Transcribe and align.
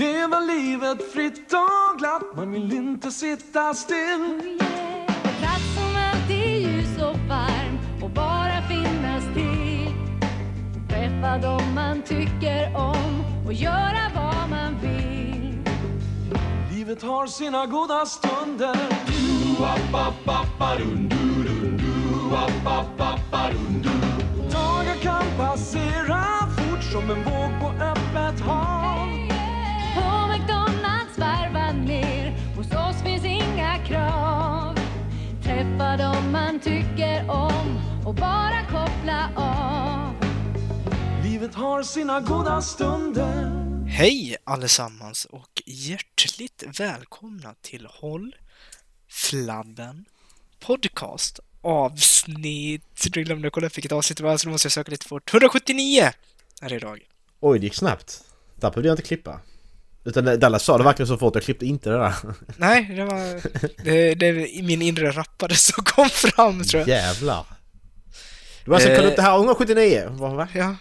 Leva 0.00 0.40
livet 0.40 1.12
fritt 1.12 1.52
och 1.52 1.98
glatt, 1.98 2.22
man 2.36 2.52
vill 2.52 2.72
inte 2.72 3.10
sitta 3.10 3.74
still. 3.74 4.58
En 5.24 5.34
plats 5.40 5.74
som 5.74 5.96
alltid 6.12 6.36
är 6.36 6.58
ljus 6.58 6.96
och 6.96 7.16
varm 7.28 7.78
och 8.02 8.10
bara 8.10 8.62
finnas 8.68 9.24
till. 9.34 9.94
Träffa 10.88 11.38
dem 11.38 11.74
man 11.74 12.02
tycker 12.02 12.76
om 12.76 13.24
och 13.46 13.52
göra 13.52 14.10
vad 14.14 14.50
man 14.50 14.80
vill. 14.82 15.58
Livet 16.72 17.02
har 17.02 17.26
sina 17.26 17.66
goda 17.66 18.06
stunder. 18.06 18.76
Dagar 24.52 24.96
kan 25.02 25.24
passera 25.38 26.24
fort 26.56 26.82
som 26.92 27.10
en 27.10 27.24
våg 27.24 27.60
på 27.60 27.79
Dem 35.98 36.32
man 36.32 36.60
tycker 36.60 37.30
om 37.30 37.80
och 38.06 38.14
bara 38.14 38.64
koppla 38.64 39.30
av. 39.36 40.14
Livet 41.24 41.54
har 41.54 41.82
sina 41.82 42.20
goda 42.20 42.62
stunder. 42.62 43.50
Hej 43.86 44.36
allesammans 44.44 45.24
och 45.24 45.62
hjärtligt 45.66 46.62
välkomna 46.80 47.54
till 47.60 47.86
Håll 47.90 48.36
Flabben 49.08 50.04
Podcast 50.60 51.40
avsnitt... 51.60 53.06
Du 53.12 53.22
glömde 53.22 53.50
kolla 53.50 53.66
upp 53.66 53.76
vilket 53.76 53.92
avsnitt 53.92 54.18
det 54.18 54.24
var 54.24 54.36
så 54.36 54.46
då 54.46 54.52
måste 54.52 54.66
jag 54.66 54.72
söka 54.72 54.90
lite 54.90 55.06
fort. 55.06 55.30
179 55.34 56.10
är 56.62 56.68
det 56.68 56.76
idag. 56.76 57.00
Oj, 57.40 57.58
det 57.58 57.64
gick 57.64 57.74
snabbt. 57.74 58.24
Där 58.56 58.70
behövde 58.70 58.88
jag 58.88 58.92
inte 58.92 59.02
klippa. 59.02 59.40
Utan 60.10 60.40
Dallas 60.40 60.64
sa 60.64 60.78
det 60.78 60.84
verkligen 60.84 61.06
så 61.06 61.18
fort, 61.18 61.34
jag 61.34 61.44
klippte 61.44 61.66
inte 61.66 61.90
det 61.90 61.96
där. 61.96 62.14
Nej, 62.56 62.84
det 62.96 63.04
var... 63.04 63.40
Det, 63.84 64.14
det 64.14 64.26
är 64.26 64.62
min 64.62 64.82
inre 64.82 65.10
rappare 65.10 65.54
som 65.54 65.84
kom 65.84 66.08
fram 66.08 66.64
tror 66.64 66.80
jag. 66.80 66.88
Jävlar. 66.88 67.46
Du 68.64 68.74
alltså, 68.74 68.88
kolla 68.96 69.08
upp 69.08 69.16
det 69.16 69.22
här 69.22 69.36
179. 69.36 70.08
Vad 70.10 70.36
va? 70.36 70.48
Ja. 70.54 70.76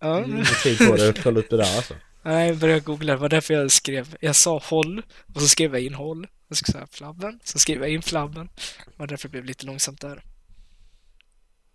Ja. 0.00 0.24
Ingen 0.24 0.44
tid 0.62 0.78
på 0.78 0.92
att 0.94 1.22
kolla 1.22 1.40
upp 1.40 1.50
det 1.50 1.56
där 1.56 1.76
alltså. 1.76 1.94
Nej, 2.22 2.48
jag 2.48 2.56
började 2.56 2.80
googla. 2.80 3.12
Det 3.12 3.18
var 3.18 3.28
därför 3.28 3.54
jag 3.54 3.70
skrev... 3.72 4.16
Jag 4.20 4.36
sa 4.36 4.62
håll 4.64 5.02
och 5.34 5.40
så 5.40 5.48
skrev 5.48 5.74
jag 5.74 5.82
in 5.82 5.94
håll. 5.94 6.26
Jag 6.48 6.56
ska 6.56 6.72
säga 6.72 6.86
flabben. 6.90 7.40
Så 7.44 7.58
skrev 7.58 7.80
jag 7.80 7.90
in 7.90 8.02
flabben. 8.02 8.48
Det 8.86 8.92
var 8.96 9.06
därför 9.06 9.28
det 9.28 9.32
blev 9.32 9.44
lite 9.44 9.66
långsamt 9.66 10.00
där. 10.00 10.22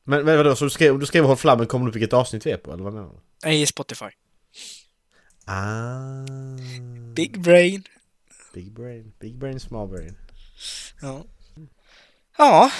Men, 0.03 0.25
men 0.25 0.37
vadå, 0.37 0.55
så 0.55 0.63
du 0.63 0.69
skrev, 0.69 0.99
du 0.99 1.05
skrev 1.05 1.23
Håll 1.25 1.37
Flabben 1.37 1.67
kommer 1.67 1.85
du 1.85 1.89
upp 1.89 1.95
vilket 1.95 2.13
avsnitt 2.13 2.45
vi 2.45 2.51
är 2.51 2.57
på, 2.57 2.73
eller 2.73 2.83
vad 2.83 2.93
menar 2.93 3.07
du? 3.07 3.19
Nej, 3.43 3.65
Spotify. 3.65 4.05
Ah. 5.45 6.25
Big 7.13 7.41
brain. 7.41 7.83
Big 8.53 8.71
brain. 8.71 9.13
Big 9.19 9.35
brain, 9.37 9.59
small 9.59 9.87
brain. 9.87 10.17
Ja. 11.01 11.25
Ja, 12.37 12.71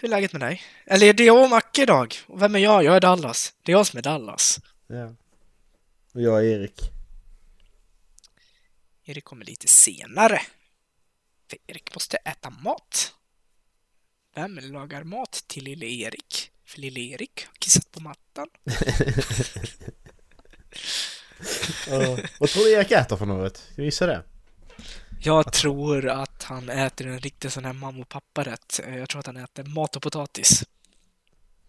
hur 0.00 0.08
är 0.08 0.10
läget 0.10 0.32
med 0.32 0.40
dig? 0.40 0.62
Eller 0.86 1.12
det 1.12 1.22
är 1.22 1.26
jag 1.26 1.42
och 1.44 1.50
Macke 1.50 1.82
idag. 1.82 2.14
Och 2.26 2.42
vem 2.42 2.54
är 2.54 2.58
jag? 2.58 2.84
Jag 2.84 2.96
är 2.96 3.00
Dallas. 3.00 3.54
Det 3.62 3.72
är 3.72 3.76
jag 3.76 3.86
som 3.86 3.98
är 3.98 4.02
Dallas. 4.02 4.60
Ja. 4.86 5.14
Och 6.14 6.22
jag 6.22 6.38
är 6.38 6.44
Erik. 6.44 6.80
Erik 9.04 9.24
kommer 9.24 9.44
lite 9.44 9.68
senare. 9.68 10.42
För 11.50 11.58
Erik 11.66 11.94
måste 11.94 12.16
äta 12.16 12.50
mat. 12.50 13.14
Vem 14.34 14.58
lagar 14.62 15.04
mat 15.04 15.44
till 15.46 15.64
lille 15.64 15.86
Erik? 15.86 16.50
För 16.64 16.80
lille 16.80 17.00
Erik 17.00 17.46
har 17.46 17.54
kissat 17.58 17.92
på 17.92 18.00
mattan. 18.00 18.48
Ja. 21.90 22.18
Vad 22.40 22.48
tror 22.48 22.64
du 22.64 22.72
Erik 22.72 22.90
äter 22.90 23.16
för 23.16 23.26
något? 23.26 23.56
Ska 23.56 23.74
vi 23.76 23.84
gissa 23.84 24.06
det? 24.06 24.22
Jag 25.24 25.52
tror 25.52 26.08
att 26.08 26.42
han 26.42 26.68
äter 26.68 27.06
en 27.06 27.18
riktig 27.18 27.52
sån 27.52 27.64
här 27.64 27.72
mamma 27.72 28.00
och 28.02 28.08
pappa-rätt. 28.08 28.80
Jag 28.88 29.08
tror 29.08 29.18
att 29.20 29.26
han 29.26 29.36
äter 29.36 29.64
mat 29.64 29.96
och 29.96 30.02
potatis. 30.02 30.64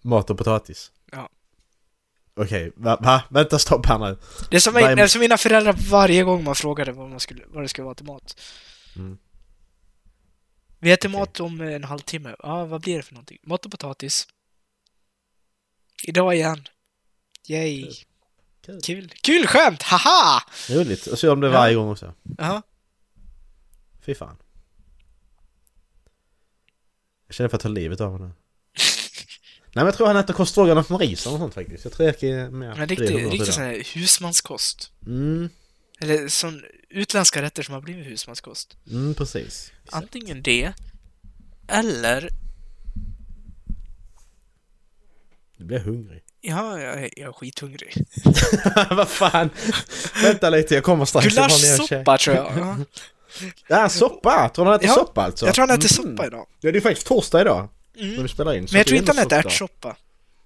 Mat 0.01 0.29
och 0.29 0.37
potatis? 0.37 0.91
Ja. 1.11 1.29
Okej, 2.35 2.71
va, 2.75 2.97
va? 3.01 3.23
Vänta 3.29 3.59
stopp 3.59 3.85
här 3.85 3.99
nu. 3.99 4.17
Det 4.49 4.55
är 4.55 4.59
som, 4.59 4.73
Vad 4.73 4.99
är- 4.99 5.07
som 5.07 5.21
mina 5.21 5.37
föräldrar 5.37 5.75
varje 5.89 6.23
gång 6.23 6.43
man 6.43 6.55
frågade 6.55 6.91
vad, 6.91 7.09
man 7.09 7.19
skulle, 7.19 7.43
vad 7.47 7.63
det 7.63 7.67
skulle 7.69 7.85
vara 7.85 7.95
till 7.95 8.05
mat. 8.05 8.41
Mm. 8.95 9.17
Vi 10.79 10.91
äter 10.91 11.09
Okej. 11.09 11.19
mat 11.19 11.39
om 11.39 11.61
en 11.61 11.83
halvtimme. 11.83 12.35
Ja, 12.39 12.65
vad 12.65 12.81
blir 12.81 12.97
det 12.97 13.03
för 13.03 13.13
någonting? 13.13 13.37
Mat 13.43 13.65
och 13.65 13.71
potatis. 13.71 14.27
Idag 16.03 16.35
igen. 16.35 16.67
Yay. 17.47 17.91
Kul. 18.65 18.81
Kul. 18.81 19.09
Kul. 19.21 19.47
Skämt! 19.47 19.81
Haha! 19.81 20.43
Roligt. 20.69 21.07
Och 21.07 21.19
så 21.19 21.25
gör 21.25 21.31
de 21.31 21.41
det 21.41 21.49
varje 21.49 21.75
gång 21.75 21.89
också. 21.89 22.13
Ja. 22.37 22.61
Fy 24.05 24.15
fan. 24.15 24.37
Jag 27.27 27.35
känner 27.35 27.49
för 27.49 27.57
att 27.57 27.61
ta 27.63 27.69
livet 27.69 28.01
av 28.01 28.11
honom. 28.11 28.27
Nej 29.75 29.83
men 29.83 29.85
jag 29.85 29.95
tror 29.95 30.07
han 30.07 30.17
äter 30.17 30.33
korvstroganoff 30.33 30.89
med 30.89 30.99
ris 30.99 31.27
eller 31.27 31.37
sånt 31.37 31.53
faktiskt. 31.53 31.83
Jag 31.83 31.93
tror 31.93 32.07
Erik 32.07 32.23
är 32.23 32.49
mer 32.49 32.75
Men 32.75 32.87
riktigt, 32.87 33.11
något 33.11 33.31
riktigt 33.33 33.53
sån 33.53 33.63
här 33.63 33.83
husmanskost. 33.93 34.91
Mm, 35.05 35.49
Eller 35.99 36.27
sån 36.27 36.63
utländska 36.89 37.41
rätter 37.41 37.63
som 37.63 37.73
har 37.73 37.81
blivit 37.81 38.05
husmanskost. 38.05 38.77
mm 38.91 39.13
precis. 39.13 39.71
Antingen 39.91 40.41
det, 40.41 40.73
eller... 41.67 42.29
Nu 45.57 45.65
blir 45.65 45.77
jag 45.77 45.85
hungrig. 45.85 46.22
Ja, 46.45 46.79
jag 46.81 46.93
är, 47.03 47.09
jag 47.19 47.27
är 47.29 47.31
skithungrig. 47.33 48.05
Vad 48.89 49.09
fan! 49.09 49.49
Vänta 50.23 50.49
lite, 50.49 50.75
jag 50.75 50.83
kommer 50.83 51.05
strax. 51.05 51.25
Jag. 51.25 51.49
Gulaschsoppa 51.49 52.17
tror 52.17 52.35
jag. 52.35 52.85
Ja. 53.67 53.89
Soppa! 53.89 54.49
Tror 54.49 54.65
du 54.65 54.71
han 54.71 54.79
äter 54.79 54.87
Ja, 54.89 54.93
soppa 54.95 55.21
alltså? 55.21 55.45
Jag 55.45 55.55
tror 55.55 55.67
han 55.67 55.77
äter 55.79 55.99
Mm. 55.99 56.15
soppa 56.17 56.27
idag. 56.27 56.47
Ja, 56.59 56.71
det 56.71 56.77
är 56.79 56.81
faktiskt 56.81 57.07
torsdag 57.07 57.41
idag. 57.41 57.67
Mm. 57.97 58.15
När 58.15 58.21
vi 58.23 58.27
spelar 58.27 58.53
in. 58.53 58.67
så 58.67 58.73
Men 58.73 58.77
jag 58.79 58.87
tror 58.87 58.99
inte 58.99 59.11
han 59.15 59.25
äter 59.25 59.37
ärtsoppa. 59.37 59.95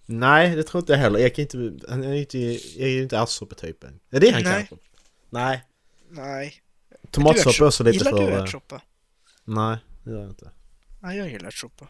Nej, 0.05 0.55
det 0.55 0.63
tror 0.63 0.81
inte 0.81 0.93
jag 0.93 0.99
heller. 0.99 1.19
Erik 1.19 1.39
är 1.39 1.41
inte, 1.41 1.87
han 1.89 2.03
är 2.03 2.13
ju 2.13 2.19
inte, 2.19 2.37
är 2.83 2.87
ju 2.87 3.03
inte 3.03 3.17
ärtsoppetypen. 3.17 3.99
Är 4.11 4.19
det 4.19 4.29
han 4.31 4.43
Nej. 4.43 4.53
kanske? 4.53 4.75
Nej. 5.29 5.63
Nej. 6.09 6.53
Tomatsoppa 7.11 7.49
är 7.63 7.67
också 7.67 7.83
lite 7.83 7.97
Gillar 7.97 8.11
för... 8.11 8.17
du 8.31 8.33
eh, 8.33 8.43
ärtsoppa? 8.43 8.81
Nej, 9.45 9.77
det 10.03 10.11
gör 10.11 10.19
jag 10.19 10.29
inte. 10.29 10.51
Ja, 11.01 11.13
jag 11.13 11.29
gillar 11.29 11.47
ärtsoppa. 11.47 11.87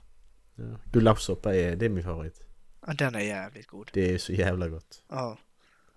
Ja. 0.56 0.64
Gulaschsoppa 0.92 1.56
är, 1.56 1.76
det 1.76 1.86
är 1.86 1.90
min 1.90 2.04
favorit. 2.04 2.42
Ja, 2.88 2.94
den 2.94 3.16
är 3.16 3.20
jävligt 3.20 3.68
god. 3.68 3.90
Det 3.94 4.14
är 4.14 4.18
så 4.18 4.34
jävla 4.34 4.68
gott. 4.68 5.02
Ja. 5.10 5.38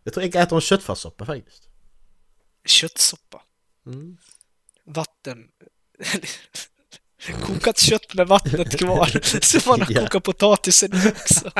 Jag 0.04 0.14
tror 0.14 0.26
jag 0.26 0.34
äter 0.42 0.56
en 0.56 0.60
köttfärssoppa 0.60 1.24
faktiskt. 1.26 1.68
Köttsoppa. 2.64 3.42
Mm. 3.86 4.16
Vatten. 4.84 5.48
Kokat 7.42 7.78
kött 7.78 8.14
med 8.14 8.26
vattnet 8.28 8.78
kvar. 8.78 9.40
Så 9.42 9.68
man 9.70 9.80
har 9.80 9.92
Ja. 9.92 10.00
kokat 10.00 10.22
potatisen 10.24 10.92
också. 11.10 11.50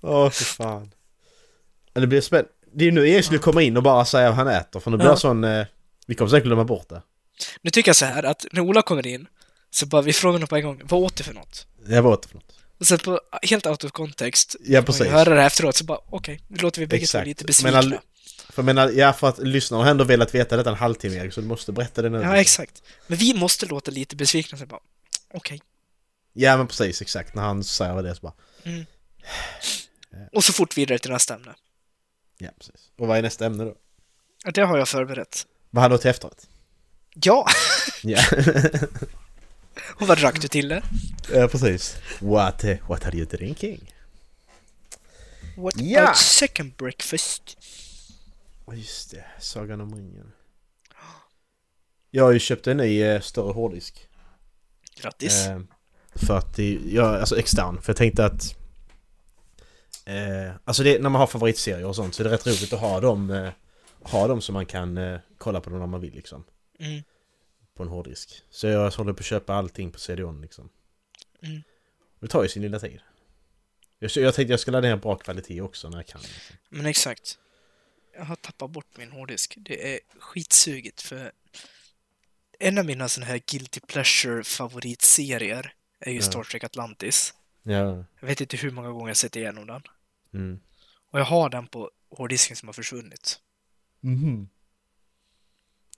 Åh, 0.00 0.30
för 0.30 0.44
fan. 0.44 0.94
Det 1.92 2.06
blir 2.06 2.20
spännande. 2.20 2.50
Det 2.72 2.84
är 2.88 2.92
nu 2.92 3.08
Erik 3.08 3.24
skulle 3.24 3.38
komma 3.40 3.62
in 3.62 3.76
och 3.76 3.82
bara 3.82 4.04
säga 4.04 4.28
vad 4.28 4.36
han 4.36 4.48
äter, 4.48 4.80
för 4.80 4.90
nu 4.90 4.96
blir 4.96 5.06
Ja. 5.06 5.16
sån... 5.16 5.44
Eh, 5.44 5.66
vi 6.06 6.14
kommer 6.14 6.28
säkert 6.30 6.44
glömma 6.46 6.64
bort 6.64 6.88
det. 6.88 7.02
Nu 7.62 7.70
tycker 7.70 7.88
jag 7.88 7.96
så 7.96 8.04
här 8.04 8.22
att 8.22 8.46
när 8.52 8.60
Ola 8.62 8.82
kommer 8.82 9.06
in 9.06 9.26
så 9.70 9.86
bara 9.86 10.02
vi 10.02 10.12
frågar 10.12 10.32
honom 10.32 10.48
på 10.48 10.56
en 10.56 10.62
gång, 10.64 10.80
vad 10.84 11.00
åt 11.02 11.16
du 11.16 11.24
för 11.24 11.34
något? 11.34 11.66
Jag 11.86 12.02
var 12.02 12.12
åt 12.12 12.26
för 12.26 12.34
något. 12.34 12.59
Och 12.80 12.86
sen 12.86 12.98
på 12.98 13.20
helt 13.42 13.66
out 13.66 13.84
of 13.84 13.92
context, 13.92 14.56
Ja, 14.60 14.78
och 14.80 14.86
precis. 14.86 15.06
höra 15.06 15.34
det 15.34 15.42
efteråt 15.42 15.76
så 15.76 15.84
bara 15.84 15.98
okej, 16.06 16.40
nu 16.48 16.56
låter 16.56 16.80
vi 16.80 16.86
bägge 16.86 17.06
två 17.06 17.22
lite 17.22 17.44
Men 17.44 17.46
besvikna. 17.46 17.78
all- 17.78 17.98
För 18.48 18.62
jag 18.62 18.64
menar, 18.64 18.88
ja 18.90 19.12
för 19.12 19.28
att 19.28 19.38
lyssnarna 19.38 19.84
har 19.84 19.90
ändå 19.90 20.04
velat 20.04 20.34
veta 20.34 20.56
detta 20.56 20.70
en 20.70 20.76
halvtimme 20.76 21.16
Erik, 21.16 21.32
så 21.32 21.40
du 21.40 21.46
måste 21.46 21.72
berätta 21.72 22.02
det 22.02 22.08
nu. 22.10 22.18
Ja, 22.20 22.36
exakt. 22.36 22.82
Men 23.06 23.18
vi 23.18 23.34
måste 23.34 23.66
låta 23.66 23.90
lite 23.90 24.16
besvikna 24.16 24.58
så 24.58 24.66
bara 24.66 24.80
okej. 25.34 25.60
Ja 26.32 26.56
men 26.56 26.66
precis, 26.66 27.02
exakt. 27.02 27.34
När 27.34 27.42
han 27.42 27.64
säger 27.64 28.02
det 28.02 28.14
så 28.14 28.20
bara... 28.20 28.32
Och 30.32 30.44
så 30.44 30.52
fort 30.52 30.76
vidare 30.78 30.98
till 30.98 31.10
nästa 31.10 31.34
ämne. 31.34 31.54
Ja, 32.38 32.48
precis. 32.58 32.90
Och 32.98 33.06
vad 33.06 33.18
är 33.18 33.22
nästa 33.22 33.46
ämne 33.46 33.64
då? 33.64 33.74
Ja, 34.44 34.50
Det 34.50 34.60
har 34.62 34.78
jag 34.78 34.88
förberett. 34.88 35.46
Vad 35.70 35.82
hade 35.82 35.94
du 35.94 35.98
till 35.98 36.10
efterrätt? 36.10 36.46
Ja! 37.14 37.46
Ja. 38.02 38.20
Och 40.00 40.06
vad 40.06 40.18
drack 40.18 40.40
du 40.40 40.48
till 40.48 40.68
det? 40.68 40.82
ja, 41.34 41.48
precis. 41.48 41.96
What, 42.20 42.64
eh, 42.64 42.76
what 42.88 43.06
are 43.06 43.16
you 43.16 43.26
drinking? 43.26 43.94
What 45.56 45.74
Ja! 45.76 46.02
about 46.02 46.16
second 46.16 46.72
breakfast? 46.76 47.56
Ja, 48.66 48.74
Just 48.74 49.10
det, 49.10 49.24
Sagan 49.38 49.80
om 49.80 49.94
ringen. 49.94 50.32
Jag 52.10 52.24
har 52.24 52.32
ju 52.32 52.38
köpt 52.38 52.66
en 52.66 52.76
ny 52.76 53.02
eh, 53.02 53.20
större 53.20 53.52
hårddisk. 53.52 54.08
Grattis! 55.00 55.46
Eh, 55.46 55.60
för 56.14 56.38
att 56.38 56.56
det, 56.56 56.78
ja, 56.86 57.18
alltså 57.20 57.38
extern. 57.38 57.82
För 57.82 57.90
jag 57.92 57.96
tänkte 57.96 58.24
att... 58.24 58.54
Eh, 60.04 60.52
alltså 60.64 60.82
det, 60.82 61.02
när 61.02 61.10
man 61.10 61.20
har 61.20 61.26
favoritserier 61.26 61.86
och 61.86 61.96
sånt 61.96 62.14
så 62.14 62.22
är 62.22 62.24
det 62.24 62.30
rätt 62.34 62.46
roligt 62.46 62.72
att 62.72 62.80
ha 62.80 63.00
dem, 63.00 63.30
eh, 63.30 63.50
ha 64.02 64.26
dem 64.28 64.40
så 64.40 64.52
man 64.52 64.66
kan 64.66 64.98
eh, 64.98 65.18
kolla 65.38 65.60
på 65.60 65.70
dem 65.70 65.78
när 65.78 65.86
man 65.86 66.00
vill 66.00 66.14
liksom. 66.14 66.44
Mm. 66.78 67.02
På 67.80 67.84
en 67.84 67.90
hårddisk. 67.90 68.42
Så 68.50 68.66
jag 68.66 68.90
håller 68.90 69.12
på 69.12 69.20
att 69.20 69.26
köpa 69.26 69.54
allting 69.54 69.90
på 69.92 69.98
CD-ON 69.98 70.40
liksom. 70.40 70.70
Mm. 71.42 71.62
Det 72.20 72.28
tar 72.28 72.42
ju 72.42 72.48
sin 72.48 72.62
lilla 72.62 72.78
tid. 72.78 73.00
Jag, 73.98 74.10
jag 74.14 74.34
tänkte 74.34 74.52
jag 74.52 74.60
skulle 74.60 74.76
ladda 74.76 74.88
ner 74.88 74.96
bra 74.96 75.16
kvalitet 75.16 75.60
också 75.60 75.88
när 75.88 75.98
jag 75.98 76.06
kan. 76.06 76.20
Liksom. 76.20 76.56
Men 76.68 76.86
exakt. 76.86 77.38
jag 78.16 78.24
har 78.24 78.36
tappat 78.36 78.70
bort 78.70 78.96
min 78.96 79.12
hårddisk. 79.12 79.54
Det 79.56 79.94
är 79.94 80.00
skitsugigt 80.18 81.02
för 81.02 81.32
en 82.58 82.78
av 82.78 82.84
mina 82.84 83.08
sådana 83.08 83.30
här 83.32 83.40
guilty 83.46 83.80
pleasure 83.80 84.44
favoritserier 84.44 85.74
är 86.00 86.10
ju 86.10 86.16
Ja. 86.16 86.22
Star 86.22 86.44
Trek 86.44 86.64
Atlantis. 86.64 87.34
Ja. 87.62 88.04
Jag 88.20 88.28
vet 88.28 88.40
inte 88.40 88.56
hur 88.56 88.70
många 88.70 88.90
gånger 88.90 89.08
jag 89.08 89.16
sett 89.16 89.36
igenom 89.36 89.66
den. 89.66 89.82
Mm. 90.34 90.60
Och 91.10 91.20
jag 91.20 91.24
har 91.24 91.48
den 91.48 91.66
på 91.66 91.90
hårddisken 92.10 92.56
som 92.56 92.68
har 92.68 92.72
försvunnit. 92.72 93.40
Mhm. 94.00 94.48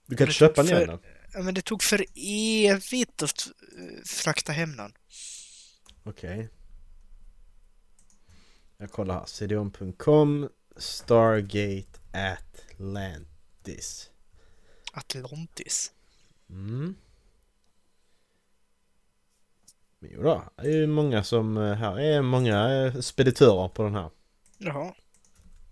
Du 0.05 0.15
kan 0.15 0.27
det 0.27 0.33
köpa 0.33 0.63
ner 0.63 0.87
den. 0.87 0.99
Ja, 1.33 1.41
men 1.41 1.53
det 1.53 1.61
tog 1.61 1.83
för 1.83 2.05
evigt 2.15 3.23
att 3.23 3.47
eh, 3.77 4.03
frakta 4.05 4.51
hem 4.51 4.75
den. 4.77 4.93
Okej. 6.03 6.49
Jag 8.77 8.91
kollar 8.91 9.13
här. 9.19 9.25
cdon.com 9.25 10.49
Stargate 10.77 11.99
Atlantis. 12.13 14.09
Atlantis. 14.93 15.91
Mm. 16.49 16.95
Men 19.99 20.09
Jo 20.13 20.23
då, 20.23 20.43
det 20.55 20.61
är 20.67 20.71
ju 20.77 20.87
många 20.87 21.23
som... 21.23 21.57
eh, 21.57 21.73
Här 21.73 21.99
är 21.99 22.21
många 22.21 22.69
eh, 22.85 22.99
speditörer 22.99 23.67
på 23.67 23.83
den 23.83 23.95
här. 23.95 24.09
Jaha, 24.57 24.95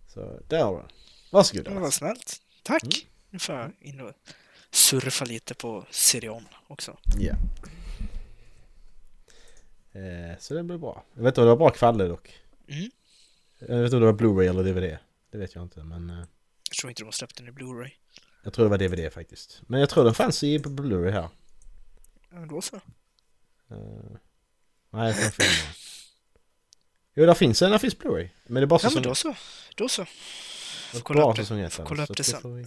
Så 0.07 0.39
där 0.47 0.63
har 0.63 0.71
du 0.73 0.79
den. 0.79 0.89
Varsågod. 1.31 1.65
det 1.65 1.79
var 1.79 1.91
snällt. 1.91 2.41
Tack! 2.63 3.07
Nu 3.29 3.39
får 3.39 3.55
jag 3.55 3.71
in 3.79 4.01
och 4.01 4.13
surfa 4.71 5.25
lite 5.25 5.53
på 5.53 5.85
Sirion 5.91 6.47
också. 6.68 6.97
Ja. 7.19 7.33
Eh, 9.94 10.38
så 10.39 10.53
det 10.53 10.63
blir 10.63 10.77
bra. 10.77 11.03
Jag 11.13 11.23
vet 11.23 11.31
inte 11.31 11.41
om 11.41 11.45
det 11.47 11.50
var 11.51 11.57
bra 11.57 11.69
kvalle 11.69 12.03
dock. 12.03 12.39
Mm. 12.68 12.91
Jag 13.59 13.68
vet 13.77 13.85
inte 13.85 13.95
om 13.95 14.01
det 14.01 14.12
var 14.12 14.19
Blu-ray 14.19 14.50
eller 14.50 14.63
DVD. 14.63 14.97
Det 15.31 15.38
vet 15.38 15.56
jag 15.56 15.63
inte 15.63 15.83
men... 15.83 16.09
Eh, 16.09 16.15
Jag 16.69 16.77
tror 16.81 16.89
inte 16.91 17.01
de 17.01 17.06
har 17.06 17.12
släppt 17.12 17.38
den 17.38 17.47
i 17.47 17.51
Blu-ray. 17.51 17.91
jag 18.44 18.53
tror 18.53 18.65
det 18.65 18.69
var 18.69 18.77
DVD 18.77 19.13
faktiskt. 19.13 19.62
Men 19.68 19.79
jag 19.79 19.89
tror 19.89 20.03
den 20.03 20.13
fanns 20.13 20.44
i 20.44 20.59
Blu-ray 20.59 21.12
här. 21.12 21.29
Ja, 22.31 22.38
då 22.50 22.62
så. 22.62 22.75
Eh, 22.75 22.81
nej, 24.89 25.07
jag 25.07 25.15
tror 25.17 25.29
filmen. 25.29 25.74
Jo, 27.13 27.25
där 27.25 27.33
finns 27.33 27.62
en. 27.62 27.71
Där 27.71 27.77
finns 27.77 27.97
Blu-ray. 27.97 28.29
Men 28.47 28.56
det 28.62 28.62
är 28.62 28.65
bara 28.65 28.75
Ja, 28.75 28.79
säsong 28.79 28.94
men 29.01 29.03
då 29.09 29.15
så. 29.15 29.35
Då 29.75 29.89
så. 29.89 30.01
Är 30.01 31.00
kolla 31.03 31.29
upp 31.29 31.35
det- 31.35 31.41
säsong 31.44 31.59
ett, 31.59 31.74
får 31.74 31.85
kolla 31.85 32.03
upp 32.03 32.17
det 32.17 32.24
sen. 32.24 32.41
får 32.41 32.50
vi- 32.50 32.65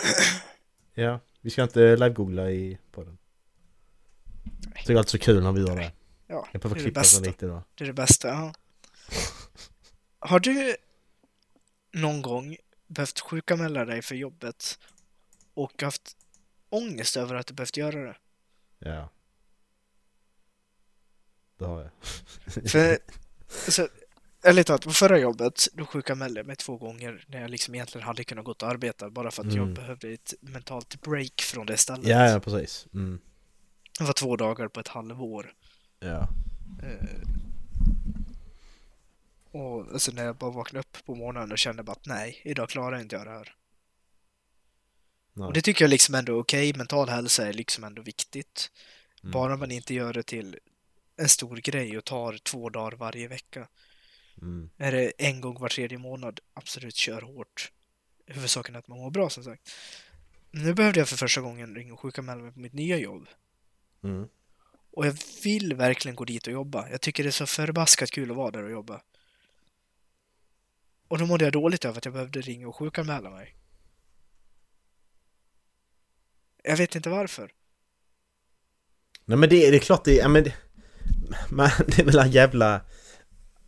Ja, 1.02 1.20
vi 1.44 1.50
ska 1.50 1.62
inte 1.62 1.96
live-googla 1.96 2.50
i 2.50 2.78
podden. 2.90 3.18
Jag 4.74 4.84
tycker 4.84 4.96
alltid 4.96 5.10
så 5.10 5.18
kul 5.18 5.42
när 5.42 5.52
vi 5.52 5.60
gör 5.60 5.76
det. 5.76 5.92
Ja, 6.26 6.34
Jag 6.34 6.48
det 6.52 6.58
behöver 6.58 6.76
är 6.76 6.84
det 6.84 6.84
klippa 6.84 7.04
så 7.04 7.20
lite 7.20 7.46
då. 7.46 7.62
Det 7.74 7.84
är 7.84 7.86
det 7.86 7.92
bästa, 7.92 8.28
ja. 8.28 8.54
Har 10.18 10.40
du 10.40 10.76
någon 11.92 12.22
gång 12.22 12.56
behövt 12.86 13.20
sjukanmäla 13.20 13.84
dig 13.84 14.02
för 14.02 14.14
jobbet 14.14 14.78
och 15.54 15.82
haft 15.82 16.16
ångest 16.68 17.16
över 17.16 17.34
att 17.34 17.46
du 17.46 17.54
behövt 17.54 17.76
göra 17.76 18.00
det? 18.04 18.16
Ja. 18.78 19.08
Det 21.58 21.64
har 21.64 21.80
jag. 21.80 21.90
För, 22.70 22.98
alltså, 23.66 23.88
ärligt 24.44 24.66
talat, 24.66 24.84
på 24.84 24.90
förra 24.92 25.18
jobbet, 25.18 25.66
då 25.72 25.86
sjukanmälde 25.86 26.40
jag 26.40 26.46
mig 26.46 26.56
två 26.56 26.76
gånger 26.76 27.24
när 27.28 27.40
jag 27.40 27.50
liksom 27.50 27.74
egentligen 27.74 28.06
hade 28.06 28.24
kunnat 28.24 28.44
gå 28.44 28.50
och 28.50 28.62
arbeta 28.62 29.10
bara 29.10 29.30
för 29.30 29.42
att 29.42 29.52
jag 29.54 29.62
Mm. 29.62 29.74
behövde 29.74 30.08
ett 30.12 30.34
mentalt 30.40 31.00
break 31.00 31.40
från 31.40 31.66
det 31.66 31.76
stället. 31.76 32.06
Ja, 32.06 32.30
ja 32.30 32.40
precis. 32.40 32.86
Mm. 32.94 33.20
Det 33.98 34.04
var 34.04 34.12
två 34.12 34.36
dagar 34.36 34.68
på 34.68 34.80
ett 34.80 34.88
halvår. 34.88 35.54
Ja. 36.00 36.28
Eh, 36.82 37.28
och 39.50 39.92
alltså 39.92 40.12
när 40.12 40.24
jag 40.24 40.36
bara 40.36 40.50
vaknade 40.50 40.80
upp 40.80 41.04
på 41.04 41.14
morgonen 41.14 41.52
och 41.52 41.58
kände 41.58 41.82
bara 41.82 41.92
att 41.92 42.06
nej, 42.06 42.40
idag 42.44 42.68
klarar 42.68 43.00
inte 43.00 43.16
jag 43.16 43.26
det 43.26 43.30
här. 43.30 43.54
Nej. 45.32 45.46
Och 45.46 45.52
det 45.52 45.62
tycker 45.62 45.84
jag 45.84 45.90
liksom 45.90 46.14
ändå 46.14 46.32
är 46.32 46.40
okej, 46.40 46.74
mental 46.76 47.08
hälsa 47.08 47.48
är 47.48 47.52
liksom 47.52 47.84
ändå 47.84 48.02
viktigt. 48.02 48.70
Mm. 49.22 49.32
Bara 49.32 49.56
man 49.56 49.70
inte 49.70 49.94
gör 49.94 50.12
det 50.12 50.22
till 50.22 50.58
en 51.16 51.28
stor 51.28 51.56
grej 51.56 51.98
och 51.98 52.04
tar 52.04 52.38
två 52.38 52.70
dagar 52.70 52.96
varje 52.96 53.28
vecka. 53.28 53.68
Mm. 54.42 54.70
Är 54.78 54.92
det 54.92 55.12
en 55.18 55.40
gång 55.40 55.60
var 55.60 55.68
tredje 55.68 55.98
månad, 55.98 56.40
absolut 56.54 56.96
kör 56.96 57.22
hårt. 57.22 57.72
Huvudsaken 58.26 58.74
är 58.74 58.78
att 58.78 58.88
man 58.88 58.98
mår 58.98 59.10
bra 59.10 59.30
som 59.30 59.44
sagt. 59.44 59.70
Nu 60.50 60.74
behövde 60.74 61.00
jag 61.00 61.08
för 61.08 61.16
första 61.16 61.40
gången 61.40 61.74
ringa 61.74 61.92
och 61.92 62.00
sjukanmäla 62.00 62.42
mig 62.42 62.52
på 62.52 62.60
mitt 62.60 62.72
nya 62.72 62.96
jobb. 62.96 63.28
Mm. 64.02 64.28
Och 64.90 65.06
jag 65.06 65.16
vill 65.44 65.74
verkligen 65.74 66.16
gå 66.16 66.24
dit 66.24 66.46
och 66.46 66.52
jobba. 66.52 66.88
Jag 66.90 67.00
tycker 67.00 67.22
det 67.22 67.28
är 67.28 67.30
så 67.30 67.46
förbaskat 67.46 68.10
kul 68.10 68.30
att 68.30 68.36
vara 68.36 68.50
där 68.50 68.62
och 68.62 68.70
jobba. 68.70 69.02
Och 71.08 71.18
då 71.18 71.26
mådde 71.26 71.44
jag 71.44 71.52
dåligt 71.52 71.84
över 71.84 71.98
att 71.98 72.04
jag 72.04 72.14
behövde 72.14 72.40
ringa 72.40 72.68
och 72.68 72.76
sjukanmäla 72.76 73.30
mig. 73.30 73.56
Jag 76.62 76.76
vet 76.76 76.94
inte 76.94 77.10
varför. 77.10 77.52
Nej 79.24 79.38
men 79.38 79.48
det, 79.48 79.70
det 79.70 79.76
är 79.76 79.80
klart 79.80 80.04
det 80.04 80.20
är... 80.20 80.28
Men 80.28 80.44
det, 80.44 80.54
man, 81.50 81.70
det 81.86 81.98
är 81.98 82.04
väl 82.04 82.18
en 82.18 82.30
jävla 82.30 82.80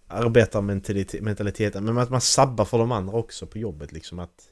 arbetarmentaliteten. 0.06 1.84
Men 1.84 1.98
att 1.98 2.10
man 2.10 2.20
sabbar 2.20 2.64
för 2.64 2.78
de 2.78 2.92
andra 2.92 3.14
också 3.14 3.46
på 3.46 3.58
jobbet 3.58 3.92
liksom 3.92 4.18
att... 4.18 4.48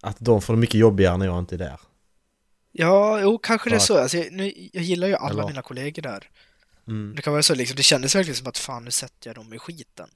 Att 0.00 0.16
de 0.20 0.42
får 0.42 0.54
det 0.54 0.60
mycket 0.60 0.80
jobbigare 0.80 1.16
när 1.16 1.26
jag 1.26 1.38
inte 1.38 1.54
är 1.54 1.58
där. 1.58 1.80
Ja, 2.72 3.20
jo, 3.20 3.38
kanske 3.38 3.70
det 3.70 3.76
är 3.76 3.80
så. 3.80 3.98
Alltså, 3.98 4.16
jag, 4.16 4.32
nu, 4.32 4.52
jag 4.72 4.82
gillar 4.82 5.08
ju 5.08 5.14
alla 5.14 5.30
Eller- 5.30 5.48
mina 5.48 5.62
kollegor 5.62 6.02
där. 6.02 6.30
Mm. 6.88 7.12
Det 7.16 7.22
kan 7.22 7.32
vara 7.32 7.42
så 7.42 7.54
liksom, 7.54 7.76
det 7.76 7.82
kändes 7.82 8.14
verkligen 8.14 8.36
som 8.36 8.46
att 8.46 8.58
fan, 8.58 8.84
nu 8.84 8.90
sätter 8.90 9.28
jag 9.28 9.34
dem 9.34 9.52
i 9.52 9.58
skiten. 9.58 10.08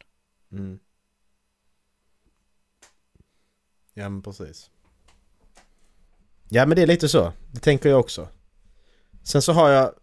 Mm. 0.52 0.78
Ja 3.94 4.08
men 4.08 4.22
precis. 4.22 4.70
Ja 6.48 6.66
men 6.66 6.76
det 6.76 6.82
är 6.82 6.86
lite 6.86 7.08
så. 7.08 7.32
Det 7.52 7.60
tänker 7.60 7.88
jag 7.88 8.00
också. 8.00 8.28
Sen 9.22 9.42
så 9.42 9.52
har 9.52 9.68
jag 9.70 9.94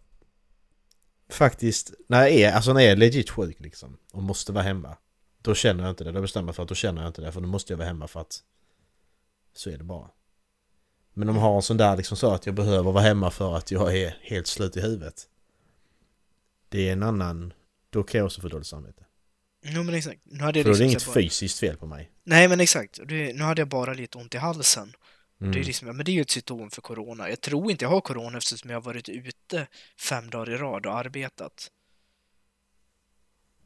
faktiskt, 1.34 1.92
när 2.08 2.20
jag 2.20 2.30
är, 2.30 2.52
alltså 2.52 2.72
när 2.72 2.80
jag 2.80 2.90
är 2.92 2.96
legit 2.96 3.30
sjuk 3.30 3.60
liksom 3.60 3.96
och 4.12 4.22
måste 4.22 4.52
vara 4.52 4.64
hemma. 4.64 4.96
Då 5.42 5.54
känner 5.54 5.82
jag 5.84 5.90
inte 5.92 6.04
det. 6.04 6.12
Då 6.12 6.20
bestämmer 6.20 6.48
jag 6.48 6.56
för 6.56 6.62
att 6.62 6.68
då 6.68 6.74
känner 6.74 7.02
jag 7.02 7.08
inte 7.08 7.22
det. 7.22 7.32
För 7.32 7.40
då 7.40 7.46
måste 7.48 7.72
jag 7.72 7.78
vara 7.78 7.88
hemma 7.88 8.06
för 8.08 8.20
att 8.20 8.42
så 9.54 9.70
är 9.70 9.78
det 9.78 9.84
bara. 9.84 10.10
Men 11.14 11.28
om 11.28 11.34
jag 11.34 11.42
har 11.42 11.56
en 11.56 11.62
sån 11.62 11.76
där 11.76 11.96
liksom 11.96 12.16
så 12.16 12.32
att 12.34 12.46
jag 12.46 12.54
behöver 12.54 12.92
vara 12.92 13.02
hemma 13.04 13.30
för 13.30 13.56
att 13.56 13.70
jag 13.70 13.96
är 13.96 14.16
helt 14.22 14.46
slut 14.46 14.76
i 14.76 14.80
huvudet. 14.80 15.26
Det 16.68 16.88
är 16.88 16.92
en 16.92 17.02
annan, 17.02 17.52
då 17.90 18.02
kan 18.02 18.18
jag 18.18 18.26
också 18.26 18.40
få 18.40 18.48
dåligt 18.48 18.66
samvete. 18.66 19.04
Jo, 19.64 19.82
men 19.82 19.94
exakt. 19.94 20.20
Nu 20.24 20.44
hade 20.44 20.58
jag 20.58 20.64
För 20.64 20.70
då 20.72 20.76
är 20.76 20.78
det 20.78 20.84
liksom 20.84 20.84
inget 20.84 21.06
bara- 21.06 21.14
fysiskt 21.22 21.58
fel 21.58 21.76
på 21.76 21.86
mig. 21.86 22.10
Nej, 22.24 22.48
men 22.48 22.60
exakt. 22.60 23.00
Nu 23.08 23.42
hade 23.42 23.60
jag 23.60 23.68
bara 23.68 23.92
lite 23.92 24.18
ont 24.18 24.34
i 24.34 24.38
halsen. 24.38 24.92
Mm. 25.40 25.52
Det 25.52 25.60
är 25.60 25.64
liksom, 25.64 25.86
ja, 25.88 25.92
men 25.92 26.04
det 26.04 26.10
är 26.10 26.14
ju 26.14 26.20
ett 26.20 26.30
symptom 26.30 26.70
för 26.70 26.82
corona. 26.82 27.28
Jag 27.28 27.40
tror 27.40 27.70
inte 27.70 27.84
jag 27.84 27.90
har 27.90 28.00
corona 28.00 28.38
eftersom 28.38 28.70
jag 28.70 28.76
har 28.76 28.82
varit 28.82 29.08
ute 29.08 29.66
fem 30.00 30.30
dagar 30.30 30.50
i 30.54 30.56
rad 30.56 30.86
och 30.86 30.98
arbetat. 30.98 31.70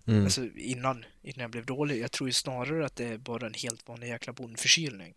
Mm. 0.07 0.25
Alltså 0.25 0.47
innan, 0.57 1.05
innan 1.23 1.41
jag 1.41 1.51
blev 1.51 1.67
dålig. 1.67 2.03
Jag 2.03 2.13
tror 2.13 2.29
ju 2.29 2.33
snarare 2.33 2.87
att 2.87 2.97
det 2.97 3.05
är 3.05 3.19
bara 3.19 3.47
en 3.47 3.55
helt 3.55 3.89
vanlig 3.89 4.09
jäkla 4.09 4.33
bondförkylning. 4.33 5.15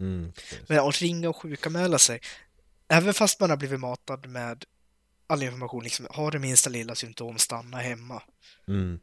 Mm. 0.00 0.32
Men 0.68 0.78
att 0.78 1.00
ringa 1.00 1.28
och 1.28 1.36
sjukanmäla 1.36 1.98
sig, 1.98 2.20
även 2.88 3.14
fast 3.14 3.40
man 3.40 3.50
har 3.50 3.56
blivit 3.56 3.80
matad 3.80 4.26
med 4.26 4.64
all 5.26 5.42
information, 5.42 5.84
liksom, 5.84 6.06
har 6.10 6.30
det 6.30 6.38
minsta 6.38 6.70
lilla 6.70 6.94
symptom, 6.94 7.38
stanna 7.38 7.76
hemma. 7.76 8.22
Mm. 8.68 9.00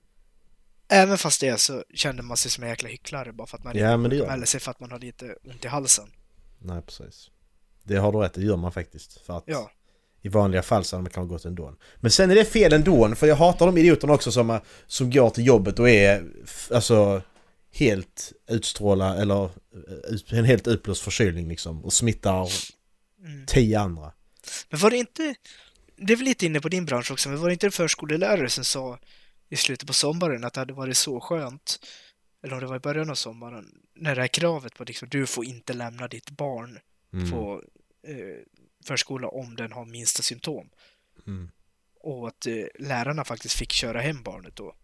Även 0.90 1.18
fast 1.18 1.42
det 1.42 1.58
så 1.58 1.84
kände 1.94 2.24
man 2.24 2.38
sig 2.38 2.52
som 2.52 2.64
en 2.64 2.70
jäkla 2.70 2.90
hycklare 2.90 3.34
bara 3.34 3.48
för 3.48 3.58
att 3.58 3.64
man 3.64 3.78
Ja, 3.78 3.98
man. 3.98 4.48
sig 4.48 4.60
för 4.60 4.72
att 4.72 4.80
man 4.80 4.92
har 4.92 5.00
lite 5.00 5.36
ont 5.44 5.66
i 5.66 5.68
halsen. 5.68 6.12
Nej, 6.60 6.82
precis. 6.82 7.30
Det 7.84 7.96
har 7.98 8.12
du 8.12 8.18
rätt, 8.18 8.34
det 8.34 8.42
gör 8.42 8.58
man 8.58 8.72
faktiskt. 8.72 9.22
För 9.22 9.38
att 9.38 9.44
Ja. 9.48 9.72
i 10.22 10.30
vanliga 10.30 10.62
fall 10.62 10.84
så 10.84 10.96
hade 10.96 11.04
man 11.04 11.12
kanske 11.12 11.34
gått 11.34 11.46
ändå. 11.46 11.76
Men 11.96 12.12
sen 12.12 12.32
är 12.32 12.36
det 12.36 12.46
fel 12.46 12.74
ändå, 12.74 13.16
för 13.16 13.28
jag 13.28 13.36
hatar 13.36 13.66
de 13.66 13.78
idioterna 13.78 14.14
också 14.14 14.32
som, 14.32 14.60
som 14.88 15.12
går 15.12 15.30
till 15.30 15.46
jobbet 15.46 15.80
och 15.80 15.90
är 15.90 16.24
alltså 16.74 17.22
helt 17.72 18.32
utstråla 18.50 19.16
eller 19.18 19.44
eh, 19.46 20.38
en 20.40 20.46
helt 20.46 20.68
utblåst 20.68 21.02
förkylning 21.02 21.48
liksom 21.50 21.86
och 21.86 21.94
smittar 21.94 22.50
Mm. 23.26 23.46
tio 23.46 23.80
andra. 23.80 24.12
Men 24.70 24.80
var 24.80 24.90
det 24.90 24.98
inte, 24.98 25.36
det 25.98 26.14
är 26.14 26.18
väl 26.18 26.26
lite 26.26 26.46
inne 26.46 26.60
på 26.62 26.70
din 26.70 26.86
bransch 26.86 27.12
också, 27.12 27.30
men 27.30 27.42
var 27.42 27.48
det 27.48 27.54
inte 27.54 27.66
en 27.68 27.72
förskolelärare 27.72 28.50
som 28.50 28.64
sa 28.64 29.00
i 29.50 29.56
slutet 29.56 29.88
på 29.88 29.94
sommaren 29.94 30.44
att 30.44 30.54
det 30.54 30.60
hade 30.60 30.74
varit 30.74 30.98
så 30.98 31.20
skönt, 31.20 31.80
eller 32.44 32.54
om 32.54 32.60
det 32.60 32.66
var 32.66 32.76
i 32.76 32.80
början 32.80 33.10
av 33.10 33.16
sommaren, 33.16 33.82
när 33.96 34.16
det 34.16 34.22
här 34.22 34.28
kravet 34.28 34.76
på 34.76 34.84
liksom, 34.84 35.10
du 35.10 35.26
får 35.28 35.46
inte 35.46 35.74
lämna 35.74 36.08
ditt 36.08 36.30
barn 36.30 36.80
Mm. 37.14 37.32
på 37.32 37.64
eh, 38.08 38.16
förskola 38.86 39.28
om 39.28 39.56
den 39.56 39.72
har 39.72 39.86
minsta 39.86 40.24
symptom. 40.24 40.70
Mm. 41.28 41.52
Och 42.00 42.28
att 42.28 42.46
eh, 42.48 42.54
lärarna 42.80 43.24
faktiskt 43.26 43.56
fick 43.56 43.72
köra 43.72 44.02
hem 44.02 44.24
barnet 44.24 44.56
då. 44.56 44.76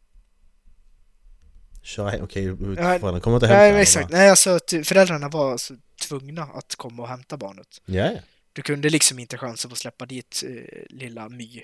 Köra 1.81 2.09
hem, 2.09 2.23
okej, 2.23 2.57
föräldrarna 2.57 3.19
kommer 3.19 3.37
inte 3.37 3.47
hämta 3.47 3.57
Nej, 3.73 3.81
exakt. 3.81 4.11
Nej, 4.11 4.29
alltså 4.29 4.49
att 4.49 4.69
föräldrarna 4.83 5.29
var 5.29 5.51
alltså 5.51 5.73
tvungna 6.01 6.43
att 6.43 6.75
komma 6.75 7.03
och 7.03 7.09
hämta 7.09 7.37
barnet. 7.37 7.81
Ja, 7.85 8.11
ja. 8.11 8.19
Du 8.53 8.61
kunde 8.61 8.89
liksom 8.89 9.19
inte 9.19 9.37
chansa 9.37 9.67
på 9.67 9.73
att 9.73 9.79
släppa 9.79 10.05
dit 10.05 10.43
eh, 10.47 10.83
lilla 10.89 11.29
My. 11.29 11.63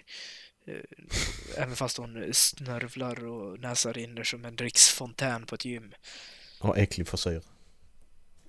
Eh, 0.66 0.75
även 1.58 1.75
fast 1.75 1.98
hon 1.98 2.34
snörvlar 2.34 3.25
och 3.25 3.60
näsan 3.60 3.94
rinner 3.94 4.24
som 4.24 4.46
en 4.46 4.56
dricksfontän 4.56 5.46
på 5.46 5.56
ett 5.56 5.66
gym. 5.66 5.94
Och 6.62 6.78
äcklig 6.78 7.08
frisyr. 7.08 7.42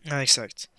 Ja, 0.02 0.23
exakt. 0.23 0.71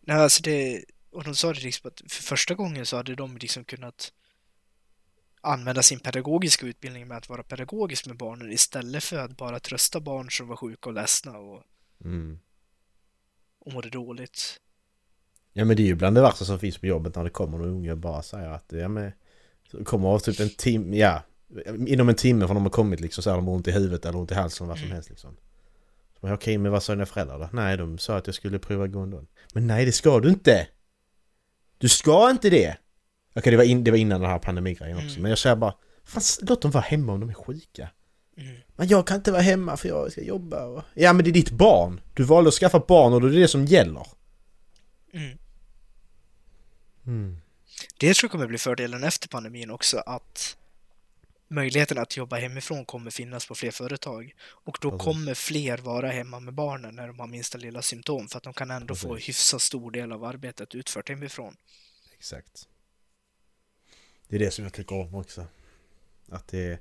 Nej, 0.00 0.16
alltså 0.16 0.42
det... 0.42 0.84
Och 1.12 1.24
de 1.24 1.34
sa 1.34 1.52
det 1.52 1.62
liksom 1.62 1.88
att 1.88 2.12
för 2.12 2.22
första 2.22 2.54
gången 2.54 2.86
så 2.86 2.96
hade 2.96 3.14
de 3.14 3.36
liksom 3.38 3.64
kunnat 3.64 4.12
använda 5.40 5.82
sin 5.82 6.00
pedagogiska 6.00 6.66
utbildning 6.66 7.08
med 7.08 7.16
att 7.16 7.28
vara 7.28 7.42
pedagogisk 7.42 8.06
med 8.06 8.16
barnen 8.16 8.52
istället 8.52 9.04
för 9.04 9.18
att 9.18 9.36
bara 9.36 9.60
trösta 9.60 10.00
barn 10.00 10.30
som 10.30 10.48
var 10.48 10.56
sjuka 10.56 10.88
och 10.88 10.94
ledsna 10.94 11.38
och, 11.38 11.62
Mm. 12.04 12.38
och 13.58 13.72
mådde 13.72 13.90
dåligt. 13.90 14.60
Ja 15.52 15.64
men 15.64 15.76
det 15.76 15.82
är 15.82 15.86
ju 15.86 15.94
bland 15.94 16.16
det 16.16 16.20
värsta 16.22 16.44
som 16.44 16.58
finns 16.60 16.78
på 16.78 16.86
jobbet 16.86 17.14
när 17.16 17.24
det 17.24 17.30
kommer 17.30 17.58
någon 17.58 17.68
unge 17.68 17.92
och 17.92 17.98
bara 17.98 18.22
säger 18.22 18.48
att 18.48 18.72
ja 18.72 18.88
men 18.88 19.12
så 19.70 19.84
kommer 19.84 20.08
av 20.08 20.18
typ 20.18 20.40
en 20.40 20.50
timme, 20.50 20.96
ja 20.96 21.22
inom 21.86 22.08
en 22.08 22.14
timme 22.14 22.46
från 22.46 22.54
de 22.54 22.62
har 22.62 22.70
kommit 22.70 23.00
liksom 23.00 23.22
så 23.22 23.30
har 23.30 23.36
de 23.36 23.48
ont 23.48 23.68
i 23.68 23.72
huvudet 23.72 24.04
eller 24.06 24.18
ont 24.18 24.30
i 24.30 24.34
halsen 24.34 24.68
vad 24.68 24.76
som 24.76 24.84
Mm. 24.84 24.94
helst 24.94 25.10
liksom. 25.10 25.36
Okej 26.20 26.58
men 26.58 26.72
vad 26.72 26.82
sa 26.82 26.92
dina 26.92 27.06
föräldrar 27.06 27.38
då? 27.38 27.48
Nej 27.52 27.76
de 27.76 27.98
sa 27.98 28.16
att 28.16 28.26
jag 28.26 28.34
skulle 28.34 28.58
prova 28.58 28.86
Gondon. 28.86 29.26
Men 29.54 29.66
nej 29.66 29.84
det 29.84 29.92
ska 29.92 30.20
du 30.20 30.28
inte! 30.28 30.66
Du 31.78 31.88
ska 31.88 32.30
inte 32.30 32.50
det! 32.50 32.76
Okej 33.34 33.50
det, 33.50 33.56
var 33.56 33.64
in, 33.64 33.84
det 33.84 33.90
var 33.90 33.98
innan 33.98 34.20
den 34.20 34.30
här 34.30 34.38
pandemigrejen 34.38 34.96
också 34.96 35.08
Mm. 35.08 35.22
men 35.22 35.28
jag 35.30 35.38
säger 35.38 35.56
bara 35.56 35.74
Fan 36.04 36.22
låt 36.40 36.62
dem 36.62 36.70
vara 36.70 36.84
hemma 36.84 37.12
om 37.12 37.20
de 37.20 37.28
är 37.30 37.34
sjuka. 37.34 37.90
Mm. 38.36 38.56
Men 38.76 38.88
jag 38.88 39.06
kan 39.06 39.16
inte 39.16 39.32
vara 39.32 39.42
hemma 39.42 39.76
för 39.76 39.88
jag 39.88 40.12
ska 40.12 40.22
jobba 40.22 40.64
och... 40.66 40.82
Ja 40.94 41.12
men 41.12 41.24
det 41.24 41.30
är 41.30 41.32
ditt 41.32 41.50
barn! 41.50 42.00
Du 42.14 42.22
valde 42.22 42.48
att 42.48 42.54
skaffa 42.54 42.78
barn 42.88 43.12
och 43.12 43.20
det 43.20 43.28
är 43.28 43.40
det 43.40 43.48
som 43.48 43.64
gäller. 43.64 44.06
Mm. 47.06 47.36
Det 47.98 48.14
tror 48.14 48.28
jag 48.28 48.30
kommer 48.30 48.46
bli 48.46 48.58
fördelen 48.58 49.04
efter 49.04 49.28
pandemin 49.28 49.70
också, 49.70 49.98
att 49.98 50.56
möjligheten 51.48 51.98
att 51.98 52.16
jobba 52.16 52.36
hemifrån 52.36 52.84
kommer 52.84 53.10
finnas 53.10 53.46
på 53.46 53.54
fler 53.54 53.70
företag. 53.70 54.34
Och 54.42 54.78
då 54.80 54.90
Precis. 54.90 55.04
kommer 55.04 55.34
fler 55.34 55.78
vara 55.78 56.10
hemma 56.10 56.40
med 56.40 56.54
barnen 56.54 56.94
när 56.94 57.06
de 57.06 57.20
har 57.20 57.26
minsta 57.26 57.58
lilla 57.58 57.82
symptom, 57.82 58.28
för 58.28 58.36
att 58.36 58.42
de 58.42 58.52
kan 58.52 58.70
ändå 58.70 58.94
få 58.94 59.14
Precis. 59.14 59.28
hyfsat 59.28 59.62
stor 59.62 59.90
del 59.90 60.12
av 60.12 60.24
arbetet 60.24 60.74
utfört 60.74 61.08
hemifrån. 61.08 61.56
Exakt. 62.16 62.68
Det 64.28 64.36
är 64.36 64.40
det 64.40 64.50
som 64.50 64.64
jag 64.64 64.72
tycker 64.72 64.94
om 64.96 65.14
också. 65.14 65.46
Att 66.28 66.48
det... 66.48 66.78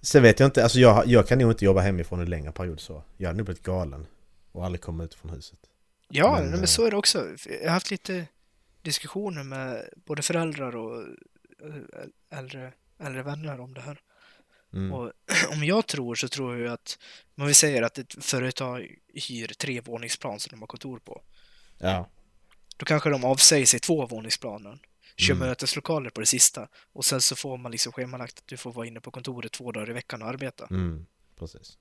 Sen 0.00 0.22
vet 0.22 0.40
jag 0.40 0.46
inte, 0.46 0.62
alltså 0.62 0.78
jag, 0.78 1.06
jag 1.06 1.28
kan 1.28 1.38
nog 1.38 1.50
inte 1.50 1.64
jobba 1.64 1.80
hemifrån 1.80 2.20
en 2.20 2.30
längre 2.30 2.52
period 2.52 2.80
så. 2.80 3.02
Jag 3.16 3.28
hade 3.28 3.36
nog 3.36 3.46
blivit 3.46 3.62
galen. 3.62 4.06
Och 4.52 4.64
aldrig 4.64 4.80
kommit 4.80 5.04
ut 5.04 5.14
från 5.14 5.30
huset. 5.30 5.58
Ja, 6.08 6.32
Men, 6.32 6.42
men, 6.42 6.50
men 6.50 6.60
eh, 6.60 6.66
så 6.66 6.86
är 6.86 6.90
det 6.90 6.96
också. 6.96 7.28
Jag 7.44 7.68
har 7.68 7.74
haft 7.74 7.90
lite 7.90 8.26
diskussioner 8.82 9.42
med 9.42 9.88
både 10.06 10.22
föräldrar 10.22 10.76
och 10.76 11.02
eh, 11.02 12.38
äldre, 12.38 12.72
äldre 12.98 13.22
vänner 13.22 13.60
om 13.60 13.74
det 13.74 13.80
här. 13.80 14.00
Mm. 14.72 14.92
Och 14.92 15.12
om 15.52 15.64
jag 15.64 15.86
tror 15.86 16.14
så 16.14 16.28
tror 16.28 16.58
jag 16.58 16.72
att, 16.72 16.98
om 17.36 17.46
vi 17.46 17.54
säger 17.54 17.82
att 17.82 17.98
ett 17.98 18.24
företag 18.24 18.94
hyr 19.28 19.46
tre 19.46 19.80
våningsplan 19.80 20.40
som 20.40 20.50
de 20.50 20.60
har 20.60 20.66
kontor 20.66 20.98
på. 20.98 21.22
Ja. 21.78 22.10
Då 22.76 22.86
kanske 22.86 23.10
de 23.10 23.24
avsäger 23.24 23.66
sig 23.66 23.80
två 23.80 24.06
våningsplanen, 24.06 24.80
kör 25.16 25.34
Mm. 25.34 25.48
möteslokaler 25.48 26.10
på 26.10 26.20
det 26.20 26.26
sista 26.26 26.68
och 26.92 27.04
sen 27.04 27.20
så 27.20 27.36
får 27.36 27.56
man 27.56 27.72
liksom 27.72 27.92
schemalagt 27.92 28.38
att 28.38 28.46
du 28.46 28.56
får 28.56 28.72
vara 28.72 28.86
inne 28.86 29.00
på 29.00 29.10
kontoret 29.10 29.52
två 29.52 29.72
dagar 29.72 29.90
i 29.90 29.92
veckan 29.92 30.22
och 30.22 30.28
arbeta. 30.28 30.66
Mm. 30.70 31.06
Precis. 31.38 31.78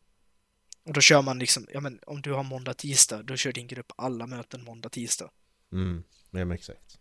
Och 0.86 0.94
då 0.94 1.02
kör 1.02 1.22
man 1.22 1.40
liksom, 1.40 1.68
ja 1.74 1.80
men 1.80 2.00
om 2.08 2.22
du 2.22 2.34
har 2.34 2.44
måndag, 2.44 2.74
tisdag, 2.74 3.24
då 3.24 3.36
kör 3.36 3.52
din 3.52 3.68
grupp 3.68 3.92
alla 3.96 4.28
möten 4.28 4.64
måndag, 4.64 4.90
tisdag. 4.90 5.30
Mm. 5.72 6.04
Ja 6.32 6.46
men 6.46 6.52
exakt. 6.52 7.00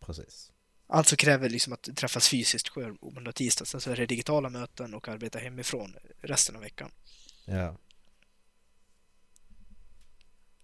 Precis. 0.00 0.52
Alltså 0.86 1.16
kräver 1.16 1.48
liksom 1.48 1.72
att 1.72 1.96
träffas 1.96 2.28
fysiskt 2.28 2.68
själv 2.68 2.94
måndag, 3.02 3.32
tisdag, 3.32 3.64
sen 3.64 3.80
så 3.80 3.90
är 3.90 3.96
det 3.96 4.06
digitala 4.06 4.48
möten 4.48 4.94
och 4.94 5.08
arbeta 5.08 5.38
hemifrån 5.38 5.96
resten 6.20 6.56
av 6.56 6.62
veckan. 6.62 6.90
Ja. 7.44 7.76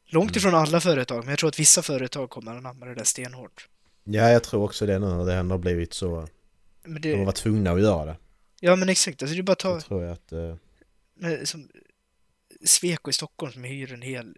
Långt 0.05 0.31
Mm. 0.31 0.39
ifrån 0.39 0.55
alla 0.55 0.81
företag, 0.81 1.19
men 1.25 1.29
jag 1.31 1.39
tror 1.39 1.49
att 1.49 1.59
vissa 1.59 1.83
företag 1.83 2.31
kommer 2.31 2.53
att 2.53 2.59
anamma 2.59 2.87
det 2.87 2.95
där 2.95 3.05
stenhårt. 3.05 3.69
Ja 4.05 4.31
jag 4.31 4.45
tror 4.45 4.63
också 4.65 4.87
det 4.87 4.99
nu 4.99 5.07
när 5.07 5.25
det 5.25 5.35
ändå 5.35 5.53
har 5.53 5.59
blivit 5.59 5.95
så. 5.95 6.29
Men 6.83 7.03
De 7.03 7.11
har 7.13 7.19
det, 7.19 7.25
varit 7.25 7.37
tvungna 7.37 7.71
att 7.73 7.81
göra 7.81 8.05
det. 8.05 8.17
ja 8.61 8.77
men 8.77 8.89
exakt, 8.89 9.23
alltså 9.23 9.35
det 9.35 9.41
är 9.41 9.43
bara 9.43 9.53
att 9.53 9.59
ta, 9.59 9.81
Så 9.81 9.87
tror 9.89 10.03
jag 10.03 10.13
att... 10.13 10.33
eh, 10.33 10.57
med, 11.15 11.49
som 11.49 11.71
Sweco 12.65 13.11
i 13.11 13.13
Stockholm 13.13 13.53
som 13.53 13.65
hyr 13.65 13.93
en 13.93 14.03
hel 14.03 14.37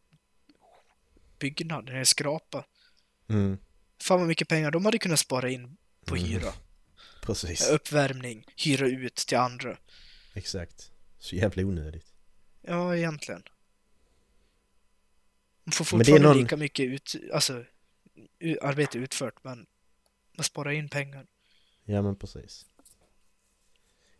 byggnad, 1.39 1.89
en 1.89 1.97
hel 1.97 2.07
skrapa. 2.07 2.65
Mm. 3.29 3.59
Fan 4.03 4.19
vad 4.19 4.29
mycket 4.29 4.49
pengar 4.49 4.71
de 4.71 4.85
hade 4.85 4.99
kunnat 4.99 5.19
spara 5.19 5.51
in 5.51 5.77
på 6.07 6.17
Mm. 6.17 6.29
hyra. 6.29 6.53
Precis. 7.23 7.69
Uppvärmning, 7.71 8.45
hyra 8.57 8.87
ut 8.87 9.15
till 9.17 9.39
andra. 9.39 9.79
Exakt. 10.35 10.91
Så 11.19 11.37
jävla 11.37 11.63
onödigt. 11.63 12.07
Ja, 12.63 12.97
egentligen. 12.97 13.43
Man 15.65 15.73
får 15.73 15.85
fortfarande 15.85 16.29
någon- 16.29 16.39
lika 16.43 16.57
mycket 16.57 16.87
ut, 16.87 17.15
alltså, 17.33 17.65
arbete 18.63 18.99
utfört, 18.99 19.45
men 19.45 19.67
man 20.37 20.45
sparar 20.45 20.71
in 20.71 20.89
pengar. 20.89 21.27
Ja 21.85 22.03
men 22.03 22.17
precis. 22.17 22.67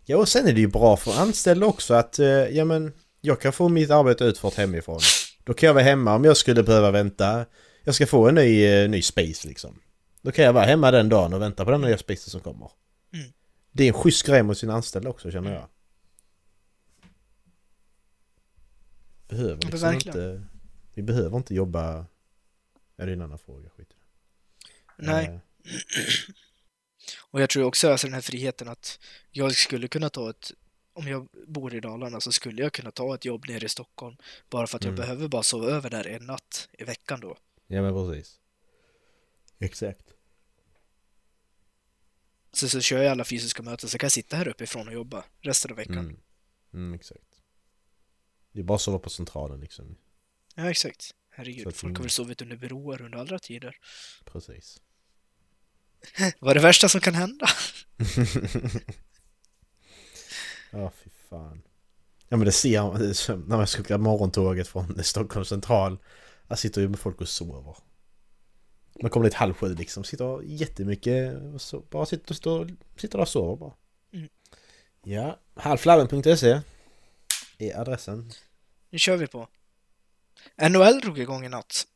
Ja 0.05 0.17
och 0.17 0.29
sen 0.29 0.47
är 0.49 0.53
det 0.53 0.61
ju 0.61 0.67
bra 0.67 0.97
för 0.97 1.13
anställda 1.21 1.67
också 1.67 1.95
att, 1.95 2.19
eh, 2.19 2.27
ja 2.27 2.65
men 2.65 2.93
jag 3.21 3.41
kan 3.41 3.53
få 3.53 3.69
mitt 3.69 3.91
arbete 3.91 4.25
utfört 4.25 4.55
hemifrån. 4.55 5.01
Då 5.45 5.55
kan 5.55 5.67
jag 5.67 5.75
vara 5.75 5.85
hemma 5.85 6.15
om 6.15 6.25
jag 6.25 6.37
skulle 6.37 6.63
behöva 6.63 6.91
vänta. 6.91 7.47
Jag 7.89 7.95
ska 7.95 8.07
få 8.07 8.29
en 8.29 8.35
ny, 8.35 8.65
eh, 8.65 8.91
ny 8.91 9.03
space 9.03 9.49
liksom. 9.49 9.81
Då 10.23 10.33
kan 10.33 10.45
jag 10.45 10.53
vara 10.53 10.65
hemma 10.65 10.91
den 10.91 11.09
dagen 11.09 11.35
och 11.35 11.43
vänta 11.43 11.65
på 11.65 11.71
den 11.71 11.81
nya 11.81 11.99
spacen 11.99 12.31
som 12.31 12.41
kommer. 12.41 12.71
Mm. 13.13 13.33
Det 13.73 13.85
är 13.85 13.89
en 13.89 13.95
schysst 13.95 14.27
grej 14.27 14.43
mot 14.43 14.59
sina 14.59 14.75
anställda 14.75 15.11
också 15.11 15.31
känner 15.31 15.55
jag. 15.55 15.69
Behöver 19.29 19.63
liksom 19.63 19.93
inte... 19.95 20.43
Vi 20.95 21.03
behöver 21.03 21.37
inte 21.37 21.55
jobba... 21.55 22.07
Ja 22.97 23.05
det 23.05 23.11
är 23.11 23.17
en 23.17 23.23
annan 23.23 23.39
fråga, 23.39 23.69
skit. 23.77 23.89
Nej, 24.97 25.27
Eh, 25.27 25.39
och 27.31 27.41
jag 27.43 27.51
tror 27.51 27.65
också 27.65 27.91
alltså 27.91 28.07
den 28.07 28.15
här 28.15 28.21
friheten 28.21 28.69
att 28.69 28.99
jag 29.31 29.55
skulle 29.55 29.89
kunna 29.89 30.11
ta 30.11 30.31
ett, 30.31 30.53
om 30.93 31.09
jag 31.09 31.29
bor 31.47 31.75
i 31.75 31.81
Dalarna 31.81 32.21
så 32.21 32.33
skulle 32.33 32.63
jag 32.63 32.73
kunna 32.73 32.91
ta 32.91 33.15
ett 33.15 33.25
jobb 33.25 33.49
nere 33.49 33.67
i 33.67 33.69
Stockholm 33.69 34.17
bara 34.51 34.67
för 34.67 34.77
att 34.77 34.85
jag 34.85 34.93
Mm. 34.93 35.01
behöver 35.01 35.29
bara 35.29 35.43
sova 35.43 35.67
över 35.67 35.91
där 35.91 36.07
en 36.07 36.27
natt 36.27 36.69
i 36.73 36.85
veckan 36.85 37.21
då. 37.21 37.37
Ja 37.71 37.83
men 37.83 37.95
precis. 37.95 38.41
Exakt. 39.59 40.15
Så, 42.53 42.69
så 42.69 42.81
kör 42.81 43.03
jag 43.03 43.11
alla 43.13 43.25
fysiska 43.25 43.63
möten 43.63 43.89
så 43.89 43.99
kan 43.99 44.05
jag 44.07 44.13
sitta 44.13 44.37
här 44.37 44.49
uppifrån 44.49 44.89
och 44.89 44.95
jobba 44.95 45.25
resten 45.41 45.71
av 45.71 45.77
veckan. 45.77 45.99
Mm. 45.99 46.21
Mm, 46.75 46.95
exakt. 46.95 47.43
Det 48.53 48.61
är 48.61 48.65
bara 48.65 48.75
att 48.75 48.81
sova 48.81 48.99
på 48.99 49.11
centralen 49.11 49.61
liksom. 49.61 49.97
Ja, 50.55 50.71
exakt. 50.71 51.03
Så 51.03 51.15
Herregud, 51.31 51.67
att- 51.69 51.77
folk 51.77 51.97
har 51.97 52.03
väl 52.03 52.11
sovit 52.11 52.43
under 52.43 52.57
broar 52.57 53.03
under 53.03 53.19
alla 53.19 53.39
tider. 53.39 53.77
Precis. 54.25 54.81
Vad 56.41 56.51
är 56.51 56.55
det 56.55 56.61
värsta 56.61 56.89
som 56.89 57.01
kan 57.01 57.15
hända? 57.15 57.47
Ja, 60.71 60.93
fy 61.05 61.11
fan. 61.31 61.63
Ja 62.29 62.37
men 62.37 62.47
det 62.47 62.53
ser 62.53 62.83
man 62.83 63.01
när 63.49 63.57
man 63.57 63.67
ska 63.67 63.83
åka 63.83 63.99
morgontåget 63.99 64.69
från 64.69 65.05
Stockholms 65.05 65.49
central. 65.49 65.99
Där 66.49 66.57
sitter 66.57 66.81
ju 66.81 66.89
med 66.89 66.99
folk 66.99 67.21
och 67.21 67.29
sover. 67.29 67.77
Man 69.03 69.11
kommer 69.11 69.25
dit 69.25 69.35
halv 69.35 69.55
sju 69.55 69.75
liksom, 69.75 70.05
sitter 70.05 70.43
jättemycket 70.43 71.43
och 71.55 71.61
så, 71.63 71.81
bara 71.81 72.07
sitter, 72.07 72.35
står, 72.35 72.71
sitter 72.97 73.19
där 73.19 73.23
och 73.23 73.29
sover 73.29 73.57
bara. 73.57 73.75
Mm. 74.13 74.29
Ja, 75.03 75.41
halvflabben.se 75.55 76.61
är 77.59 77.81
adressen. 77.81 78.33
Nu 78.91 78.99
kör 78.99 79.17
vi 79.17 79.27
på. 79.27 79.49
NHL 80.71 81.01
drog 81.01 81.19
igång 81.19 81.45
i 81.45 81.49
natt. 81.49 81.87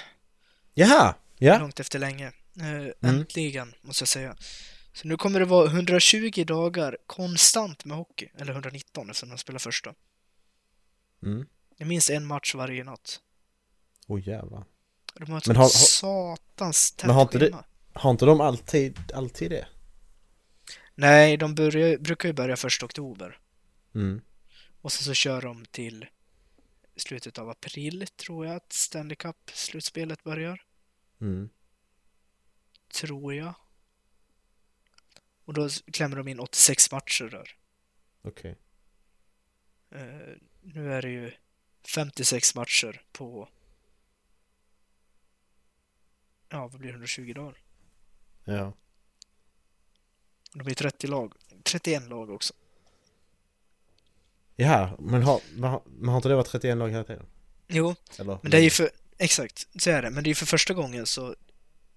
Jaha! 0.74 1.14
Ja, 1.38 1.58
Långt 1.58 1.80
efter 1.80 1.98
länge. 1.98 2.32
Eh, 2.60 3.10
Äntligen, 3.10 3.74
måste 3.82 4.02
jag 4.02 4.08
säga. 4.08 4.36
Så 4.92 5.08
nu 5.08 5.16
kommer 5.16 5.40
det 5.40 5.46
vara 5.46 5.66
120 5.66 6.44
dagar 6.46 6.96
konstant 7.06 7.84
med 7.84 7.96
hockey. 7.96 8.28
Eller 8.38 8.52
119 8.52 9.10
eftersom 9.10 9.28
de 9.28 9.38
spelar 9.38 9.58
första. 9.58 9.94
mm. 11.22 11.46
Det 11.78 11.84
är 11.84 11.88
minst 11.88 12.10
en 12.10 12.26
match 12.26 12.54
varje 12.54 12.84
natt. 12.84 13.20
Oj 14.06 14.28
jävlar. 14.28 14.64
De 15.14 15.30
har 15.30 15.38
ett 15.38 15.46
Men 15.46 15.56
har- 15.56 15.68
satans 15.68 16.92
tätt 16.92 17.06
Men 17.06 17.14
har 17.14 17.22
inte 17.22 17.38
det- 17.38 17.46
schema. 17.46 17.64
Har 17.92 18.10
inte 18.10 18.24
de 18.26 18.40
alltid, 18.40 19.12
alltid 19.14 19.50
det? 19.50 19.66
Nej, 20.94 21.36
de 21.36 21.54
börjar, 21.54 21.98
brukar 21.98 22.28
ju 22.28 22.32
börja 22.32 22.56
första 22.56 22.86
oktober. 22.86 23.38
Mm. 23.94 24.20
Och 24.80 24.92
sen 24.92 25.04
så 25.04 25.14
kör 25.14 25.42
de 25.42 25.64
till 25.70 26.06
slutet 26.96 27.38
av 27.38 27.48
april, 27.50 28.06
tror 28.16 28.46
jag, 28.46 28.56
att 28.56 28.72
Stanley 28.72 29.16
Cup-slutspelet 29.16 30.22
börjar. 30.24 30.62
Mm. 31.20 31.48
Tror 32.94 33.34
jag. 33.34 33.54
Och 35.44 35.54
då 35.54 35.68
klämmer 35.92 36.16
de 36.16 36.28
in 36.28 36.40
86 36.40 36.92
matcher 36.92 37.24
där. 37.24 37.56
Okej. 38.22 38.58
Eh, 39.90 40.36
nu 40.60 40.92
är 40.92 41.02
det 41.02 41.10
ju 41.10 41.32
56 41.94 42.54
matcher 42.54 43.02
på... 43.12 43.48
Ja, 46.48 46.68
vad 46.68 46.80
blir 46.80 46.88
det? 46.88 46.94
120 46.94 47.32
dagar? 47.34 47.58
Ja. 48.44 48.72
Det 50.52 50.64
blir 50.64 50.74
30 50.74 51.06
lag. 51.06 51.32
31 51.62 52.08
lag 52.08 52.30
också. 52.30 52.54
Ja, 54.56 54.96
men 54.98 55.22
har, 55.22 55.40
men 55.54 55.70
har, 55.70 55.82
men 55.86 56.08
har 56.08 56.16
inte 56.16 56.28
det 56.28 56.34
varit 56.34 56.46
31 56.46 56.76
lag 56.76 56.88
hela 56.88 57.04
tiden? 57.04 57.26
Jo, 57.68 57.94
Eller? 58.18 58.38
men 58.42 58.50
det 58.50 58.56
är 58.56 58.62
ju 58.62 58.70
för... 58.70 58.90
Exakt, 59.18 59.68
så 59.82 59.90
är 59.90 60.02
det. 60.02 60.10
Men 60.10 60.24
det 60.24 60.28
är 60.28 60.30
ju 60.30 60.34
för 60.34 60.46
första 60.46 60.74
gången 60.74 61.06
så... 61.06 61.36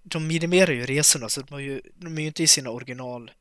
De 0.04 0.28
minimerar 0.28 0.72
ju 0.72 0.86
resorna 0.86 1.30
så 1.30 1.42
de, 1.42 1.54
har 1.54 1.60
ju, 1.60 1.82
de 1.96 2.18
är 2.18 2.22
ju 2.22 2.28
inte 2.28 2.44
i 2.44 2.48
sina 2.48 2.70
original... 2.70 3.32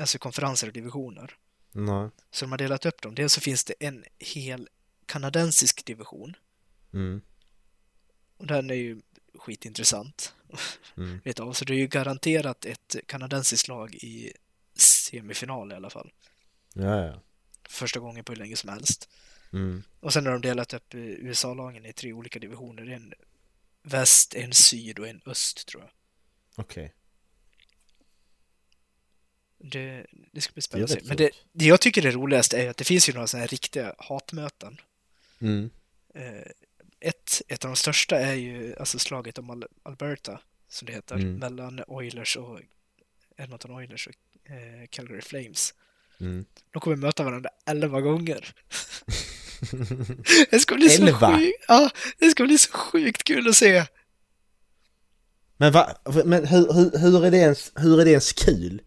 Alltså 0.00 0.18
konferenser 0.18 0.66
och 0.66 0.72
divisioner. 0.72 1.36
Nej. 1.72 2.10
Så 2.30 2.44
de 2.44 2.50
har 2.50 2.58
delat 2.58 2.86
upp 2.86 3.02
dem. 3.02 3.14
Dels 3.14 3.32
så 3.32 3.40
finns 3.40 3.64
det 3.64 3.74
en 3.80 4.04
hel 4.18 4.68
kanadensisk 5.06 5.84
division. 5.84 6.36
Mm. 6.92 7.20
Och 8.36 8.46
den 8.46 8.70
är 8.70 8.74
ju 8.74 9.00
skitintressant. 9.34 10.34
Mm. 10.96 11.20
Vet 11.24 11.36
du, 11.36 11.54
så 11.54 11.64
det 11.64 11.72
är 11.74 11.78
ju 11.78 11.86
garanterat 11.86 12.64
ett 12.64 12.96
kanadensiskt 13.06 13.68
lag 13.68 13.94
i 13.94 14.32
semifinal 14.74 15.72
i 15.72 15.74
alla 15.74 15.90
fall. 15.90 16.12
Ja, 16.74 17.04
ja. 17.04 17.22
Första 17.68 18.00
gången 18.00 18.24
på 18.24 18.32
hur 18.32 18.38
länge 18.38 18.56
som 18.56 18.70
helst. 18.70 19.08
Mm. 19.52 19.82
Och 20.00 20.12
sen 20.12 20.26
har 20.26 20.32
de 20.32 20.40
delat 20.40 20.74
upp 20.74 20.94
USA-lagen 20.94 21.86
i 21.86 21.92
tre 21.92 22.12
olika 22.12 22.38
divisioner. 22.38 22.90
En 22.90 23.14
väst, 23.82 24.34
en 24.34 24.52
syd 24.52 24.98
och 24.98 25.08
en 25.08 25.20
öst 25.26 25.66
tror 25.66 25.82
jag. 25.82 25.90
Okej. 26.56 26.94
Det, 29.58 30.06
det 30.32 30.40
ska 30.40 30.52
bli 30.52 30.62
spännande 30.62 30.94
att 30.94 31.02
se. 31.02 31.08
Men 31.08 31.16
det, 31.16 31.30
det 31.52 31.64
jag 31.64 31.80
tycker 31.80 32.06
är 32.06 32.12
roligast 32.12 32.54
är 32.54 32.70
att 32.70 32.76
det 32.76 32.84
finns 32.84 33.08
ju 33.08 33.12
några 33.12 33.26
sådana 33.26 33.42
här 33.42 33.48
riktiga 33.48 33.94
hatmöten. 33.98 34.80
Mm. 35.40 35.70
Eh, 36.14 36.50
ett, 37.00 37.42
ett 37.48 37.64
av 37.64 37.70
de 37.70 37.76
största 37.76 38.16
är 38.18 38.34
ju 38.34 38.74
alltså 38.80 38.98
slaget 38.98 39.38
om 39.38 39.50
Al- 39.50 39.66
Alberta, 39.82 40.40
som 40.68 40.86
det 40.86 40.92
heter, 40.92 41.14
Mm. 41.14 41.34
mellan 41.34 41.80
Oilers 41.86 42.36
och 42.36 42.60
Edmonton 43.36 43.70
Oilers 43.70 44.06
och 44.08 44.50
eh, 44.50 44.86
Calgary 44.90 45.20
Flames. 45.20 45.74
Mm. 46.20 46.44
De 46.72 46.80
kommer 46.80 46.96
möta 46.96 47.24
varandra 47.24 47.50
elva 47.66 48.00
gånger. 48.00 48.54
det 50.50 50.58
ska 50.60 50.74
bli 50.74 50.88
så 50.88 51.02
Elva? 51.06 51.38
sjukt. 51.38 51.64
Ja, 51.68 51.90
det 52.18 52.30
ska 52.30 52.44
bli 52.44 52.58
så 52.58 52.72
sjukt 52.72 53.24
kul 53.24 53.48
att 53.48 53.56
se. 53.56 53.84
Men, 55.56 55.72
va, 55.72 55.96
men 56.24 56.46
hur, 56.46 56.72
hur, 56.72 56.98
hur, 56.98 57.24
är 57.24 57.30
det 57.30 57.36
ens, 57.36 57.72
hur 57.74 58.00
är 58.00 58.04
det 58.04 58.10
ens 58.10 58.32
kul? 58.32 58.82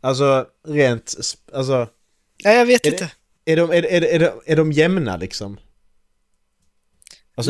Alltså 0.00 0.46
rent, 0.68 1.14
alltså 1.52 1.88
Ja, 2.36 2.50
jag 2.52 2.66
vet 2.66 2.86
Är 2.86 2.90
det- 2.90 2.96
inte. 2.96 3.12
är 3.44 3.56
de, 3.56 3.70
är, 3.70 3.82
är, 3.86 4.02
är, 4.02 4.18
de, 4.18 4.40
är 4.46 4.56
de 4.56 4.72
jämna 4.72 5.16
liksom? 5.16 5.60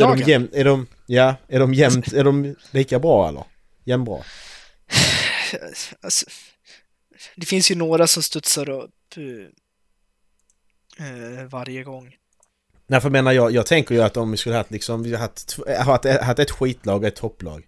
Alltså 0.01 0.03
är 0.13 0.25
de 0.25 0.31
jämn, 0.31 0.49
är 0.53 0.65
de, 0.65 0.87
ja, 1.05 1.35
är 1.47 1.59
de 1.59 1.73
jämnt, 1.73 2.13
är 2.13 2.23
de 2.23 2.55
lika 2.71 2.99
bra 2.99 3.29
eller? 3.29 3.43
Jämnbra? 3.83 4.23
Alltså, 6.01 6.25
det 7.35 7.45
finns 7.45 7.71
ju 7.71 7.75
några 7.75 8.07
som 8.07 8.23
studsar 8.23 8.69
upp 8.69 9.17
eh, 10.99 11.45
varje 11.49 11.83
gång. 11.83 12.15
Nej 12.87 13.01
för 13.01 13.05
jag 13.07 13.11
menar 13.11 13.31
jag, 13.31 13.51
jag 13.51 13.65
tänker 13.65 13.95
ju 13.95 14.01
att 14.01 14.17
om 14.17 14.31
vi 14.31 14.37
skulle 14.37 14.55
haft 14.55 14.71
liksom, 14.71 15.03
vi 15.03 15.15
haft, 15.15 15.57
haft, 15.79 16.05
haft 16.05 16.39
ett 16.39 16.51
skitlag 16.51 17.01
och 17.01 17.07
ett 17.07 17.15
topplag. 17.15 17.67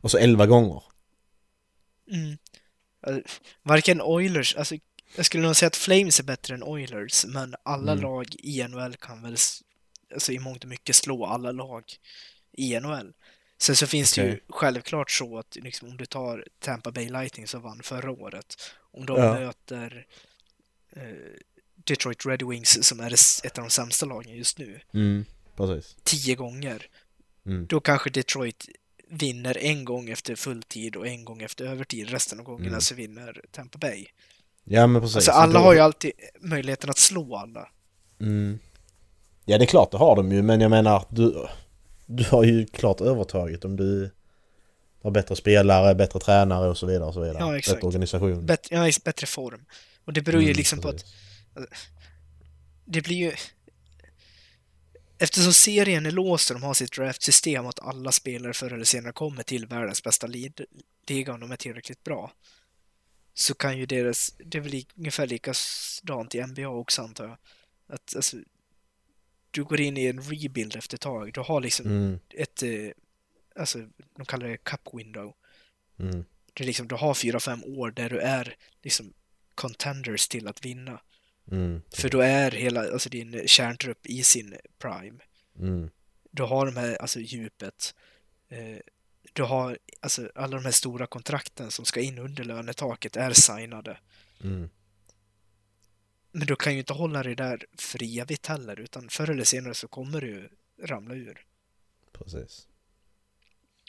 Och 0.00 0.10
så 0.10 0.18
elva 0.18 0.46
gånger. 0.46 0.82
Mm. 2.12 2.38
Alltså, 3.06 3.22
Varken 3.62 4.00
Oilers, 4.02 4.56
alltså 4.56 4.74
jag 5.16 5.26
skulle 5.26 5.42
nog 5.46 5.56
säga 5.56 5.66
att 5.66 5.76
Flames 5.76 6.20
är 6.20 6.24
bättre 6.24 6.54
än 6.54 6.62
Oilers, 6.62 7.24
men 7.24 7.54
alla 7.62 7.92
Mm. 7.92 8.04
lag 8.04 8.26
i 8.38 8.62
NHL 8.68 8.96
kan 8.96 9.22
väl 9.22 9.36
alltså 10.12 10.32
i 10.32 10.38
mångt 10.38 10.62
och 10.64 10.68
mycket 10.70 10.96
slå 10.96 11.26
alla 11.26 11.52
lag 11.52 11.84
i 12.52 12.80
NHL. 12.80 13.12
Sen 13.58 13.76
så 13.76 13.86
finns 13.86 14.12
det 14.14 14.22
ju 14.26 14.40
självklart 14.48 15.10
så 15.10 15.38
att 15.38 15.56
liksom, 15.60 15.88
om 15.88 15.96
du 15.96 16.06
tar 16.06 16.46
Tampa 16.58 16.90
Bay 16.92 17.08
Lightning 17.08 17.46
som 17.46 17.62
vann 17.62 17.82
förra 17.82 18.10
året, 18.10 18.56
om 18.92 19.06
de 19.06 19.18
Ja. 19.20 19.34
möter 19.34 20.06
eh, 20.96 21.02
Detroit 21.74 22.26
Red 22.26 22.42
Wings 22.42 22.88
som 22.88 23.00
är 23.00 23.12
ett 23.46 23.58
av 23.58 23.64
de 23.64 23.70
sämsta 23.70 24.06
lagen 24.06 24.36
just 24.36 24.58
nu, 24.58 24.80
Mm, 24.94 25.24
tio 26.04 26.34
gånger, 26.34 26.86
Mm. 27.46 27.66
då 27.66 27.80
kanske 27.80 28.10
Detroit 28.10 28.68
vinner 29.08 29.58
en 29.58 29.84
gång 29.84 30.10
efter 30.10 30.34
fulltid 30.34 30.96
och 30.96 31.06
en 31.06 31.24
gång 31.24 31.42
efter 31.42 31.64
övertid. 31.64 32.10
Resten 32.10 32.38
av 32.38 32.44
gångerna 32.44 32.68
Mm. 32.68 32.80
så 32.80 32.94
vinner 32.94 33.40
Tampa 33.50 33.78
Bay. 33.78 34.06
Ja 34.64 34.86
men 34.86 35.02
precis. 35.02 35.16
Alltså 35.16 35.30
Så 35.32 35.36
alla 35.38 35.58
har 35.58 35.72
ju 35.74 35.78
alltid 35.80 36.12
möjligheten 36.40 36.90
att 36.90 36.98
slå 36.98 37.36
alla. 37.36 37.68
Mm. 38.20 38.58
Ja 39.44 39.58
det 39.58 39.64
är 39.64 39.66
klart 39.66 39.90
det 39.90 39.96
har 39.98 40.16
de 40.16 40.32
ju 40.32 40.42
men 40.42 40.60
jag 40.60 40.70
menar 40.70 41.04
du, 41.10 41.46
du 42.06 42.24
har 42.24 42.44
ju 42.44 42.66
klart 42.66 43.00
övertaget 43.00 43.64
om 43.64 43.76
du 43.76 44.10
har 45.02 45.10
bättre 45.10 45.36
spelare, 45.36 45.94
bättre 45.94 46.20
tränare 46.20 46.68
och 46.70 46.78
så 46.78 46.86
vidare 46.86 47.08
och 47.08 47.14
så 47.14 47.20
vidare. 47.20 47.36
Ja, 47.40 47.58
exakt. 47.58 47.76
Bättre 47.76 47.86
organisation. 47.86 48.46
Bättre, 48.46 48.76
ja, 48.76 48.92
bättre 49.04 49.26
form. 49.26 49.64
Och 50.04 50.12
det 50.12 50.22
beror 50.22 50.40
ju 50.42 50.46
Mm, 50.48 50.56
liksom 50.56 50.80
på 50.80 50.88
att 50.88 51.04
precis. 51.54 51.88
det 52.84 53.00
blir 53.02 53.16
ju... 53.16 53.32
Eftersom 55.18 55.52
serien 55.52 56.06
är 56.06 56.10
låst 56.10 56.50
och 56.50 56.60
de 56.60 56.62
har 56.66 56.74
sitt 56.74 56.92
draftsystem 56.92 57.66
att 57.66 57.80
alla 57.80 58.12
spelare 58.12 58.52
förr 58.52 58.72
eller 58.72 58.84
senare 58.84 59.12
kommer 59.12 59.42
till 59.42 59.66
världens 59.66 60.02
bästa 60.02 60.26
liga 61.06 61.32
om 61.34 61.40
de 61.40 61.52
är 61.52 61.56
tillräckligt 61.56 62.04
bra. 62.04 62.32
Så 63.34 63.54
kan 63.54 63.78
ju 63.78 63.86
deras... 63.86 64.34
Det 64.38 64.60
li- 64.60 64.86
ungefär 64.96 65.26
likadant 65.26 66.34
i 66.34 66.42
NBA 66.46 66.68
också 66.68 67.02
antar 67.02 67.24
jag. 67.24 67.36
Att 67.94 68.16
alltså... 68.16 68.36
Du 69.54 69.64
går 69.64 69.80
in 69.80 69.96
i 69.96 70.06
en 70.06 70.20
rebuild 70.22 70.76
efter 70.76 70.94
ett 70.96 71.00
tag. 71.00 71.32
Du 71.32 71.40
har 71.40 71.60
liksom 71.60 71.86
Mm, 71.86 72.18
ett... 72.30 72.62
Eh, 72.62 72.90
alltså, 73.56 73.78
de 74.16 74.26
kallar 74.26 74.48
det 74.48 74.56
cup 74.56 74.88
window. 74.92 75.34
mm, 75.98 76.24
är 76.54 76.64
liksom, 76.64 76.88
du 76.88 76.94
har 76.94 77.14
fyra, 77.14 77.40
fem 77.40 77.64
år 77.64 77.90
där 77.90 78.10
du 78.10 78.18
är 78.18 78.56
liksom 78.82 79.12
contenders 79.54 80.28
till 80.28 80.48
att 80.48 80.64
vinna. 80.64 81.00
mm, 81.50 81.82
För 81.94 82.08
då 82.08 82.20
är 82.20 82.50
hela, 82.50 82.80
alltså 82.92 83.08
din 83.08 83.48
kärntrupp 83.48 84.06
i 84.06 84.22
sin 84.22 84.56
prime. 84.78 85.18
mm, 85.58 85.90
Du 86.30 86.42
har 86.42 86.66
de 86.66 86.76
här, 86.76 86.96
alltså 86.96 87.20
djupet. 87.20 87.94
Eh, 88.48 88.78
du 89.32 89.42
har, 89.42 89.78
alltså 90.00 90.30
alla 90.34 90.56
de 90.56 90.64
här 90.64 90.72
stora 90.72 91.06
kontrakten 91.06 91.70
som 91.70 91.84
ska 91.84 92.00
in 92.00 92.18
under 92.18 92.44
lönetaket 92.44 93.16
är 93.16 93.32
signade. 93.32 93.98
mm. 94.44 94.70
Men 96.32 96.46
du 96.46 96.56
kan 96.56 96.72
ju 96.72 96.78
inte 96.78 96.92
hålla 96.92 97.22
det 97.22 97.34
där 97.34 97.66
för 97.78 98.18
evigt 98.20 98.46
heller, 98.46 98.80
utan 98.80 99.08
förr 99.08 99.30
eller 99.30 99.44
senare 99.44 99.74
så 99.74 99.88
kommer 99.88 100.20
du 100.20 100.50
ramla 100.82 101.14
ur. 101.14 101.46
Precis. 102.12 102.68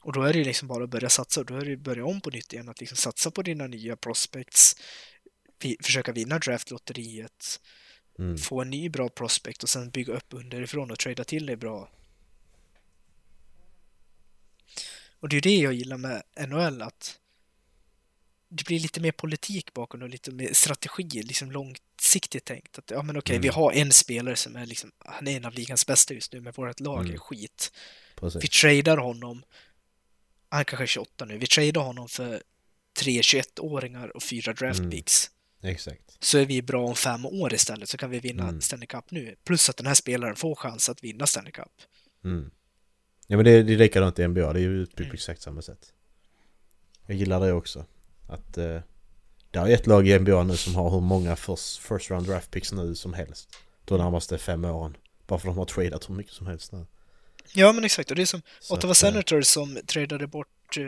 Och 0.03 0.13
då 0.13 0.21
är 0.21 0.34
det 0.34 0.39
ju 0.39 0.45
liksom 0.45 0.67
bara 0.67 0.84
att 0.84 0.89
börja 0.89 1.10
satsa, 1.10 1.39
och 1.39 1.45
då 1.45 1.56
är 1.56 1.62
det 1.62 1.69
ju 1.69 1.77
börja 1.77 2.06
om 2.06 2.21
på 2.21 2.29
nytt 2.29 2.53
igen, 2.53 2.69
att 2.69 2.79
liksom 2.79 2.97
satsa 2.97 3.32
på 3.32 3.41
dina 3.41 3.67
nya 3.67 3.95
prospects, 3.95 4.75
försöka 5.84 6.12
vinna 6.12 6.39
draftlotteriet, 6.39 7.60
Mm. 8.19 8.38
få 8.38 8.62
en 8.62 8.69
ny 8.69 8.89
bra 8.89 9.10
prospect 9.10 9.63
och 9.63 9.69
sen 9.69 9.89
bygga 9.89 10.13
upp 10.13 10.34
underifrån 10.34 10.91
och 10.91 10.99
trada 10.99 11.23
till 11.23 11.45
dig 11.45 11.56
bra. 11.56 11.89
Och 15.19 15.29
det 15.29 15.34
är 15.34 15.38
ju 15.38 15.41
det 15.41 15.63
jag 15.63 15.73
gillar 15.73 15.97
med 15.97 16.23
NHL, 16.47 16.82
att 16.82 17.19
det 18.49 18.65
blir 18.65 18.79
lite 18.79 19.01
mer 19.01 19.12
politik 19.12 19.73
bakom 19.73 20.01
och 20.01 20.10
lite 20.10 20.32
mer 20.32 20.53
strategi, 20.53 21.23
liksom 21.23 21.51
långsiktigt 22.13 22.45
tänkt. 22.45 22.80
Att 22.80 22.91
ja 22.91 23.02
men 23.04 23.17
okej, 23.17 23.36
Mm. 23.36 23.41
vi 23.41 23.47
har 23.47 23.71
en 23.71 23.91
spelare 23.91 24.36
som 24.36 24.56
är 24.56 24.65
liksom, 24.65 24.91
han 24.99 25.28
är 25.28 25.38
en 25.38 25.45
av 25.45 25.54
ligans 25.54 25.86
bästa 25.88 26.13
just 26.13 26.34
nu, 26.34 26.41
men 26.41 26.54
vårt 26.54 26.80
lag 26.80 26.99
Mm. 27.02 27.13
är 27.13 27.17
skit. 27.17 27.71
Vi 28.15 28.19
Precis. 28.21 28.49
tradar 28.62 28.97
honom, 28.97 29.43
han 30.49 30.65
kanske 30.65 30.84
är 30.84 30.88
28 30.88 31.26
nu, 31.26 31.38
vi 31.38 31.47
tradar 31.47 31.82
honom 31.82 32.08
för 32.10 32.43
tre 32.99 33.21
21-åringar 33.21 34.15
och 34.15 34.23
fyra 34.23 34.54
draft 34.54 34.80
Mm. 34.80 35.04
Exakt. 35.62 36.17
Så 36.19 36.38
är 36.38 36.45
vi 36.45 36.62
bra 36.62 36.86
om 36.88 36.95
fem 36.95 37.26
år 37.26 37.54
istället 37.54 37.89
så 37.89 37.97
kan 37.97 38.10
vi 38.10 38.19
vinna 38.19 38.43
Mm. 38.43 38.62
Stanley 38.62 38.88
Cup 38.88 39.12
nu. 39.12 39.36
Plus 39.43 39.69
att 39.69 39.78
den 39.78 39.88
här 39.88 39.93
spelaren 39.93 40.36
får 40.36 40.56
chans 40.56 40.89
att 40.89 41.04
vinna 41.04 41.28
Stanley 41.28 41.52
Cup. 41.52 41.71
Mm. 42.23 42.52
Ja 43.28 43.36
men 43.38 43.45
det, 43.45 43.63
det 43.63 43.73
är 43.73 43.78
likadant 43.78 44.19
i 44.19 44.28
NBA, 44.28 44.54
det 44.54 44.60
är 44.60 44.62
ju 44.62 44.82
utbyggt 44.82 44.99
Mm. 44.99 45.10
på 45.10 45.13
exakt 45.15 45.41
samma 45.41 45.62
sätt. 45.62 45.93
Jag 47.06 47.17
gillar 47.17 47.39
det 47.39 47.54
också. 47.54 47.86
Att 48.30 48.58
eh, 48.58 48.82
det 49.53 49.59
är 49.59 49.69
ett 49.69 49.87
lag 49.87 50.07
i 50.07 50.19
NBA 50.19 50.43
nu 50.43 50.57
som 50.57 50.75
har 50.75 50.89
hur 50.89 51.01
många 51.01 51.35
first, 51.35 51.77
first 51.77 52.09
round 52.11 52.27
draft 52.27 52.51
picks 52.51 52.71
nu 52.71 52.95
som 52.95 53.13
helst. 53.13 53.55
De 53.85 53.97
närmaste 53.97 54.37
fem 54.37 54.65
åren. 54.65 54.97
Bara 55.27 55.39
för 55.39 55.47
att 55.49 55.55
de 55.55 55.57
har 55.57 55.65
tradat 55.65 56.09
hur 56.09 56.15
mycket 56.15 56.33
som 56.33 56.47
helst 56.47 56.71
nu. 56.71 56.85
Ja 57.53 57.73
men 57.73 57.83
exakt, 57.83 58.09
och 58.09 58.15
det 58.15 58.21
är 58.21 58.25
som 58.25 58.41
Så 58.59 58.73
Ottawa 58.73 58.91
att, 58.91 59.03
eh, 59.03 59.09
Senators 59.09 59.47
som 59.47 59.79
tradade 59.85 60.27
bort 60.27 60.77
eh, 60.77 60.87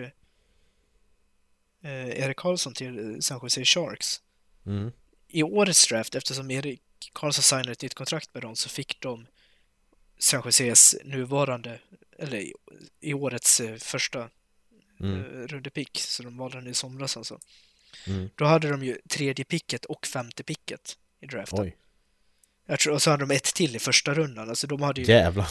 eh, 1.92 2.10
Erik 2.10 2.38
Karlsson 2.38 2.74
till 2.74 3.18
San 3.22 3.40
Jose 3.44 3.66
Sharks. 3.66 4.22
Mm. 4.66 4.92
I 5.28 5.44
årets 5.44 5.88
draft, 5.88 6.16
eftersom 6.16 6.52
Erik 6.52 6.82
Karlsson 7.14 7.44
signade 7.44 7.72
ett 7.72 7.82
nytt 7.82 7.94
kontrakt 7.94 8.34
med 8.34 8.44
dem, 8.44 8.56
så 8.56 8.70
fick 8.70 9.02
de 9.02 9.28
San 10.20 10.42
Joses 10.46 10.96
nuvarande, 11.04 11.80
eller 12.20 12.38
i, 12.38 12.54
i 13.00 13.14
årets 13.14 13.60
eh, 13.60 13.76
första 13.76 14.30
Mm. 15.00 15.20
eh, 15.20 15.48
rundepick, 15.48 16.00
så 16.00 16.24
de 16.24 16.38
valde 16.38 16.58
den 16.58 16.68
i 16.68 16.74
somras 16.74 17.18
alltså. 17.18 17.40
Mm. 18.08 18.30
Då 18.36 18.46
hade 18.46 18.70
de 18.70 18.84
ju 18.84 18.98
tredje 19.10 19.46
picket 19.46 19.86
och 19.86 20.08
femte 20.08 20.44
picket 20.44 20.98
i 21.22 21.26
draften. 21.26 21.60
Oj. 21.62 21.78
Jag 22.68 22.80
tror, 22.80 22.94
och 22.94 23.02
så 23.02 23.12
hade 23.12 23.26
de 23.26 23.36
ett 23.36 23.44
till 23.44 23.76
i 23.76 23.80
första 23.80 24.14
rundan. 24.14 24.50
Alltså 24.50 24.68
de 24.68 24.82
hade 24.82 25.02
ju... 25.02 25.08
Jävlar. 25.08 25.48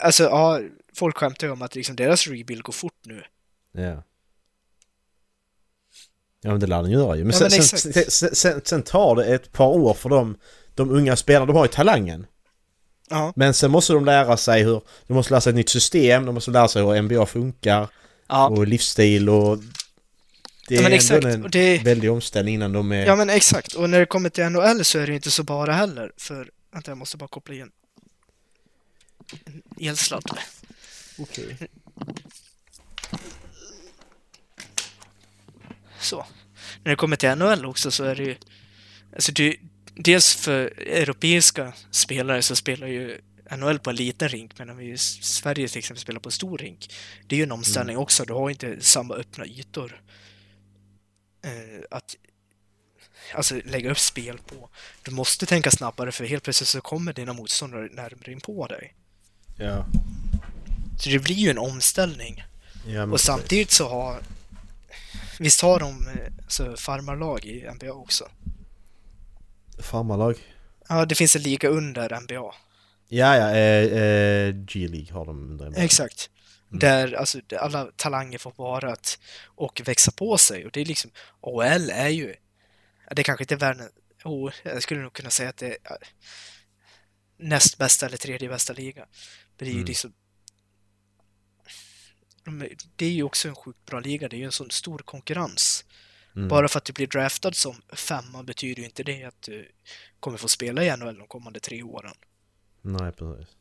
Alltså 0.00 0.24
ja, 0.24 0.60
folk 0.94 1.16
skämtar 1.16 1.46
ju 1.46 1.52
om 1.52 1.62
att 1.62 1.74
liksom 1.74 1.96
deras 1.96 2.26
rebuild 2.26 2.62
går 2.62 2.72
fort 2.72 3.00
nu. 3.04 3.24
Ja. 3.72 4.02
Ja 6.40 6.50
men 6.50 6.60
det 6.60 6.66
lär 6.66 6.82
den 6.82 6.90
göra 6.90 7.16
ju. 7.16 7.24
Men, 7.24 7.32
Ja, 7.32 7.50
sen, 7.50 7.58
men 7.58 7.62
sen, 8.10 8.34
sen, 8.34 8.60
sen, 8.64 8.82
tar 8.82 9.16
det 9.16 9.24
ett 9.24 9.52
par 9.52 9.68
år 9.68 9.94
för 9.94 10.08
dem, 10.08 10.36
de 10.74 10.90
unga 10.90 11.16
spelarna. 11.16 11.46
De 11.46 11.56
har 11.56 11.64
ju 11.64 11.72
talangen. 11.72 12.26
Ja. 13.10 13.32
Men 13.36 13.54
sen 13.54 13.70
måste 13.70 13.92
de 13.92 14.04
lära 14.04 14.36
sig 14.36 14.62
hur... 14.62 14.82
De 15.06 15.14
måste 15.14 15.32
lära 15.32 15.40
sig 15.40 15.50
ett 15.50 15.56
nytt 15.56 15.68
system, 15.68 16.26
de 16.26 16.34
måste 16.34 16.50
lära 16.50 16.68
sig 16.68 16.82
hur 16.82 17.02
NBA 17.02 17.26
funkar 17.26 17.88
Ja, 18.28 18.48
och 18.48 18.66
livsstil 18.66 19.28
och... 19.28 19.58
Det 20.68 20.74
Ja, 20.74 20.80
är 20.80 20.84
ändå 20.84 20.96
exakt, 20.96 21.24
en 21.24 21.44
och 21.44 21.50
det- 21.50 21.82
väldig 21.84 22.10
omställning 22.10 22.54
innan 22.54 22.72
de 22.72 22.92
är... 22.92 23.06
ja 23.06 23.16
men 23.16 23.30
exakt. 23.30 23.72
Och 23.74 23.90
när 23.90 24.00
det 24.00 24.06
kommer 24.06 24.28
till 24.30 24.44
NHL 24.44 24.84
så 24.84 24.98
är 24.98 25.06
det 25.06 25.14
inte 25.14 25.30
så 25.30 25.42
bara 25.42 25.72
heller. 25.72 26.12
För, 26.16 26.50
vänta 26.72 26.90
jag 26.90 26.98
måste 26.98 27.16
bara 27.16 27.28
koppla 27.28 27.54
in 27.54 27.70
en 29.44 29.62
elsladd. 29.80 30.24
Okej. 31.18 31.56
Så. 36.00 36.26
När 36.84 36.90
det 36.90 36.96
kommer 36.96 37.16
till 37.16 37.28
NHL 37.34 37.64
också 37.66 37.90
så 37.90 38.04
är 38.04 38.14
det 38.16 38.22
ju... 38.24 38.36
Alltså 39.14 39.32
det, 39.32 39.56
dels 39.94 40.34
för 40.34 40.80
europeiska 40.80 41.72
spelare 41.90 42.42
så 42.42 42.56
spelar 42.56 42.86
ju 42.86 43.20
NHL 43.56 43.78
på 43.78 43.90
en 43.90 43.96
liten 43.96 44.28
rink 44.28 44.58
medan 44.58 44.76
vi 44.76 44.90
i 44.90 44.98
Sverige 44.98 45.68
till 45.68 45.78
exempel 45.78 46.00
spelar 46.02 46.20
på 46.20 46.28
en 46.28 46.32
stor 46.32 46.58
rink. 46.58 46.94
Det 47.26 47.34
är 47.34 47.36
ju 47.36 47.42
en 47.42 47.52
omställning 47.52 47.96
också. 47.96 48.24
Du 48.24 48.32
har 48.32 48.50
inte 48.50 48.76
samma 48.80 49.14
öppna 49.14 49.46
ytor 49.46 50.02
att 51.90 52.16
alltså, 53.34 53.60
lägga 53.64 53.90
upp 53.90 53.98
spel 53.98 54.38
på. 54.38 54.68
Du 55.02 55.10
måste 55.10 55.46
tänka 55.46 55.70
snabbare 55.70 56.12
för 56.12 56.24
helt 56.24 56.44
plötsligt 56.44 56.68
så 56.68 56.80
kommer 56.80 57.12
dina 57.12 57.32
motståndare 57.32 57.88
närmare 57.92 58.32
in 58.32 58.40
på 58.40 58.66
dig. 58.66 58.94
Ja. 59.56 59.86
Så 60.98 61.10
det 61.10 61.18
blir 61.18 61.36
ju 61.36 61.50
en 61.50 61.58
omställning. 61.58 62.44
ja 62.86 63.02
Och 63.02 63.10
precis. 63.10 63.26
samtidigt 63.26 63.70
så 63.70 63.88
har... 63.88 64.20
Visst 65.38 65.60
har 65.60 65.80
de 65.80 66.08
eh, 66.08 66.32
så 66.48 66.76
farmarlag 66.76 67.44
i 67.44 67.70
NBA 67.74 67.92
också? 67.92 68.28
Farmarlag? 69.78 70.36
Ja, 70.88 71.04
det 71.04 71.14
finns 71.14 71.36
en 71.36 71.42
liga 71.42 71.68
under 71.68 72.20
NBA. 72.20 72.54
Ja, 73.08 73.36
ja, 73.36 73.50
eh, 73.50 73.84
eh, 73.84 74.54
G-League 74.54 75.12
har 75.12 75.26
de 75.26 75.50
under 75.50 75.70
NBA. 75.70 75.80
Exakt. 75.80 76.30
Där 76.68 77.12
alltså, 77.12 77.40
alla 77.60 77.90
talanger 77.96 78.38
får 78.38 78.52
vara 78.56 78.92
att, 78.92 79.18
och 79.44 79.82
växa 79.84 80.10
på 80.12 80.38
sig. 80.38 80.66
Och 80.66 80.72
det 80.72 80.80
är 80.80 80.84
liksom... 80.84 81.10
OL 81.40 81.90
är 81.90 82.08
ju... 82.08 82.34
Det 83.10 83.22
kanske 83.22 83.42
inte 83.44 83.54
är 83.54 83.58
världens... 83.58 83.90
Oh, 84.24 84.52
jag 84.62 84.82
skulle 84.82 85.00
nog 85.00 85.12
kunna 85.12 85.30
säga 85.30 85.48
att 85.48 85.56
det 85.56 85.66
är 85.66 85.76
ja, 85.84 85.96
näst 87.36 87.78
bästa 87.78 88.06
eller 88.06 88.16
tredje 88.16 88.48
bästa 88.48 88.72
liga. 88.72 89.06
Men 89.58 89.58
det 89.58 89.64
är 89.64 89.70
ju 89.70 89.74
Mm. 89.74 89.86
liksom... 89.86 90.12
de- 92.44 92.68
Det 92.96 93.06
är 93.06 93.10
ju 93.10 93.22
också 93.22 93.48
en 93.48 93.54
sjukt 93.54 93.84
bra 93.86 94.00
liga. 94.00 94.28
Det 94.28 94.36
är 94.36 94.38
ju 94.38 94.44
en 94.44 94.52
sån 94.52 94.70
stor 94.70 94.98
konkurrens. 94.98 95.84
Mm. 96.36 96.48
Bara 96.48 96.68
för 96.68 96.78
att 96.78 96.84
du 96.84 96.92
blir 96.92 97.06
draftad 97.06 97.52
som 97.52 97.82
femma 97.92 98.42
betyder 98.42 98.80
ju 98.80 98.84
inte 98.84 99.02
det 99.02 99.24
att 99.24 99.42
du 99.42 99.72
kommer 100.20 100.38
få 100.38 100.48
spela 100.48 100.84
i 100.84 100.96
NHL 100.96 101.18
de 101.18 101.26
kommande 101.28 101.60
tre 101.60 101.82
åren. 101.82 102.14
Nej, 102.82 103.12
precis. 103.12 103.54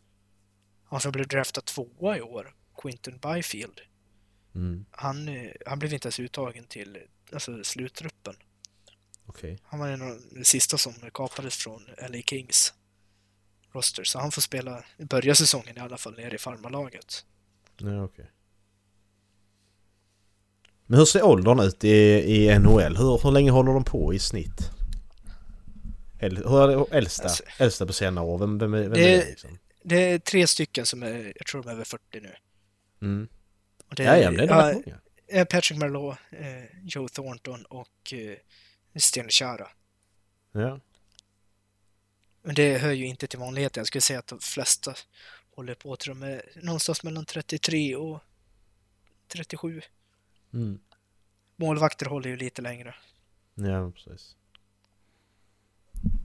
Han 0.89 1.01
som 1.01 1.11
blev 1.11 1.27
draftad 1.27 1.61
tvåa 1.61 2.17
i 2.17 2.21
år, 2.21 2.55
Quinton 2.81 3.17
Byfield, 3.21 3.81
Mm. 4.55 4.85
han, 4.91 5.27
eh, 5.27 5.51
han 5.65 5.79
blev 5.79 5.93
inte 5.93 6.05
ens 6.07 6.19
uttagen 6.19 6.63
till 6.63 6.97
alltså, 7.33 7.63
sluttruppen. 7.63 8.35
Okej. 9.25 9.59
Han 9.63 9.79
var 9.79 9.87
en 9.87 10.01
av 10.01 10.21
de 10.31 10.45
sista 10.45 10.77
som 10.77 10.93
kapades 11.13 11.55
från 11.57 11.81
LA 12.09 12.21
Kings 12.25 12.73
roster, 13.73 14.03
så 14.03 14.19
han 14.19 14.31
får 14.31 14.41
spela, 14.41 14.83
börja 14.97 15.35
säsongen 15.35 15.77
i 15.77 15.79
alla 15.79 15.97
fall 15.97 16.13
nere 16.15 16.35
i 16.35 16.37
farmarlaget. 16.37 17.25
Ja, 17.77 18.03
okej. 18.03 18.31
Men 20.85 20.99
hur 20.99 21.05
ser 21.05 21.23
åldern 21.23 21.59
ut 21.59 21.83
i, 21.83 21.89
i 22.35 22.59
NHL? 22.59 22.97
Hur, 22.97 23.23
hur 23.23 23.31
länge 23.31 23.51
håller 23.51 23.73
de 23.73 23.83
på 23.83 24.13
i 24.13 24.19
snitt? 24.19 24.71
Äl, 26.19 26.37
hur 26.37 26.61
är 26.63 26.67
det 26.67 26.97
äldsta? 26.97 27.23
Alltså- 27.23 27.43
äldsta 27.59 27.85
på 27.85 27.93
senare 27.93 28.25
år? 28.25 28.37
Vem, 28.37 28.57
vem, 28.57 28.71
vem 28.71 28.89
Det- 28.91 29.13
är 29.13 29.17
det 29.17 29.25
liksom? 29.25 29.57
Det 29.83 29.95
är 30.11 30.19
tre 30.19 30.47
stycken 30.47 30.85
som 30.85 31.03
är, 31.03 31.33
jag 31.35 31.47
tror 31.47 31.63
de 31.63 31.69
är 31.69 31.73
över 31.73 31.83
40 31.83 32.19
nu. 32.21 32.35
Mm. 33.01 33.27
Och 33.89 33.95
det 33.95 34.03
Ja, 34.03 34.17
ja, 34.17 34.31
men 34.31 34.37
det 34.47 34.53
är 34.53 34.67
ja, 34.67 34.73
många. 34.73 34.99
eh, 35.27 35.45
Patrick 35.45 35.79
Merlot, 35.79 36.17
eh, 36.29 36.63
Joe 36.83 37.07
Thornton 37.07 37.65
och 37.65 38.13
eh, 38.13 38.37
Sten 38.99 39.29
Chara. 39.29 39.67
Ja. 40.51 40.79
Men 42.41 42.55
det 42.55 42.77
hör 42.77 42.91
ju 42.91 43.05
inte 43.05 43.27
till 43.27 43.39
vanligheten. 43.39 43.81
Jag 43.81 43.87
skulle 43.87 44.01
säga 44.01 44.19
att 44.19 44.27
de 44.27 44.39
flesta 44.39 44.93
håller 45.55 45.73
på 45.75 45.95
till 45.95 46.09
de 46.09 46.23
är 46.23 46.41
någonstans 46.61 47.03
mellan 47.03 47.25
33 47.25 47.95
och 47.95 48.19
37. 49.27 49.81
Mm. 50.53 50.79
Målvakter 51.55 52.05
håller 52.05 52.29
ju 52.29 52.37
lite 52.37 52.61
längre. 52.61 52.95
Ja, 53.55 53.91
precis. 53.91 54.35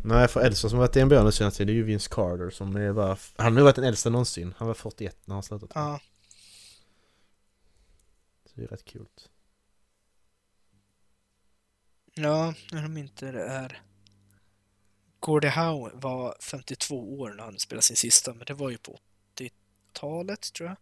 Nej, 0.04 0.28
för 0.28 0.40
äldsta 0.40 0.68
som 0.68 0.78
varit 0.78 0.96
i 0.96 1.04
NBA 1.04 1.22
nu 1.24 1.32
senaste 1.32 1.58
tiden 1.58 1.74
är 1.74 1.76
ju 1.76 1.82
Vince 1.82 2.08
Carter 2.10 2.50
som 2.50 2.76
är 2.76 2.92
bara... 2.92 3.16
Han 3.36 3.44
har 3.46 3.50
nog 3.50 3.64
varit 3.64 3.76
den 3.76 3.84
äldsta 3.84 4.10
någonsin. 4.10 4.54
Han 4.56 4.68
var 4.68 4.74
41 4.74 5.16
när 5.24 5.34
han 5.34 5.42
slutade. 5.42 5.72
Ja, 5.74 6.00
det 8.60 8.66
är 8.66 8.68
rätt 8.68 8.84
kul. 8.84 9.06
ja, 12.14 12.54
när 12.72 12.82
de 12.82 12.96
inte 12.96 13.32
det 13.32 13.44
är... 13.44 13.82
Gordie 15.20 15.50
Howe 15.50 15.90
var 15.94 16.36
52 16.40 17.20
år 17.20 17.30
när 17.30 17.44
han 17.44 17.58
spelade 17.58 17.82
sin 17.82 17.96
sista, 17.96 18.34
men 18.34 18.44
det 18.46 18.54
var 18.54 18.70
ju 18.70 18.78
på 18.78 18.98
80-talet 19.36 20.52
tror 20.52 20.68
jag. 20.68 20.76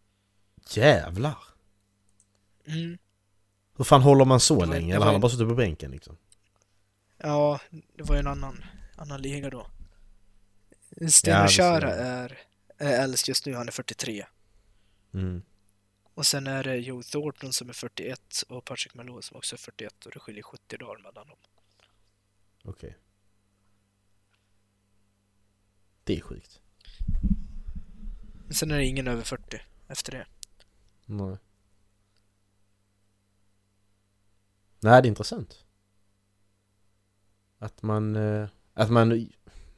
Jävlar! 0.68 1.38
Mm. 2.66 2.98
Hur 3.76 3.84
fan 3.84 4.02
håller 4.02 4.24
man 4.24 4.40
så 4.40 4.64
länge? 4.64 4.94
Eller 4.94 5.04
han 5.04 5.14
har 5.14 5.20
bara 5.20 5.30
suttit 5.30 5.48
på 5.48 5.54
bänken 5.54 5.90
liksom? 5.90 6.16
Ja, 7.16 7.60
det 7.70 8.02
var 8.02 8.14
ju 8.14 8.18
en 8.18 8.26
annan, 8.26 8.64
annan 8.96 9.22
liga 9.22 9.50
då. 9.50 9.66
Sten 11.08 11.34
Ja, 11.34 11.48
Chara 11.48 11.94
är, 11.94 12.38
är 12.78 13.02
äldst 13.02 13.28
just 13.28 13.46
nu, 13.46 13.54
han 13.54 13.68
är 13.68 13.72
43. 13.72 14.26
Mm. 15.14 15.42
Och 16.18 16.26
sen 16.26 16.46
är 16.46 16.64
det 16.64 16.76
Joe 16.76 17.02
Thornton 17.02 17.52
som 17.52 17.68
är 17.68 17.72
41 17.72 18.42
och 18.48 18.64
Patrick 18.64 18.94
Malone 18.94 19.22
som 19.22 19.36
också 19.36 19.56
är 19.56 19.58
41 19.58 20.06
och 20.06 20.12
det 20.12 20.18
skiljer 20.20 20.42
70 20.42 20.76
dagar 20.76 20.98
mellan 21.02 21.26
dem. 21.28 21.36
Okej. 22.64 22.96
Det 26.04 26.16
är 26.16 26.20
sjukt. 26.20 26.60
Men 28.44 28.54
sen 28.54 28.70
är 28.70 28.76
det 28.78 28.84
ingen 28.86 29.08
över 29.08 29.22
40 29.22 29.60
efter 29.88 30.12
det. 30.12 30.26
Nej. 31.04 31.36
Nej, 34.80 35.02
det 35.02 35.06
är 35.06 35.10
intressant. 35.10 35.64
Att 37.58 37.82
man... 37.82 38.16
eh, 38.16 38.48
Att 38.74 38.90
man... 38.90 39.32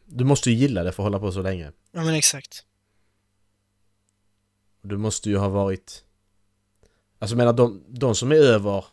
Du 0.07 0.25
måste 0.25 0.51
ju 0.51 0.57
gilla 0.57 0.83
det 0.83 0.93
för 0.93 1.03
att 1.03 1.07
hålla 1.07 1.19
på 1.19 1.33
så 1.33 1.43
länge. 1.43 1.73
Ja 1.93 2.05
men 2.05 2.15
exakt. 2.15 2.67
Du 4.83 4.97
måste 4.97 5.29
ju 5.31 5.37
ha 5.37 5.49
varit... 5.49 6.05
Alltså 7.23 7.37
menar 7.37 7.53
de, 7.53 7.85
de 7.89 8.15
som 8.15 8.33
är 8.33 8.37
över... 8.37 8.85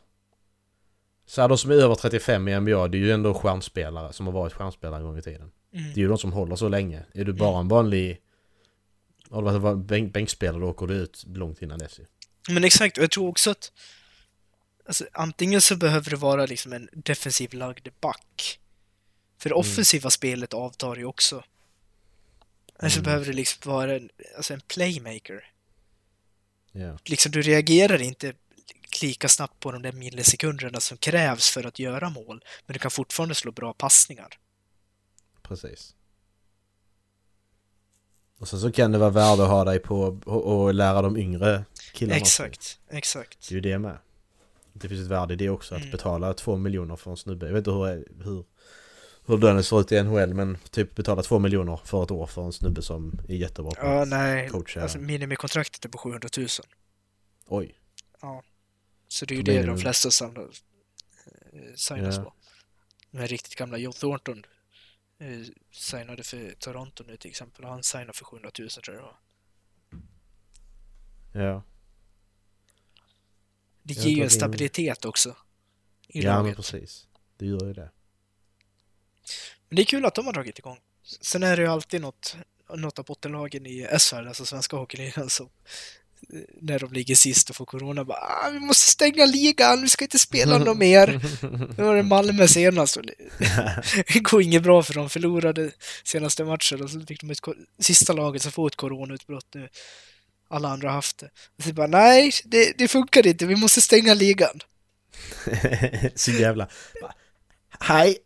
Så 1.25 1.41
här, 1.41 1.47
de 1.47 1.57
som 1.57 1.71
är 1.71 1.75
över 1.75 1.95
35 1.95 2.47
i 2.47 2.59
NBA, 2.59 2.87
det 2.87 2.97
är 2.97 2.99
ju 2.99 3.11
ändå 3.11 3.33
stjärnspelare 3.33 4.13
som 4.13 4.25
har 4.25 4.33
varit 4.33 4.53
stjärnspelare 4.53 4.99
en 4.99 5.05
gång 5.05 5.17
i 5.17 5.21
tiden. 5.21 5.51
Mm. 5.73 5.85
Det 5.93 5.99
är 5.99 6.01
ju 6.01 6.07
de 6.07 6.17
som 6.17 6.33
håller 6.33 6.55
så 6.55 6.69
länge. 6.69 7.03
Är 7.13 7.25
du 7.25 7.33
bara 7.33 7.59
en 7.59 7.67
vanlig... 7.67 8.21
Har 9.29 9.51
du 9.53 9.59
varit 9.59 9.77
bänk, 9.85 10.13
bänkspelare 10.13 10.61
då 10.61 10.67
åker 10.69 10.87
du 10.87 10.93
ut 10.93 11.23
långt 11.27 11.61
innan 11.61 11.79
dess. 11.79 11.99
Men 12.49 12.63
exakt, 12.63 12.97
och 12.97 13.03
jag 13.03 13.11
tror 13.11 13.27
också 13.29 13.51
att 13.51 13.71
alltså, 14.85 15.05
antingen 15.11 15.61
så 15.61 15.75
behöver 15.75 16.09
det 16.09 16.15
vara 16.15 16.45
liksom 16.45 16.73
en 16.73 16.89
defensiv 16.93 17.53
lagd 17.53 17.87
back. 18.01 18.59
För 19.37 19.49
det 19.49 19.55
Mm. 19.55 19.59
offensiva 19.59 20.09
spelet 20.09 20.53
avtar 20.53 20.95
ju 20.95 21.05
också. 21.05 21.43
Eller 22.79 22.89
så 22.89 22.99
Mm. 22.99 23.03
behöver 23.05 23.25
det 23.25 23.33
liksom 23.33 23.71
vara 23.71 23.95
en, 23.95 24.09
alltså 24.37 24.53
en 24.53 24.61
playmaker. 24.61 25.51
Ja. 26.77 26.97
Liksom 27.05 27.31
du 27.31 27.41
reagerar 27.41 28.01
inte 28.01 28.33
lika 29.01 29.27
snabbt 29.27 29.59
på 29.59 29.71
de 29.71 29.81
där 29.81 29.91
millisekunderna 29.91 30.79
som 30.79 30.97
krävs 30.97 31.49
för 31.49 31.65
att 31.67 31.79
göra 31.79 32.09
mål. 32.09 32.43
Men 32.65 32.73
du 32.73 32.79
kan 32.79 32.91
fortfarande 32.91 33.35
slå 33.35 33.51
bra 33.51 33.73
passningar. 33.73 34.27
Precis. 35.41 35.95
Och 38.39 38.47
sen 38.47 38.59
så 38.59 38.71
kan 38.71 38.91
det 38.91 38.97
vara 38.97 39.09
värde 39.09 39.43
att 39.43 39.49
ha 39.49 39.63
dig 39.63 39.79
på 39.79 40.19
och, 40.25 40.61
och 40.61 40.73
lära 40.73 41.01
de 41.01 41.17
yngre 41.17 41.65
killarna 41.93 42.21
också. 42.21 42.43
Exakt, 42.45 42.79
exakt. 42.89 43.49
Det 43.49 43.53
är 43.53 43.55
ju 43.55 43.61
det 43.61 43.79
med. 43.79 43.97
Det 44.73 44.89
finns 44.89 45.01
ett 45.01 45.07
värde 45.07 45.33
i 45.33 45.37
det 45.37 45.49
också, 45.49 45.75
att 45.75 45.81
Mm. 45.81 45.91
betala 45.91 46.33
två 46.33 46.57
miljoner 46.57 46.95
för 46.95 47.11
en 47.11 47.17
snubbe. 47.17 47.45
Jag 47.45 47.53
vet 47.53 47.59
inte 47.59 47.71
hur, 47.71 48.23
hur, 48.23 48.43
hur 49.27 49.37
lönen 49.37 49.63
ser 49.63 49.79
ut 49.81 49.91
i 49.91 50.03
NHL, 50.03 50.33
men 50.33 50.57
typ 50.71 50.95
betala 50.95 51.23
två 51.23 51.39
miljoner 51.39 51.79
för 51.85 52.03
ett 52.03 52.11
år 52.11 52.25
för 52.25 52.41
en 52.45 52.53
snubbe 52.53 52.81
som 52.81 53.19
är 53.27 53.35
jättebra 53.35 53.71
på 53.71 53.85
Ja, 53.87 54.05
nej. 54.05 54.49
coacha. 54.49 54.81
Alltså 54.81 54.97
minimikontraktet 54.99 55.85
är 55.85 55.89
på 55.89 55.97
700 55.97 56.29
000. 56.37 56.47
Oj. 57.47 57.79
Så 59.07 59.25
det 59.25 59.33
är 59.33 59.35
ju 59.35 59.43
Det 59.43 59.57
är 59.57 59.67
de 59.67 59.77
flesta 59.77 60.11
samlar, 60.11 60.43
eh, 61.53 61.73
signas 61.75 62.15
Ja. 62.17 62.23
på. 62.23 62.33
De 63.11 63.17
här 63.17 63.27
riktigt 63.27 63.55
gamla, 63.55 63.77
Joe 63.77 63.91
Thornton 63.91 64.45
eh, 65.19 65.27
signade 65.71 66.23
för 66.23 66.53
Toronto 66.59 67.03
nu 67.07 67.17
till 67.17 67.29
exempel. 67.31 67.65
och 67.65 67.71
Han 67.71 67.83
signade 67.83 68.13
för 68.13 68.25
700 68.25 68.51
000 68.59 68.69
tror 68.69 68.95
jag 68.95 69.03
det 69.03 69.07
var. 69.07 69.17
Ja. 71.45 71.63
Det 73.83 73.93
Jag 73.93 74.05
ger 74.05 74.17
ju 74.17 74.23
en 74.23 74.29
stabilitet 74.29 75.05
också. 75.05 75.29
I 76.07 76.21
Ja, 76.21 76.33
men 76.33 76.43
laget. 76.43 76.55
precis. 76.55 77.07
Det 77.37 77.45
gör 77.45 77.65
ju 77.65 77.73
det. 77.73 77.91
Men 79.69 79.75
det 79.75 79.81
är 79.81 79.85
kul 79.85 80.05
att 80.05 80.15
de 80.15 80.25
har 80.25 80.33
dragit 80.33 80.59
igång. 80.59 80.77
Sen 81.21 81.43
är 81.43 81.57
det 81.57 81.63
ju 81.63 81.69
alltid 81.69 82.01
något, 82.01 82.35
något 82.75 82.99
av 82.99 83.05
bottenlagen 83.05 83.65
i 83.65 83.87
SHL, 83.99 84.27
alltså 84.27 84.45
svenska 84.45 84.77
hockeyligan, 84.77 85.29
som 85.29 85.45
eh, 86.33 86.39
när 86.61 86.79
de 86.79 86.93
ligger 86.93 87.15
sist 87.15 87.49
och 87.49 87.55
får 87.55 87.65
corona 87.65 88.03
bara 88.03 88.17
ah, 88.17 88.49
vi 88.49 88.59
måste 88.59 88.91
stänga 88.91 89.25
ligan, 89.25 89.81
vi 89.81 89.89
ska 89.89 90.05
inte 90.05 90.19
spela 90.19 90.57
något 90.57 90.77
mer. 90.87 91.21
Nu 91.77 91.83
var 91.83 91.95
det 91.95 92.03
Malmö 92.03 92.47
senast 92.47 92.97
och 92.97 93.03
det 94.13 94.19
går 94.19 94.41
inget 94.41 94.63
bra 94.63 94.83
för 94.83 94.93
dem, 94.93 95.09
förlorade 95.09 95.71
senaste 96.03 96.43
matchen 96.43 96.81
och 96.83 96.89
så 96.89 97.01
fick 97.01 97.21
de 97.21 97.31
ett, 97.31 97.39
sista 97.79 98.13
laget 98.13 98.41
som 98.41 98.51
får 98.51 98.67
ett 98.67 98.75
coronautbrott 98.75 99.53
nu. 99.53 99.69
Alla 100.49 100.69
andra 100.69 100.87
har 100.87 100.95
haft 100.95 101.17
det. 101.17 101.29
Och 101.57 101.63
så 101.63 101.73
bara 101.73 101.87
nej, 101.87 102.31
det, 102.45 102.77
det 102.77 102.87
funkar 102.87 103.27
inte, 103.27 103.45
vi 103.45 103.55
måste 103.55 103.81
stänga 103.81 104.13
ligan. 104.13 104.59
Så 106.15 106.31
jävla... 106.31 106.67
Hej! 107.79 108.17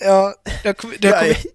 Ja, 0.00 0.34
det 0.62 0.68
har 0.68 0.74
kommit, 0.74 1.02
det 1.02 1.08
har 1.08 1.20
kommit, 1.22 1.46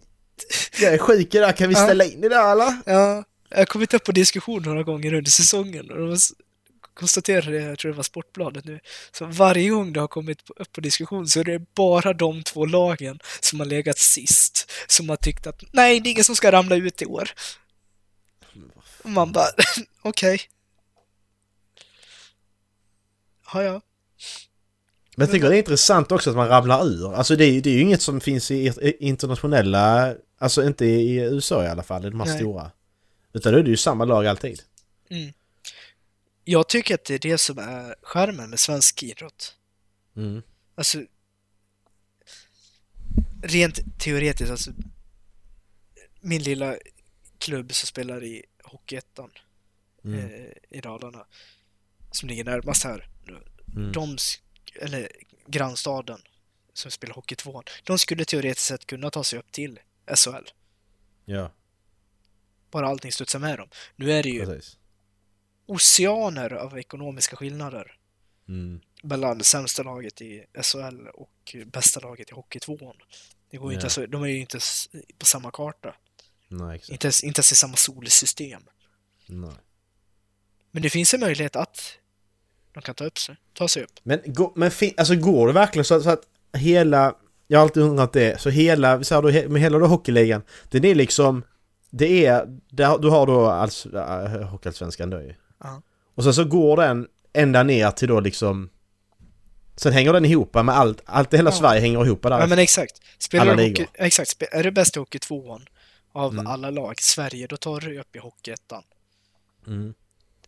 jag 0.79 0.93
är 0.93 0.97
sjuk 0.97 1.35
idag, 1.35 1.57
kan 1.57 1.69
vi 1.69 1.75
ställa 1.75 2.03
in 2.03 2.21
det 2.21 2.29
där 2.29 2.51
eller? 2.51 2.77
ja, 2.85 3.23
jag 3.49 3.57
har 3.57 3.65
kommit 3.65 3.93
upp 3.93 4.03
på 4.03 4.11
diskussion 4.11 4.63
några 4.63 4.83
gånger 4.83 5.13
under 5.13 5.31
säsongen 5.31 5.91
och 5.91 5.97
de 5.97 6.17
konstaterade 6.93 7.51
det, 7.51 7.63
jag 7.63 7.79
tror 7.79 7.91
det 7.91 7.95
var 7.97 8.03
Sportbladet 8.03 8.65
nu, 8.65 8.79
så 9.11 9.25
varje 9.25 9.69
gång 9.69 9.93
det 9.93 9.99
har 9.99 10.07
kommit 10.07 10.49
upp 10.55 10.71
på 10.71 10.81
diskussion 10.81 11.27
så 11.27 11.39
är 11.39 11.43
det 11.43 11.73
bara 11.75 12.13
de 12.13 12.43
två 12.43 12.65
lagen 12.65 13.19
som 13.39 13.59
har 13.59 13.67
legat 13.67 13.97
sist 13.97 14.71
som 14.87 15.09
har 15.09 15.17
tyckt 15.17 15.47
att 15.47 15.63
nej, 15.71 15.99
det 15.99 16.09
är 16.09 16.11
ingen 16.11 16.23
som 16.23 16.35
ska 16.35 16.51
ramla 16.51 16.75
ut 16.75 17.01
i 17.01 17.05
år. 17.05 17.29
Och 19.03 19.09
man 19.09 19.31
bara, 19.31 19.47
okej. 20.01 20.41
Ja, 23.53 23.63
ja. 23.63 23.81
Men 25.17 25.25
jag 25.27 25.31
tycker 25.33 25.49
det 25.49 25.55
är 25.55 25.59
intressant 25.59 26.11
också 26.11 26.29
att 26.29 26.35
man 26.35 26.47
ramlar 26.47 26.85
ur. 26.87 27.13
Alltså 27.13 27.35
det 27.35 27.45
är, 27.45 27.61
det 27.61 27.69
är 27.69 27.73
ju 27.73 27.81
inget 27.81 28.01
som 28.01 28.21
finns 28.21 28.51
i 28.51 28.73
internationella... 28.99 30.15
Alltså 30.37 30.63
inte 30.65 30.85
i 30.85 31.15
USA 31.15 31.63
i 31.63 31.67
alla 31.67 31.83
fall, 31.83 32.05
i 32.05 32.09
de 32.09 32.19
här 32.19 32.27
Nej. 32.27 32.37
stora. 32.37 32.71
Utan 33.33 33.53
då 33.53 33.59
är 33.59 33.63
det 33.63 33.69
ju 33.69 33.77
samma 33.77 34.05
lag 34.05 34.27
alltid. 34.27 34.61
Mm. 35.09 35.33
Jag 36.43 36.67
tycker 36.69 36.95
att 36.95 37.05
det 37.05 37.13
är 37.13 37.19
det 37.19 37.37
som 37.37 37.57
är 37.57 37.95
skärmen 38.01 38.49
med 38.49 38.59
svensk 38.59 39.03
idrott. 39.03 39.55
Mm. 40.15 40.41
Alltså, 40.75 40.99
rent 43.43 43.99
teoretiskt, 43.99 44.51
alltså, 44.51 44.71
min 46.21 46.43
lilla 46.43 46.75
klubb 47.37 47.73
som 47.73 47.87
spelar 47.87 48.23
i 48.23 48.45
Hockeyettan 48.63 49.29
Mm. 50.05 50.19
eh, 50.19 50.77
i 50.77 50.81
Dalarna, 50.81 51.25
som 52.11 52.29
ligger 52.29 52.43
närmast 52.43 52.83
här, 52.83 53.07
Mm. 53.75 53.91
de, 53.91 54.17
eller 54.75 55.11
grannstaden 55.47 56.21
som 56.73 56.91
spelar 56.91 57.13
Hockey 57.15 57.35
2, 57.35 57.63
de 57.83 57.99
skulle 57.99 58.25
teoretiskt 58.25 58.67
sett 58.67 58.85
kunna 58.87 59.09
ta 59.09 59.23
sig 59.23 59.39
upp 59.39 59.51
till 59.51 59.79
SHL. 60.15 60.49
Ja, 61.25 61.51
Bara 62.71 62.87
allting 62.87 63.11
studsar 63.11 63.39
med 63.39 63.57
dem. 63.59 63.69
Nu 63.95 64.11
är 64.11 64.23
det 64.23 64.29
ju 64.29 64.45
precis. 64.45 64.77
oceaner 65.65 66.53
av 66.53 66.79
ekonomiska 66.79 67.35
skillnader 67.35 67.97
Mm. 68.47 68.81
mellan 69.03 69.43
sämsta 69.43 69.83
laget 69.83 70.21
i 70.21 70.45
SHL 70.61 71.07
och 71.07 71.55
bästa 71.65 71.99
laget 71.99 72.29
i 72.29 72.33
Hockey 72.33 72.59
2. 72.59 72.93
Det 73.49 73.57
går 73.57 73.71
ju 73.71 73.75
inte, 73.75 73.83
Ja. 73.83 73.85
alltså, 73.85 74.07
de 74.07 74.23
är 74.23 74.27
ju 74.27 74.39
inte 74.39 74.59
på 75.17 75.25
samma 75.25 75.51
karta. 75.51 75.95
Nej, 76.47 76.75
exakt. 76.75 76.91
Inte 76.91 77.07
ens, 77.07 77.23
inte 77.23 77.39
ens 77.39 77.51
i 77.51 77.55
samma 77.55 77.75
solsystem. 77.75 78.63
Nej. 79.25 79.55
Men 80.71 80.81
det 80.83 80.89
finns 80.89 81.13
en 81.13 81.19
möjlighet 81.19 81.55
att 81.55 81.97
de 82.73 82.81
kan 82.81 82.95
ta 82.95 83.03
upp 83.05 83.17
sig, 83.19 83.35
ta 83.53 83.67
sig 83.67 83.83
upp. 83.83 83.91
Men, 84.03 84.21
gå- 84.25 84.53
men 84.55 84.71
alltså 84.97 85.15
går 85.15 85.47
det 85.47 85.53
verkligen 85.53 85.85
så 85.85 85.95
att, 85.95 86.03
så 86.03 86.09
att 86.09 86.21
hela... 86.57 87.15
Jag 87.47 87.59
har 87.59 87.63
alltid 87.63 87.83
undrat 87.83 88.13
det. 88.13 88.41
Så 88.41 88.49
hela, 88.49 89.03
så 89.03 89.15
här 89.15 89.21
då, 89.21 89.49
med 89.49 89.61
hela 89.61 89.77
då 89.77 89.85
hockeyligan, 89.85 90.41
den 90.69 90.85
är 90.85 90.95
liksom... 90.95 91.43
Det 91.89 92.25
är... 92.25 92.45
Där, 92.69 92.97
du 92.97 93.09
har 93.09 93.25
då 93.27 93.45
alls, 93.47 93.85
äh, 93.85 94.41
Hockeyallsvenskan 94.43 95.09
då 95.09 95.21
ju. 95.21 95.33
Ja. 95.63 95.81
Och 96.15 96.23
sen 96.23 96.33
så 96.33 96.43
går 96.45 96.77
den 96.77 97.07
ända 97.33 97.63
ner 97.63 97.91
till 97.91 98.07
då 98.07 98.19
liksom... 98.19 98.69
Sen 99.75 99.93
hänger 99.93 100.13
den 100.13 100.25
ihop 100.25 100.53
med 100.53 100.69
allt, 100.69 101.01
allt 101.05 101.33
hela 101.33 101.49
Ja. 101.49 101.55
Sverige 101.55 101.81
hänger 101.81 102.05
ihop 102.05 102.23
där. 102.23 102.39
Ja, 102.39 102.47
men 102.47 102.59
exakt. 102.59 103.01
Spelar 103.17 103.45
Alla 103.45 103.55
du 103.55 103.69
hockey, 103.69 103.85
exakt, 103.93 104.43
är 104.51 104.63
du 104.63 104.71
bäst 104.71 104.95
i 104.95 104.99
Hockey 104.99 105.19
2 105.19 105.59
av 106.13 106.33
Mm. 106.33 106.47
alla 106.47 106.69
lag 106.69 107.01
Sverige, 107.01 107.47
då 107.47 107.57
tar 107.57 107.79
du 107.79 107.99
upp 107.99 108.15
i 108.15 108.19
Hockeyettan. 108.19 108.83
Mm. 109.67 109.93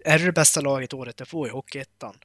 Är 0.06 0.20
det 0.20 0.32
bästa 0.32 0.62
laget 0.62 0.94
året 0.94 1.18
därpå 1.18 1.48
i 1.48 1.50
Hockeyettan 1.50 2.16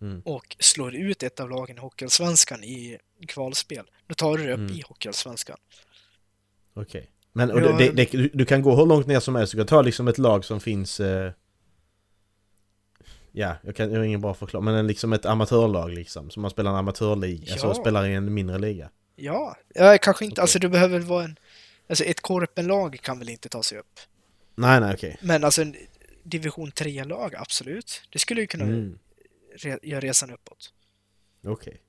Mm. 0.00 0.20
och 0.24 0.56
slår 0.58 0.94
ut 0.94 1.22
ett 1.22 1.40
av 1.40 1.50
lagen 1.50 1.76
i 1.76 1.80
Hockeyallsvenskan 1.80 2.64
i 2.64 2.98
kvalspel, 3.28 3.90
då 4.06 4.14
tar 4.14 4.38
du 4.38 4.44
det 4.46 4.52
upp 4.52 4.58
Mm. 4.58 4.72
i 4.72 4.82
Hockeyallsvenskan. 4.88 5.56
Okej. 6.74 7.10
Men 7.32 7.50
och 7.50 7.60
Ja, 7.60 7.72
det, 7.78 7.90
det, 7.90 8.10
du- 8.12 8.30
du 8.34 8.44
kan 8.44 8.62
gå 8.62 8.76
hur 8.76 8.86
långt 8.86 9.06
ner 9.06 9.20
som 9.20 9.34
helst. 9.34 9.52
Du 9.52 9.58
kan 9.58 9.66
ta 9.66 9.82
liksom 9.82 10.08
ett 10.08 10.18
lag 10.18 10.44
som 10.44 10.60
finns... 10.60 11.00
Eh, 11.00 11.32
ja, 13.32 13.56
jag, 13.62 13.76
kan, 13.76 13.90
jag 13.92 13.98
har 13.98 14.04
ingen 14.04 14.20
bra 14.20 14.34
förklaring. 14.34 14.64
Men 14.64 14.74
en, 14.74 14.86
liksom 14.86 15.12
ett 15.12 15.26
amatörlag 15.26 15.90
liksom. 15.90 16.30
Som 16.30 16.42
man 16.42 16.50
spelar 16.50 16.70
en 16.70 16.76
amatörliga. 16.76 17.52
Alltså 17.52 17.66
Ja. 17.66 17.74
spelar 17.74 18.06
i 18.06 18.14
en 18.14 18.34
mindre 18.34 18.58
liga. 18.58 18.90
Ja, 19.16 19.56
ja 19.74 19.98
kanske 20.02 20.24
inte. 20.24 20.34
Okej. 20.34 20.42
Alltså 20.42 20.58
du 20.58 20.68
behöver 20.68 21.00
vara 21.00 21.24
en... 21.24 21.38
Alltså 21.88 22.04
ett 22.04 22.20
korpenlag 22.20 22.98
kan 23.02 23.18
väl 23.18 23.28
inte 23.28 23.48
ta 23.48 23.62
sig 23.62 23.78
upp. 23.78 24.00
Nej, 24.54 24.80
nej, 24.80 24.94
okej. 24.94 25.16
Men 25.22 25.44
alltså 25.44 25.62
division 26.28 26.70
3-lag, 26.72 27.34
absolut. 27.36 28.02
Det 28.10 28.18
skulle 28.18 28.40
ju 28.40 28.46
kunna 28.46 28.64
Mm, 28.64 28.98
re- 29.56 29.78
göra 29.82 30.00
resan 30.00 30.30
uppåt. 30.30 30.72
okej. 31.44 31.82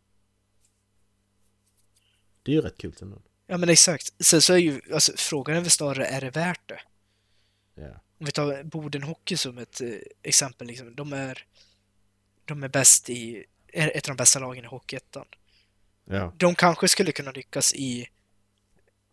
Det 2.44 2.52
är 2.52 2.56
ju 2.56 2.62
rätt 2.62 2.78
kul 2.78 2.94
ändå. 3.02 3.22
Ja 3.48 3.58
men 3.58 3.70
exakt. 3.70 4.14
Sen 4.20 4.42
så 4.42 4.54
är 4.54 4.58
ju, 4.58 4.82
alltså 4.94 5.14
frågan 5.18 5.56
är 5.58 5.62
väl 5.62 5.70
snarare, 5.72 6.06
är 6.06 6.22
det 6.22 6.30
värt 6.30 6.68
det? 6.70 6.80
Ja. 7.76 8.02
Om 8.20 8.26
vi 8.26 8.32
tar 8.32 8.64
Boden 8.64 9.04
Hockey 9.04 9.38
som 9.38 9.58
ett 9.58 9.82
eh, 9.82 9.90
exempel, 10.24 10.68
liksom. 10.68 10.96
de 10.96 11.14
är 11.14 11.46
de 12.46 12.64
är 12.64 12.68
bäst 12.68 13.10
i, 13.10 13.46
är 13.68 13.98
ett 13.98 14.10
av 14.10 14.16
de 14.16 14.22
bästa 14.22 14.40
lagen 14.40 14.64
i 14.64 14.68
Hockeyettan. 14.68 15.26
Ja. 16.06 16.34
De 16.38 16.56
kanske 16.56 16.88
skulle 16.88 17.12
kunna 17.12 17.32
lyckas 17.32 17.74
i, 17.74 18.10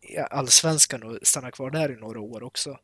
i 0.01 0.17
allsvenskan 0.19 1.03
och 1.03 1.19
stanna 1.23 1.51
kvar 1.51 1.71
där 1.71 1.93
i 1.93 1.97
några 1.97 2.21
år 2.21 2.43
också. 2.43 2.79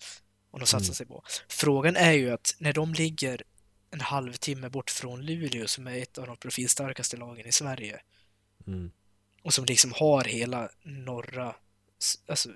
Om 0.55 0.61
de 0.61 0.67
satsar 0.67 0.87
Mm. 0.87 0.95
sig 0.95 1.07
på. 1.07 1.23
Frågan 1.49 1.97
är 1.97 2.13
ju 2.13 2.31
att 2.31 2.55
när 2.59 2.73
de 2.73 2.95
ligger 2.95 3.43
en 3.91 4.01
halvtimme 4.01 4.69
bort 4.69 4.91
från 4.91 5.23
Luleå 5.27 5.67
som 5.69 5.87
är 5.87 5.99
ett 5.99 6.19
av 6.19 6.27
de 6.27 6.37
profilstarkaste 6.37 7.17
lagen 7.17 7.47
i 7.47 7.53
Sverige 7.53 8.01
Mm. 8.67 8.91
och 9.43 9.55
som 9.55 9.65
liksom 9.65 9.93
har 9.93 10.25
hela 10.25 10.71
norra, 10.83 11.57
alltså 12.27 12.51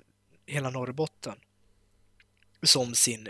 hela 0.45 0.69
Norrbotten 0.69 1.39
som 2.63 2.95
sin 2.95 3.29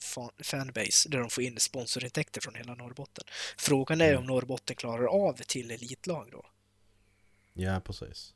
fan- 0.00 0.30
fanbase 0.42 1.08
där 1.08 1.18
de 1.18 1.30
får 1.30 1.44
in 1.44 1.60
sponsorintäkter 1.60 2.40
från 2.40 2.54
hela 2.54 2.74
Norrbotten. 2.74 3.24
Frågan 3.58 4.00
är 4.00 4.08
Mm. 4.08 4.18
om 4.20 4.26
Norrbotten 4.26 4.76
klarar 4.76 5.06
av 5.06 5.32
till 5.32 5.70
elitlag 5.70 6.28
då. 6.32 6.46
ja, 7.54 7.80
precis. 7.80 8.34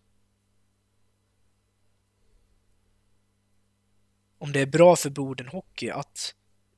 Om 4.42 4.52
det 4.52 4.61
är 4.61 4.66
bra 4.66 4.96
för 4.96 5.11
Boden 5.11 5.48
Hockey 5.48 5.90
att 5.90 6.35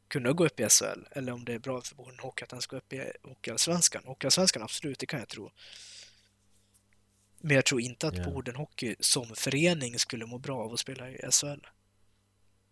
kunna 0.09 0.33
gå 0.33 0.47
upp 0.47 0.61
i 0.61 0.69
SHL 0.69 1.07
eller 1.11 1.33
om 1.33 1.45
det 1.45 1.53
är 1.55 1.59
bra 1.59 1.81
för 1.81 1.95
Boden 1.95 2.19
Hockey 2.19 2.45
att 2.45 2.51
den 2.51 2.63
ska 2.63 2.77
upp 2.77 2.93
i 2.93 3.13
Hockeyallsvenskan. 3.23 4.03
Hockeyallsvenskan 4.05 4.63
absolut, 4.63 4.99
det 4.99 5.07
kan 5.07 5.19
jag 5.19 5.29
tro. 5.29 5.51
Men 7.39 7.57
jag 7.57 7.65
tror 7.65 7.81
inte 7.81 8.09
att 8.09 8.17
Ja. 8.17 8.25
Boden 8.25 8.57
Hockey 8.57 8.97
som 9.01 9.27
förening 9.35 9.99
skulle 9.99 10.27
må 10.27 10.39
bra 10.39 10.65
av 10.65 10.73
att 10.73 10.81
spela 10.81 11.11
i 11.11 11.31
SHL. 11.31 11.67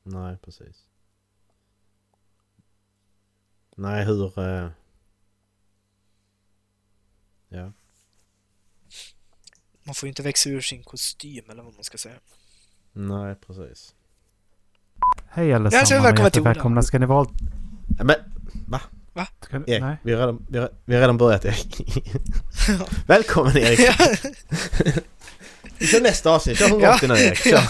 Nej, 0.03 0.37
precis. 0.39 0.87
Nej, 3.77 4.05
hur... 4.05 4.39
Eh... 4.39 4.71
Ja. 7.49 7.73
Man 9.83 9.95
får 9.95 10.07
ju 10.07 10.09
inte 10.09 10.23
växa 10.23 10.51
ur 10.51 10.61
sin 10.61 10.83
kostym 10.83 11.51
eller 11.51 11.63
vad 11.63 11.75
man 11.75 11.85
ska 11.85 11.99
säga. 11.99 12.21
Nej, 12.93 13.35
precis. 13.35 13.95
Hej 15.35 15.53
allesammans 15.53 15.91
och 15.91 16.05
välkomna 16.05 16.31
till 16.31 16.43
välkomna 16.43 16.83
ska 16.83 16.99
ni 16.99 17.07
vara... 17.07 17.27
Ja, 17.99 18.05
men, 18.05 18.17
Ska, 19.41 19.57
Erik, 19.57 19.83
nej. 19.83 19.97
vi 20.03 20.13
har 20.13 20.21
redan, 20.21 20.47
vi 20.49 20.59
har, 20.59 20.69
vi 20.85 20.95
har 20.95 21.01
redan 21.01 21.19
börjat 21.19 21.45
Erik. 21.45 22.03
Välkommen 23.07 23.57
Erik! 23.57 23.81
Vi 25.79 25.87
kör 25.87 26.01
nästa 26.01 26.31
avsnitt, 26.31 26.59
kör 26.59 26.69
180 26.69 27.09
nu 27.09 27.15
Erik. 27.15 27.39
Kör, 27.39 27.61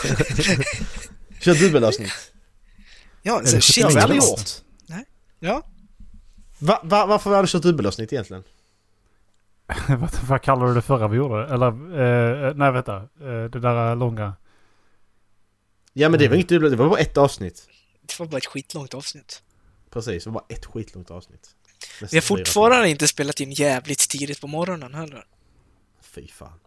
kör 1.41 1.55
dubbelavsnitt. 1.55 2.33
ja, 3.23 3.41
det 3.41 3.47
så 3.47 3.61
shit, 3.61 3.77
Det 3.77 3.89
har 3.89 3.95
vi 3.95 4.01
aldrig 4.01 4.23
gjort. 4.23 4.51
Ja, 5.41 5.63
Va, 6.59 6.81
va, 6.83 7.07
varför 7.07 7.31
har 7.31 7.31
vi 7.31 7.39
aldrig 7.39 7.51
kört 7.51 7.63
dubbelavsnitt 7.63 8.13
egentligen? 8.13 8.43
vad, 9.99 10.11
vad 10.29 10.43
kallar 10.43 10.67
du 10.67 10.75
det 10.75 10.83
förra 10.83 11.09
vi 11.09 11.17
gjorde? 11.17 11.45
Eller, 11.45 11.67
eh, 11.67 12.55
nej 12.55 12.73
vänta. 12.73 12.97
Eh, 12.97 13.45
det 13.53 13.61
där 13.61 13.97
långa. 13.97 14.33
Ja 15.93 16.09
men 16.09 16.21
det 16.21 16.29
var 16.29 16.35
inget 16.35 16.49
dubbel, 16.49 16.71
det 16.71 16.77
var 16.77 16.89
bara 16.89 17.01
ett 17.01 17.17
avsnitt. 17.17 17.69
det 18.03 18.19
var 18.19 18.27
bara 18.27 18.37
ett 18.37 18.47
skitlångt 18.47 18.95
avsnitt. 18.95 19.43
Precis, 19.91 20.25
det 20.25 20.31
var 20.31 20.35
bara 20.35 20.45
ett 20.49 20.67
skitlångt 20.67 21.11
avsnitt. 21.11 21.51
Nästan 22.01 22.09
Vi 22.11 22.17
har 22.17 22.23
fortfarande 22.23 22.89
inte 22.89 23.09
spelat 23.09 23.41
in 23.41 23.51
jävligt 23.53 24.09
tidigt 24.09 24.41
på 24.41 24.47
morgonen 24.47 24.95
heller. 24.95 25.25
Fy 26.03 26.29
fan. 26.29 26.59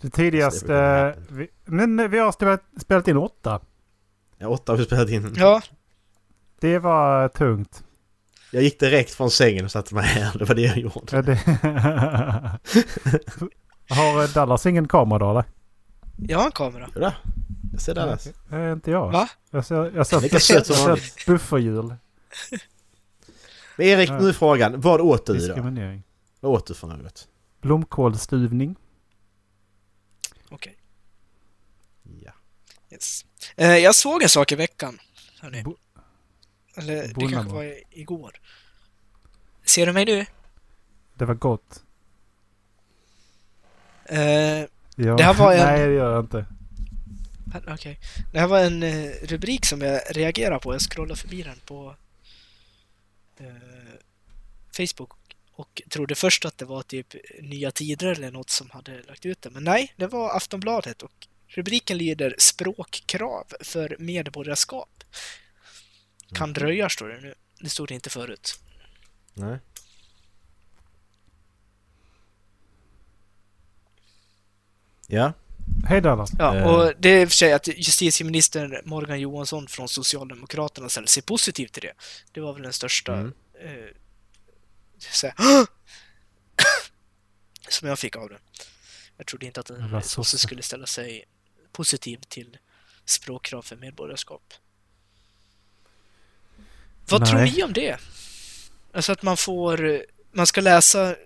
Det 0.00 0.10
tidigaste... 0.10 0.66
Väl 0.66 1.14
Vi, 1.28 1.48
men 1.64 1.96
nej, 1.96 2.08
vi 2.08 2.18
har 2.18 2.32
spelat, 2.32 2.62
spelat 2.80 3.08
in 3.08 3.16
åtta. 3.16 3.60
Ja, 4.38 4.48
åtta 4.48 4.72
har 4.72 4.76
vi 4.76 4.84
spelat 4.84 5.08
in. 5.10 5.34
Ja, 5.36 5.62
Det 6.60 6.78
var 6.78 7.28
tungt. 7.28 7.84
Jag 8.50 8.62
gick 8.62 8.80
direkt 8.80 9.14
från 9.14 9.30
sängen 9.30 9.64
och 9.64 9.70
satte 9.70 9.94
mig 9.94 10.04
här. 10.04 10.38
Det 10.38 10.44
var 10.44 10.54
det 10.54 10.62
jag 10.62 10.78
gjorde. 10.78 11.16
Ja, 11.16 11.22
det... 11.22 11.38
Har 13.94 14.34
Dallas 14.34 14.66
ingen 14.66 14.88
kamera 14.88 15.18
då 15.18 15.30
eller? 15.30 15.44
jag 16.16 16.38
har 16.38 16.46
en 16.46 16.52
kamera. 16.52 16.88
Jodå. 16.94 17.12
Jag 17.78 17.82
ser 17.82 17.94
Dallas. 17.94 18.26
Eh, 18.52 18.72
inte 18.72 18.90
jag. 18.90 19.12
Va? 19.12 19.28
Jag 19.50 19.64
ser, 19.66 19.92
jag 19.96 20.06
ser, 20.06 20.20
Lika 20.20 20.34
jag 20.34 20.42
söt 20.42 20.66
som 20.66 20.76
ser 20.76 20.86
vanligt. 20.88 21.16
ett 21.18 21.26
bufferhjul. 21.26 21.94
Men 23.76 23.86
Erik, 23.86 24.10
nu 24.10 24.28
är 24.28 24.32
frågan. 24.32 24.80
Vad 24.80 25.00
åt 25.00 25.26
du 25.26 25.44
idag? 25.44 26.02
Vad 26.40 26.52
åt 26.52 26.66
du 26.66 26.74
för 26.74 26.86
något? 26.86 27.28
Blomkålsstuvning. 27.60 28.76
Okej. 30.50 30.76
Ja. 32.24 32.32
Yes. 32.90 33.24
Eh, 33.56 33.76
jag 33.76 33.94
såg 33.94 34.22
en 34.22 34.28
sak 34.28 34.52
i 34.52 34.54
veckan. 34.54 34.98
Hörni. 35.40 35.62
Bo- 35.62 35.76
Eller 36.74 37.08
det 37.08 37.14
Bonnamo. 37.14 37.32
kanske 37.34 37.54
var 37.54 37.74
igår. 37.90 38.40
Ser 39.64 39.86
du 39.86 39.92
mig 39.92 40.04
nu? 40.04 40.26
Det 41.14 41.24
var 41.24 41.34
gott. 41.34 41.82
Eh, 44.04 44.18
Ja. 44.20 45.16
Det 45.16 45.22
här 45.22 45.34
var 45.34 45.52
en- 45.52 45.58
Nej, 45.66 45.86
det 45.86 45.94
gör 45.94 46.12
jag 46.14 46.24
inte. 46.24 46.46
Okej. 47.54 47.98
Det 48.32 48.40
här 48.40 48.46
var 48.46 48.60
en 48.60 48.82
eh, 48.82 49.10
rubrik 49.22 49.66
som 49.66 49.80
jag 49.80 50.02
reagerade 50.10 50.60
på. 50.60 50.74
Jag 50.74 50.80
scrollade 50.80 51.20
förbi 51.20 51.42
den 51.42 51.60
på 51.64 51.96
eh, 53.36 53.46
Facebook 54.76 55.12
och 55.52 55.82
trodde 55.88 56.14
först 56.14 56.44
att 56.44 56.58
det 56.58 56.64
var 56.64 56.82
typ 56.82 57.14
Nya 57.40 57.70
Tider 57.70 58.06
eller 58.06 58.30
något 58.30 58.50
som 58.50 58.70
hade 58.70 59.02
lagt 59.02 59.26
ut 59.26 59.42
det. 59.42 59.50
Men 59.50 59.64
nej, 59.64 59.94
det 59.96 60.06
var 60.06 60.36
Aftonbladet 60.36 61.02
och 61.02 61.28
rubriken 61.46 61.98
lyder 61.98 62.34
Språkkrav 62.38 63.46
för 63.60 63.96
medborgarskap. 63.98 65.04
Kan 66.32 66.52
dröja 66.52 66.88
står 66.88 67.08
det 67.08 67.20
nu. 67.20 67.34
Det 67.60 67.68
stod 67.68 67.88
det 67.88 67.94
inte 67.94 68.10
förut. 68.10 68.60
Nej. 69.34 69.58
Ja. 75.06 75.32
Hej 75.86 76.00
Dallas. 76.00 76.30
Ja, 76.38 76.56
Eh. 76.56 76.66
och 76.66 76.92
det 76.98 77.08
är 77.08 77.22
i 77.22 77.24
och 77.24 77.28
för 77.28 77.36
sig 77.36 77.52
att 77.52 77.68
justitieminister 77.68 78.82
Morgan 78.84 79.20
Johansson 79.20 79.66
från 79.68 79.88
Socialdemokraterna 79.88 80.88
ställer 80.88 81.06
sig 81.08 81.22
positiv 81.22 81.66
till 81.66 81.82
det. 81.82 81.92
Det 82.32 82.40
var 82.40 82.52
väl 82.52 82.62
den 82.62 82.72
största 82.72 83.12
Mm. 83.14 83.32
eh, 83.60 83.86
så 84.98 85.26
här, 85.26 85.34
som 87.68 87.88
jag 87.88 87.98
fick 87.98 88.16
av 88.16 88.28
det. 88.28 88.38
Jag 89.16 89.26
trodde 89.26 89.46
inte 89.46 89.60
att 89.60 89.70
en 89.70 90.02
sosse 90.02 90.38
skulle 90.38 90.62
ställa 90.62 90.86
sig 90.86 91.24
positiv 91.72 92.18
till 92.28 92.58
språkkrav 93.04 93.62
för 93.62 93.76
medborgarskap. 93.76 94.54
Vad 97.08 97.26
tror 97.26 97.38
Nej. 97.38 97.52
ni 97.56 97.62
om 97.62 97.72
det? 97.72 97.96
Alltså 98.92 99.12
att 99.12 99.22
man 99.22 99.36
får, 99.36 100.04
man 100.32 100.46
ska 100.46 100.60
läsa 100.60 101.16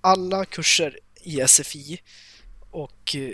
alla 0.00 0.44
kurser 0.44 0.98
i 1.22 1.40
SFI 1.48 2.00
och 2.70 3.16
eh, 3.16 3.30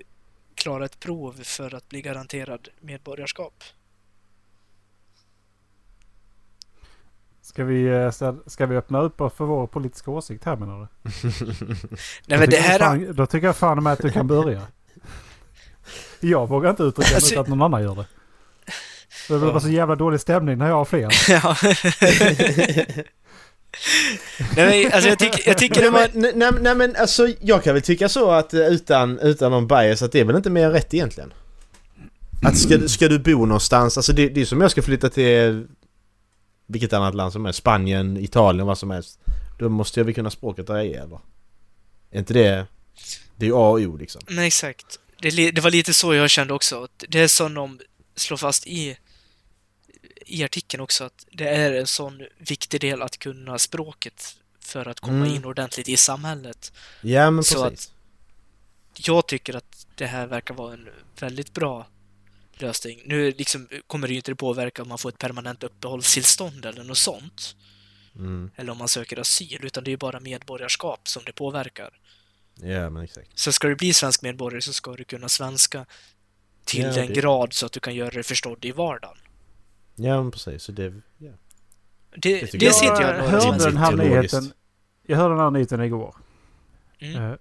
klara 0.55 0.85
ett 0.85 1.01
prov 1.01 1.33
för 1.43 1.75
att 1.75 1.89
bli 1.89 2.03
garanterad 2.03 2.69
medborgarskap. 2.81 3.65
Ska 7.41 7.65
vi, 7.65 7.87
eh, 7.87 8.11
ska 8.47 8.67
vi 8.67 8.77
öppna 8.77 9.01
upp 9.01 9.17
för 9.17 9.45
vår 9.45 9.67
politiska 9.67 10.11
åsikt 10.11 10.45
här 10.45 10.57
menar 10.57 10.81
du? 10.81 10.87
Nej 12.27 12.39
men 12.39 12.41
det 12.41 12.47
tycker 12.47 12.63
här... 12.63 12.73
jag 12.73 13.07
fan, 13.07 13.15
Då 13.17 13.27
tycker 13.27 13.47
jag 13.47 13.57
fan 13.57 13.83
med 13.83 13.93
att 13.93 14.03
du 14.03 14.11
kan 14.11 14.27
börja. 14.27 14.67
Jag 16.21 16.49
vågar 16.49 16.71
inte 16.71 16.83
uttrycka 16.83 17.09
mig 17.09 17.15
Alltså- 17.15 17.35
utan 17.35 17.43
att 17.43 17.49
någon 17.49 17.63
annan 17.63 17.83
gör 17.83 17.95
det. 17.95 18.07
Det 19.29 19.39
blir 19.39 19.51
bara 19.51 19.61
så 19.61 19.69
jävla 19.69 19.95
dålig 19.97 20.21
stämning 20.21 20.59
när 20.59 20.69
jag 20.69 20.75
har 20.75 20.85
fler. 20.85 21.11
Ja. 21.29 21.57
Nej 24.57 24.85
men 24.85 24.93
alltså 24.93 25.09
jag 25.09 25.19
tycker, 25.19 25.49
jag 25.49 25.59
tycker 25.59 25.83
det 25.83 25.91
Nej, 25.91 26.11
var... 26.15 26.21
men, 26.21 26.39
nej, 26.39 26.51
nej 26.61 26.75
men 26.75 26.97
alltså 26.97 27.29
jag 27.41 27.65
kan 27.65 27.75
väl 27.75 27.83
tycka 27.83 28.09
så 28.09 28.31
att 28.31 28.55
eh, 28.55 28.61
utan, 28.61 29.19
utan 29.19 29.51
någon 29.51 29.67
bias 29.67 30.03
att 30.03 30.13
det 30.13 30.21
är 30.21 30.25
väl 30.25 30.37
inte 30.37 30.51
mer 30.51 30.71
rätt 30.71 30.95
egentligen. 30.95 31.33
Att 32.43 32.59
ska, 32.59 32.89
ska 32.89 33.09
du 33.09 33.19
bo 33.19 33.47
någonstans, 33.47 33.97
alltså 33.97 34.13
det, 34.13 34.29
det 34.29 34.41
är 34.41 34.45
som 34.45 34.61
jag 34.61 34.71
ska 34.71 34.83
flytta 34.83 35.09
till 35.11 35.67
vilket 36.67 36.93
annat 36.93 37.15
land 37.15 37.33
som 37.33 37.45
helst, 37.45 37.59
Spanien, 37.59 38.17
Italien, 38.17 38.67
vad 38.67 38.79
som 38.79 38.91
helst. 38.91 39.19
Då 39.59 39.69
måste 39.69 40.01
jag 40.01 40.05
väl 40.05 40.15
kunna 40.15 40.31
språket 40.31 40.67
där 40.67 40.77
jag 40.77 40.87
är 40.87 41.03
eller? 41.03 41.21
Är 42.11 42.19
inte 42.19 42.35
det... 42.35 42.67
Det 43.37 43.47
är 43.47 43.49
ju 43.49 43.55
A 43.55 43.69
och 43.71 43.81
O 43.81 43.97
liksom. 43.97 44.23
Nej 44.29 44.47
exakt. 44.47 44.99
Det, 45.21 45.51
det 45.51 45.61
var 45.61 45.71
lite 45.71 45.95
så 45.95 46.15
jag 46.15 46.31
kände 46.31 46.55
också. 46.55 46.89
Det 47.09 47.21
är 47.21 47.29
som 47.29 47.55
de 47.55 47.79
slår 48.17 48.37
fast 48.37 48.67
i, 48.67 48.97
i 50.27 50.45
artikeln 50.45 50.81
också 50.83 51.05
att 51.05 51.27
det 51.33 51.49
är 51.49 51.73
en 51.73 51.87
sån 51.87 52.23
viktig 52.39 52.81
del 52.81 53.03
att 53.03 53.19
kunna 53.19 53.59
språket 53.59 54.37
för 54.61 54.89
att 54.89 55.01
komma 55.01 55.17
Mm. 55.25 55.35
in 55.37 55.45
ordentligt 55.45 55.89
i 55.89 55.97
samhället. 55.97 56.73
Ja 57.01 57.31
men 57.31 57.45
Så 57.45 57.71
precis. 57.71 57.93
Jag 58.97 59.27
tycker 59.29 59.57
att 59.57 59.87
det 59.95 60.07
här 60.07 60.27
verkar 60.27 60.55
vara 60.55 60.73
en 60.73 60.89
väldigt 61.21 61.53
bra 61.55 61.87
lösning. 62.55 63.03
Nu 63.07 63.31
liksom 63.33 63.69
kommer 63.87 64.09
det 64.09 64.13
ju 64.15 64.17
inte 64.19 64.35
påverka 64.35 64.83
om 64.83 64.89
man 64.89 64.99
får 64.99 65.09
ett 65.09 65.19
permanent 65.19 65.63
uppehållstillstånd 65.63 66.67
eller 66.67 66.85
något 66.85 66.99
sånt. 66.99 67.57
Mm. 68.17 68.51
Eller 68.57 68.73
om 68.73 68.79
man 68.79 68.89
söker 68.89 69.21
asyl, 69.21 69.65
utan 69.65 69.85
det 69.85 69.89
är 69.89 69.93
ju 69.93 69.97
bara 69.97 70.21
medborgarskap 70.21 71.09
som 71.09 71.23
det 71.27 71.33
påverkar. 71.33 71.99
Ja 72.55 72.91
men 72.91 73.03
exakt. 73.03 73.29
Så 73.39 73.53
ska 73.53 73.69
du 73.69 73.75
bli 73.77 73.93
svensk 73.95 74.23
medborgare 74.23 74.63
så 74.63 74.73
ska 74.73 74.93
du 74.97 75.05
kunna 75.05 75.29
svenska 75.29 75.87
till 76.65 76.83
Ja, 76.83 76.93
den 76.93 77.07
det- 77.07 77.15
grad 77.15 77.53
så 77.53 77.67
att 77.67 77.73
du 77.73 77.81
kan 77.81 77.95
göra 77.95 78.11
dig 78.11 78.23
förstådd 78.23 78.65
i 78.65 78.73
vardagen. 78.73 79.19
Ja 79.95 80.23
men 80.23 80.31
precis. 80.31 80.63
Så 80.63 80.73
det... 80.73 80.93
Ja. 81.19 81.31
Det, 82.17 82.41
Det 82.53 82.59
det 82.59 82.67
jag 82.67 82.75
inte 82.75 82.85
jag 83.03 83.03
jag 83.03 83.19
några 83.19 83.31
hörde 83.41 83.65
den 83.65 83.77
här 83.77 83.89
teologiskt. 83.97 84.35
nyheten. 84.35 84.53
Jag 85.03 85.17
hörde 85.17 85.35
den 85.35 85.41
här 85.43 85.51
nyheten 85.51 85.81
igår. 85.81 86.15
Mm. 86.99 87.23
Eh, 87.31 87.37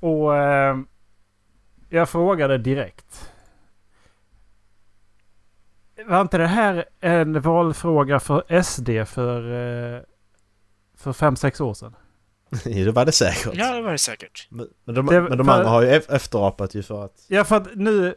och 0.00 0.36
eh, 0.36 0.76
jag 1.88 2.08
frågade 2.08 2.58
direkt. 2.58 3.30
Var 6.06 6.20
inte 6.20 6.38
det 6.38 6.46
här 6.46 6.84
en 7.00 7.40
valfråga 7.40 8.20
för 8.20 8.62
SD 8.62 8.88
för, 9.08 9.40
eh, 9.96 10.00
för 10.94 11.12
fem 11.12 11.36
sex 11.36 11.60
år 11.60 11.74
sedan? 11.74 11.94
det 12.64 12.90
var 12.90 13.04
det 13.04 13.12
säkert. 13.12 13.54
Ja, 13.54 13.74
det 13.76 13.82
var 13.82 13.92
det 13.92 13.98
säkert. 13.98 14.46
Men, 14.50 14.68
men 14.84 14.94
de, 14.94 15.06
Det- 15.06 15.20
men 15.22 15.38
de 15.38 15.46
för- 15.46 15.52
andra 15.52 15.68
har 15.68 15.82
ju 15.82 15.88
ef- 15.88 16.14
efterapat 16.14 16.74
ju 16.74 16.82
för 16.82 17.04
att... 17.04 17.24
Ja, 17.28 17.44
för 17.44 17.56
att 17.56 17.68
nu, 17.74 18.14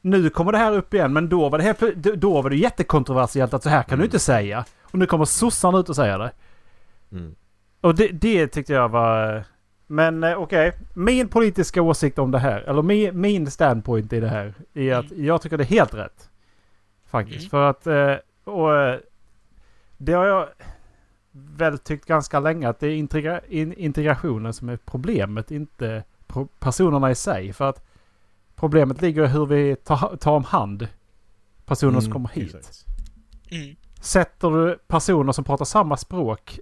nu 0.00 0.30
kommer 0.30 0.52
det 0.52 0.58
här 0.58 0.72
upp 0.72 0.94
igen, 0.94 1.12
men 1.12 1.28
då 1.28 1.48
var 1.48 1.58
det, 1.58 1.64
helt, 1.64 1.80
då 1.96 2.42
var 2.42 2.50
det 2.50 2.56
jättekontroversiellt 2.56 3.54
att 3.54 3.62
så 3.62 3.68
här 3.68 3.82
kan 3.82 3.98
du 3.98 4.04
inte 4.04 4.18
säga. 4.18 4.64
Och 4.82 4.98
nu 4.98 5.06
kommer 5.06 5.24
sossarna 5.24 5.78
ut 5.78 5.88
och 5.88 5.96
säger 5.96 6.18
det. 6.18 6.32
Mm. 7.12 7.34
Och 7.80 7.94
det, 7.94 8.08
det 8.08 8.46
tyckte 8.46 8.72
jag 8.72 8.88
var... 8.88 9.44
Men 9.86 10.24
eh, 10.24 10.38
okej, 10.38 10.72
min 10.94 11.28
politiska 11.28 11.82
åsikt 11.82 12.18
om 12.18 12.30
det 12.30 12.38
här, 12.38 12.60
eller 12.60 12.82
min, 12.82 13.20
min 13.20 13.50
standpoint 13.50 14.12
i 14.12 14.20
det 14.20 14.28
här, 14.28 14.54
är 14.74 14.94
att 14.94 15.10
jag 15.10 15.42
tycker 15.42 15.56
det 15.58 15.64
är 15.64 15.66
helt 15.66 15.94
rätt. 15.94 16.30
Faktiskt. 17.06 17.38
Mm. 17.38 17.50
För 17.50 17.70
att... 17.70 17.86
eh, 17.86 18.14
Och, 18.44 18.76
eh, 18.76 18.98
det 19.96 20.12
har 20.12 20.26
jag 20.26 20.48
väl 21.32 21.78
tyckt 21.78 22.06
ganska 22.06 22.40
länge 22.40 22.68
att 22.68 22.80
det 22.80 22.86
är 22.86 22.94
integra, 22.94 23.40
in, 23.48 23.72
integrationen 23.72 24.52
som 24.52 24.68
är 24.68 24.76
problemet, 24.76 25.50
inte 25.50 26.04
pro, 26.26 26.48
personerna 26.58 27.10
i 27.10 27.14
sig. 27.14 27.52
För 27.52 27.68
att 27.68 27.86
problemet 28.60 29.02
ligger 29.02 29.24
i 29.24 29.26
hur 29.26 29.46
vi 29.46 29.76
tar, 29.76 30.16
tar 30.16 30.32
om 30.36 30.44
hand 30.44 30.88
personer 31.64 32.00
som 32.00 32.04
Mm, 32.04 32.12
kommer 32.12 32.28
hit. 32.28 32.54
exakt. 32.54 32.84
Mm. 33.50 33.76
Sätter 34.00 34.50
du 34.50 34.78
personer 34.88 35.32
som 35.32 35.44
pratar 35.44 35.64
samma 35.64 35.96
språk 35.96 36.58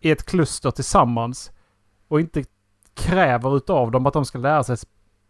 i 0.00 0.10
ett 0.10 0.24
kluster 0.26 0.70
tillsammans 0.70 1.50
och 2.08 2.20
inte 2.20 2.44
kräver 2.94 3.56
utav 3.56 3.90
dem 3.90 4.06
att 4.06 4.12
de 4.12 4.24
ska 4.24 4.38
lära 4.38 4.64
sig 4.64 4.76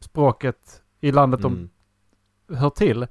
språket 0.00 0.82
i 1.00 1.12
landet 1.12 1.40
Mm. 1.44 1.70
de 2.46 2.54
hör 2.56 2.70
till. 2.70 3.06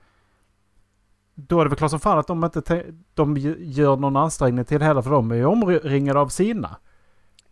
Då 1.35 1.59
är 1.59 1.63
det 1.65 1.69
väl 1.69 1.77
klart 1.77 1.91
som 1.91 1.99
fan 1.99 2.19
att 2.19 2.27
de 2.27 2.43
inte 2.43 2.61
te- 2.61 2.85
de 3.13 3.37
gör 3.59 3.95
någon 3.97 4.15
ansträngning 4.17 4.65
till 4.65 4.81
heller 4.81 5.01
för 5.01 5.11
de 5.11 5.31
är 5.31 5.35
ju 5.35 5.45
omringade 5.45 6.19
av 6.19 6.27
sina. 6.27 6.77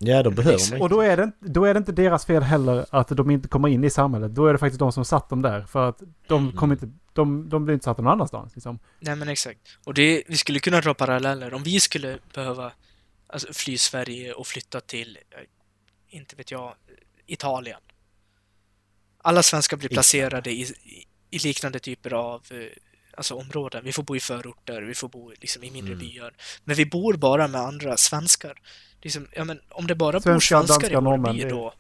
Ja, 0.01 0.23
då 0.23 0.31
behöver 0.31 0.55
Exakt. 0.55 0.71
man 0.71 0.81
Och 0.81 0.89
då 0.89 1.01
är, 1.01 1.17
det, 1.17 1.23
inte- 1.23 1.37
då 1.41 1.65
är 1.65 1.73
det 1.73 1.77
inte 1.77 1.91
deras 1.91 2.25
fel 2.25 2.43
heller 2.43 2.85
att 2.89 3.07
de 3.07 3.31
inte 3.31 3.47
kommer 3.47 3.67
in 3.67 3.83
i 3.83 3.89
samhället. 3.89 4.35
Då 4.35 4.45
är 4.47 4.53
det 4.53 4.59
faktiskt 4.59 4.79
de 4.79 4.91
som 4.91 5.05
satt 5.05 5.29
dem 5.29 5.41
där. 5.41 5.61
För 5.65 5.89
att 5.89 5.99
de 6.27 6.43
Mm. 6.43 6.55
kommer 6.55 6.75
inte... 6.75 6.89
De, 7.13 7.49
de 7.49 7.65
blir 7.65 7.73
inte 7.73 7.83
satta 7.83 8.01
någon 8.01 8.11
annanstans. 8.13 8.55
Liksom. 8.55 8.79
Nej, 8.99 9.15
men 9.15 9.29
exakt. 9.29 9.59
Och 9.85 9.93
det, 9.93 10.23
vi 10.27 10.37
skulle 10.37 10.59
kunna 10.59 10.81
dra 10.81 10.93
paralleller. 10.93 11.53
Om 11.53 11.63
vi 11.63 11.79
skulle 11.79 12.19
behöva 12.33 12.71
alltså, 13.27 13.53
fly 13.53 13.77
Sverige 13.77 14.33
och 14.33 14.47
flytta 14.47 14.79
till, 14.81 15.17
eh, 15.31 16.17
inte 16.17 16.35
vet 16.35 16.51
jag, 16.51 16.73
Italien. 17.25 17.79
Alla 19.17 19.43
svenskar 19.43 19.77
blir 19.77 19.89
placerade 19.89 20.51
i, 20.51 20.61
i, 20.61 21.05
i 21.29 21.39
liknande 21.39 21.79
typer 21.79 22.13
av 22.13 22.41
eh, 22.51 22.57
alltså, 23.17 23.35
områden. 23.35 23.83
Vi 23.83 23.93
får 23.93 24.03
bo 24.03 24.15
i 24.15 24.19
förorter, 24.19 24.81
vi 24.81 24.95
får 24.95 25.09
bo 25.09 25.33
liksom, 25.41 25.63
i 25.63 25.71
mindre 25.71 25.93
Mm. 25.93 26.07
byar. 26.07 26.33
Men 26.63 26.75
vi 26.75 26.85
bor 26.85 27.13
bara 27.13 27.47
med 27.47 27.61
andra 27.61 27.97
svenskar. 27.97 28.61
Liksom, 29.01 29.27
ja, 29.35 29.43
men, 29.43 29.61
om 29.69 29.87
det 29.87 29.95
bara 29.95 30.19
bor 30.19 30.39
Svenskar, 30.39 30.91
i 30.91 30.95
vår 30.95 31.01
norrmän, 31.01 31.35
by 31.37 31.43
då. 31.43 31.73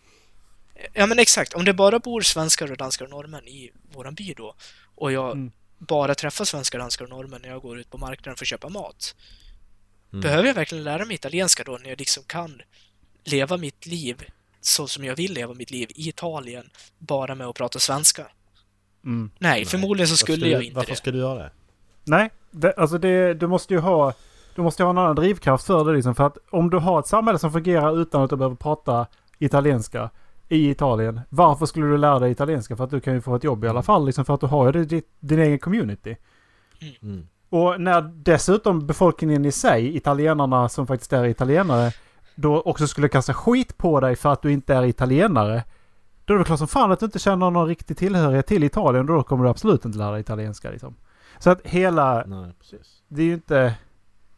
Ja 0.93 1.05
men 1.05 1.19
exakt, 1.19 1.53
om 1.53 1.65
det 1.65 1.73
bara 1.73 1.99
bor 1.99 2.21
svenskar 2.21 2.71
och 2.71 2.77
danskar 2.77 3.05
och 3.05 3.11
norrmän 3.11 3.47
i 3.47 3.71
våran 3.93 4.15
by 4.15 4.33
då 4.33 4.55
och 4.95 5.11
jag 5.11 5.31
Mm. 5.31 5.51
bara 5.77 6.15
träffar 6.15 6.45
svenskar, 6.45 6.79
danskar 6.79 7.05
och 7.05 7.09
norrmän 7.09 7.41
när 7.41 7.49
jag 7.49 7.61
går 7.61 7.79
ut 7.79 7.89
på 7.89 7.97
marknaden 7.97 8.37
för 8.37 8.43
att 8.45 8.49
köpa 8.49 8.69
mat. 8.69 9.15
Mm. 10.13 10.21
Behöver 10.21 10.47
jag 10.47 10.53
verkligen 10.53 10.83
lära 10.83 11.05
mig 11.05 11.15
italienska 11.15 11.63
då 11.63 11.77
när 11.77 11.89
jag 11.89 11.99
liksom 11.99 12.23
kan 12.23 12.61
leva 13.23 13.57
mitt 13.57 13.85
liv 13.85 14.25
så 14.61 14.87
som 14.87 15.03
jag 15.03 15.15
vill 15.15 15.33
leva 15.33 15.53
mitt 15.53 15.71
liv 15.71 15.91
i 15.95 16.09
Italien 16.09 16.69
bara 16.97 17.35
med 17.35 17.47
att 17.47 17.55
prata 17.55 17.79
svenska? 17.79 18.27
Mm. 19.05 19.31
Nej, 19.39 19.65
förmodligen 19.65 20.07
så 20.07 20.11
Varför 20.11 20.17
skulle 20.33 20.45
du- 20.45 20.51
jag 20.51 20.63
inte 20.63 20.75
Varför 20.75 20.91
det. 20.91 20.95
ska 20.97 21.11
du 21.11 21.17
göra 21.17 21.39
det? 21.39 21.51
Nej, 22.03 22.29
det, 22.51 22.73
alltså 22.77 22.97
det, 22.97 23.33
du 23.33 23.47
måste 23.47 23.73
ju 23.73 23.79
ha... 23.79 24.13
Du 24.55 24.61
måste 24.61 24.83
ju 24.83 24.85
ha 24.85 24.91
en 24.91 24.97
annan 24.97 25.15
drivkraft 25.15 25.65
för 25.65 25.85
det 25.85 25.93
liksom. 25.93 26.15
För 26.15 26.23
att 26.23 26.37
om 26.49 26.69
du 26.69 26.77
har 26.77 26.99
ett 26.99 27.07
samhälle 27.07 27.39
som 27.39 27.51
fungerar 27.51 28.01
utan 28.01 28.21
att 28.23 28.29
du 28.29 28.35
behöver 28.35 28.55
prata 28.55 29.07
italienska 29.39 30.09
i 30.49 30.69
Italien. 30.69 31.21
Varför 31.29 31.65
skulle 31.65 31.85
du 31.85 31.97
lära 31.97 32.19
dig 32.19 32.31
italienska? 32.31 32.75
För 32.75 32.83
att 32.83 32.89
du 32.89 32.99
kan 32.99 33.13
ju 33.13 33.21
få 33.21 33.35
ett 33.35 33.43
jobb 33.43 33.63
i 33.65 33.67
alla 33.67 33.81
fall. 33.83 34.05
Liksom 34.05 34.25
för 34.25 34.33
att 34.33 34.41
du 34.41 34.47
har 34.47 34.73
ju 34.73 34.85
ditt, 34.85 35.07
din 35.19 35.39
egen 35.39 35.59
community. 35.59 36.15
Mm. 37.01 37.27
Och 37.49 37.81
när 37.81 38.01
dessutom 38.01 38.87
befolkningen 38.87 39.45
i 39.45 39.51
sig, 39.51 39.95
italienarna 39.95 40.69
som 40.69 40.87
faktiskt 40.87 41.13
är 41.13 41.25
italienare, 41.25 41.91
då 42.35 42.61
också 42.61 42.87
skulle 42.87 43.07
kasta 43.09 43.33
skit 43.33 43.77
på 43.77 43.99
dig 43.99 44.15
för 44.15 44.29
att 44.33 44.41
du 44.41 44.51
inte 44.51 44.75
är 44.75 44.85
italienare. 44.85 45.63
Då 46.29 46.33
är 46.33 46.35
det 46.35 46.39
väl 46.39 46.45
klart 46.45 46.59
som 46.59 46.67
fan 46.67 46.91
att 46.91 46.99
du 46.99 47.05
inte 47.05 47.19
känner 47.19 47.51
någon 47.51 47.67
riktig 47.67 47.97
tillhörighet 47.97 48.47
till 48.47 48.63
Italien. 48.63 49.05
Då 49.05 49.23
kommer 49.23 49.43
du 49.43 49.49
absolut 49.49 49.85
inte 49.85 49.97
lära 49.97 50.11
dig 50.11 50.21
italienska 50.21 50.71
liksom. 50.71 50.95
Så 51.39 51.49
att 51.49 51.61
hela... 51.63 52.25
Nej, 52.25 52.53
precis. 52.59 53.03
Det 53.07 53.21
är 53.21 53.25
ju 53.25 53.33
inte... 53.33 53.75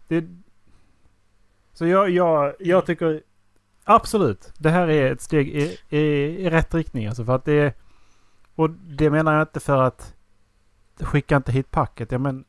Det, 0.08 0.26
så 1.74 1.86
jag, 1.86 2.10
jag, 2.10 2.54
jag 2.60 2.86
tycker 2.86 3.24
absolut, 3.84 4.54
det 4.58 4.70
här 4.70 4.88
är 4.90 5.12
ett 5.12 5.22
steg 5.22 5.48
i, 5.50 5.78
i, 5.90 5.98
i 6.46 6.50
rätt 6.50 6.74
riktning. 6.74 7.08
Alltså 7.08 7.26
för 7.26 7.36
att 7.36 7.46
det... 7.46 7.78
Och 8.56 8.70
det 8.70 9.10
menar 9.10 9.34
jag 9.34 9.42
inte 9.42 9.60
för 9.60 9.78
att 9.78 10.16
skicka 11.00 11.36
inte 11.36 11.52
hit 11.52 11.72
packet. 11.72 12.12
Jag 12.12 12.22
men, 12.22 12.46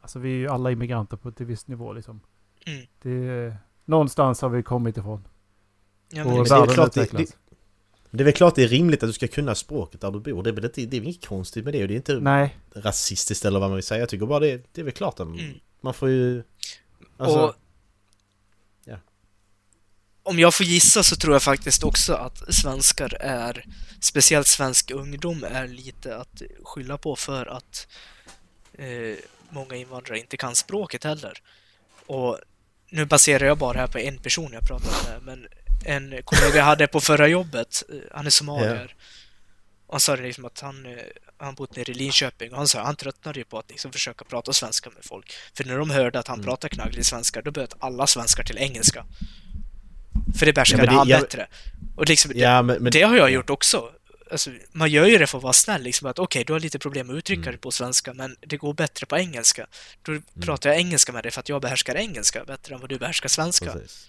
alltså 0.00 0.18
vi 0.18 0.32
är 0.32 0.36
ju 0.38 0.48
alla 0.48 0.70
immigranter 0.70 1.16
på 1.16 1.28
ett 1.28 1.40
visst 1.40 1.68
nivå 1.68 1.92
liksom. 1.92 2.20
Mm. 2.66 2.86
Det, 3.02 3.56
någonstans 3.84 4.42
har 4.42 4.48
vi 4.48 4.62
kommit 4.62 4.96
ifrån. 4.96 5.28
Ja, 6.10 6.24
Och 6.24 6.30
men, 6.30 6.44
det 6.44 6.50
är 6.54 6.66
klart 6.66 6.92
det- 6.94 7.00
utvecklas. 7.00 7.36
Det 8.14 8.22
är 8.22 8.24
väl 8.24 8.34
klart 8.34 8.54
det 8.54 8.62
är 8.62 8.68
rimligt 8.68 9.02
att 9.02 9.08
du 9.08 9.12
ska 9.12 9.28
kunna 9.28 9.54
språket 9.54 10.00
där 10.00 10.10
du 10.10 10.20
bor. 10.20 10.42
Det 10.42 10.50
är 10.50 10.54
väl 10.54 10.64
inte, 10.64 10.80
det 10.86 10.96
är 10.96 11.00
väl 11.00 11.08
inget 11.08 11.26
konstigt 11.26 11.64
med 11.64 11.74
det 11.74 11.82
och 11.82 11.88
det 11.88 11.94
är 11.94 11.96
inte 11.96 12.20
Nej, 12.20 12.56
rasistiskt 12.74 13.44
eller 13.44 13.60
vad 13.60 13.68
man 13.70 13.76
vill 13.76 13.84
säga. 13.84 14.00
Jag 14.00 14.08
tycker 14.08 14.26
bara 14.26 14.40
det, 14.40 14.64
det 14.72 14.80
är 14.80 14.84
väl 14.84 14.92
klart 14.92 15.20
att 15.20 15.26
Mm. 15.26 15.54
man 15.80 15.94
får 15.94 16.08
ju... 16.08 16.42
Alltså, 17.16 17.38
och 17.38 17.54
ja. 18.84 18.96
om 20.22 20.38
jag 20.38 20.54
får 20.54 20.66
gissa 20.66 21.02
så 21.02 21.16
tror 21.16 21.34
jag 21.34 21.42
faktiskt 21.42 21.84
också 21.84 22.14
att 22.14 22.54
svenskar 22.54 23.14
är, 23.20 23.66
speciellt 24.00 24.46
svensk 24.46 24.90
ungdom, 24.90 25.44
är 25.44 25.68
lite 25.68 26.16
att 26.16 26.42
skylla 26.64 26.98
på 26.98 27.16
för 27.16 27.46
att 27.46 27.86
eh, 28.72 29.16
många 29.50 29.76
invandrare 29.76 30.18
inte 30.18 30.36
kan 30.36 30.56
språket 30.56 31.04
heller. 31.04 31.42
Och 32.06 32.38
nu 32.90 33.04
baserar 33.06 33.46
jag 33.46 33.58
bara 33.58 33.78
här 33.78 33.86
på 33.86 33.98
en 33.98 34.18
person 34.18 34.52
jag 34.52 34.62
pratat 34.68 35.08
med, 35.08 35.22
men 35.22 35.46
en 35.84 36.22
kollega 36.24 36.56
jag 36.56 36.64
hade 36.64 36.86
på 36.86 37.00
förra 37.00 37.28
jobbet, 37.28 37.82
eh, 37.88 37.96
han 38.12 38.26
är 38.26 38.30
somalier. 38.30 38.94
Och 39.86 39.94
han 39.94 40.00
sa 40.00 40.16
det 40.16 40.22
liksom 40.22 40.44
att 40.44 40.60
han, 40.60 40.86
eh, 40.86 40.92
han 41.38 41.54
bott 41.54 41.76
nere 41.76 41.92
i 41.92 41.94
Linköping 41.94 42.50
och 42.52 42.56
han 42.58 42.68
sa 42.68 42.82
han 42.82 42.96
tröttnade 42.96 43.38
ju 43.38 43.44
på 43.44 43.58
att 43.58 43.70
liksom 43.70 43.92
försöka 43.92 44.24
prata 44.24 44.52
svenska 44.52 44.90
med 44.90 45.04
folk. 45.04 45.32
För 45.54 45.64
när 45.64 45.78
de 45.78 45.90
hörde 45.90 46.18
att 46.18 46.28
han 46.28 46.36
Mm. 46.38 46.46
pratade 46.46 46.74
knagglig 46.74 47.06
svenska, 47.06 47.42
då 47.42 47.50
bytte 47.50 47.76
alla 47.78 48.06
svenskar 48.06 48.44
till 48.44 48.58
engelska. 48.58 49.04
För 50.38 50.46
det 50.46 50.52
behärskade 50.52 50.84
Ja, 50.84 50.90
han 50.92 51.08
jag- 51.08 51.20
bättre. 51.20 51.46
Och 51.96 52.08
liksom, 52.08 52.32
ja, 52.34 52.62
men, 52.62 52.82
men, 52.82 52.92
det 52.92 53.02
har 53.02 53.16
jag 53.16 53.30
gjort 53.30 53.50
också. 53.50 53.90
Alltså, 54.30 54.50
man 54.72 54.90
gör 54.90 55.06
ju 55.06 55.18
det 55.18 55.26
för 55.26 55.38
att 55.38 55.44
vara 55.44 55.52
snäll, 55.52 55.82
liksom 55.82 56.08
att 56.08 56.18
okej, 56.18 56.44
du 56.44 56.52
har 56.52 56.60
lite 56.60 56.78
problem 56.78 57.06
med 57.06 57.14
att 57.14 57.18
uttrycka 57.18 57.40
Mm. 57.42 57.52
dig 57.52 57.58
på 57.58 57.70
svenska, 57.70 58.14
men 58.14 58.36
det 58.40 58.56
går 58.56 58.74
bättre 58.74 59.06
på 59.06 59.16
engelska. 59.18 59.66
Då 60.02 60.20
pratar 60.42 60.70
jag 60.70 60.78
engelska 60.78 61.12
med 61.12 61.22
dig 61.24 61.32
för 61.32 61.40
att 61.40 61.48
jag 61.48 61.62
behärskar 61.62 61.94
engelska 61.94 62.44
bättre 62.44 62.74
än 62.74 62.80
vad 62.80 62.88
du 62.90 62.98
behärskar 62.98 63.28
svenska. 63.28 63.72
Precis. 63.72 64.08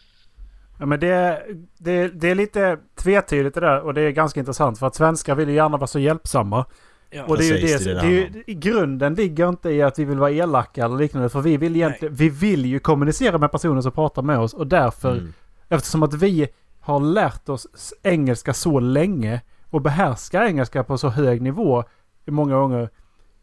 Ja, 0.78 0.86
men 0.86 1.00
det, 1.00 1.44
det, 1.78 2.08
det 2.08 2.30
är 2.30 2.36
lite 2.36 2.78
tvetydigt 2.96 3.56
det 3.56 3.62
där 3.62 3.82
och 3.82 3.94
det 3.94 4.02
är 4.02 4.12
ganska 4.12 4.40
intressant 4.40 4.80
för 4.80 4.88
att 4.88 4.96
svenskar 4.96 5.36
vill 5.36 5.50
ju 5.50 5.56
gärna 5.56 5.78
vara 5.78 5.88
så 5.88 6.00
hjälpsamma. 6.00 6.66
Ja. 7.10 7.26
Och 7.26 7.38
det 7.38 7.50
är 7.50 7.58
ju 7.58 7.68
det, 7.68 7.84
det 7.84 7.92
är 7.92 8.02
det, 8.02 8.08
ju, 8.08 8.44
i 8.48 8.54
grunden 8.54 9.14
ligger 9.16 9.50
inte 9.50 9.70
i 9.70 9.82
att 9.82 10.00
vi 10.00 10.06
vill 10.06 10.20
vara 10.20 10.32
elaka 10.32 10.86
eller 10.86 10.98
liknande. 10.98 11.30
För 11.30 11.42
vi 11.42 11.58
vill 11.58 11.76
egentligen, 11.76 12.16
vi 12.16 12.30
vill 12.30 12.66
ju 12.66 12.80
kommunicera 12.80 13.38
med 13.38 13.52
personer 13.52 13.82
som 13.82 13.92
pratar 13.92 14.22
med 14.22 14.40
oss 14.40 14.54
och 14.54 14.68
därför, 14.68 15.12
Mm. 15.12 15.34
eftersom 15.70 16.04
att 16.04 16.14
vi 16.14 16.48
har 16.80 17.00
lärt 17.00 17.50
oss 17.50 17.94
engelska 18.04 18.54
så 18.54 18.80
länge 18.80 19.42
och 19.70 19.82
behärskar 19.82 20.44
engelska 20.44 20.84
på 20.84 20.98
så 20.98 21.10
hög 21.10 21.42
nivå 21.42 21.84
i 22.26 22.32
många 22.32 22.56
gånger 22.56 22.90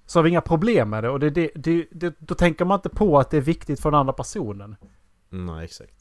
så 0.06 0.18
har 0.18 0.24
vi 0.24 0.30
inga 0.30 0.40
problem 0.40 0.90
med 0.90 1.04
det. 1.04 1.10
Och 1.10 1.20
det, 1.20 1.30
det, 1.30 1.50
det, 1.54 1.86
det, 1.92 2.14
då 2.18 2.34
tänker 2.34 2.64
man 2.64 2.78
inte 2.78 2.88
på 2.88 3.18
att 3.18 3.30
det 3.30 3.36
är 3.36 3.40
viktigt 3.40 3.80
för 3.80 3.90
den 3.90 4.00
andra 4.00 4.12
personen. 4.12 4.76
Nej, 5.28 5.64
exakt. 5.64 5.99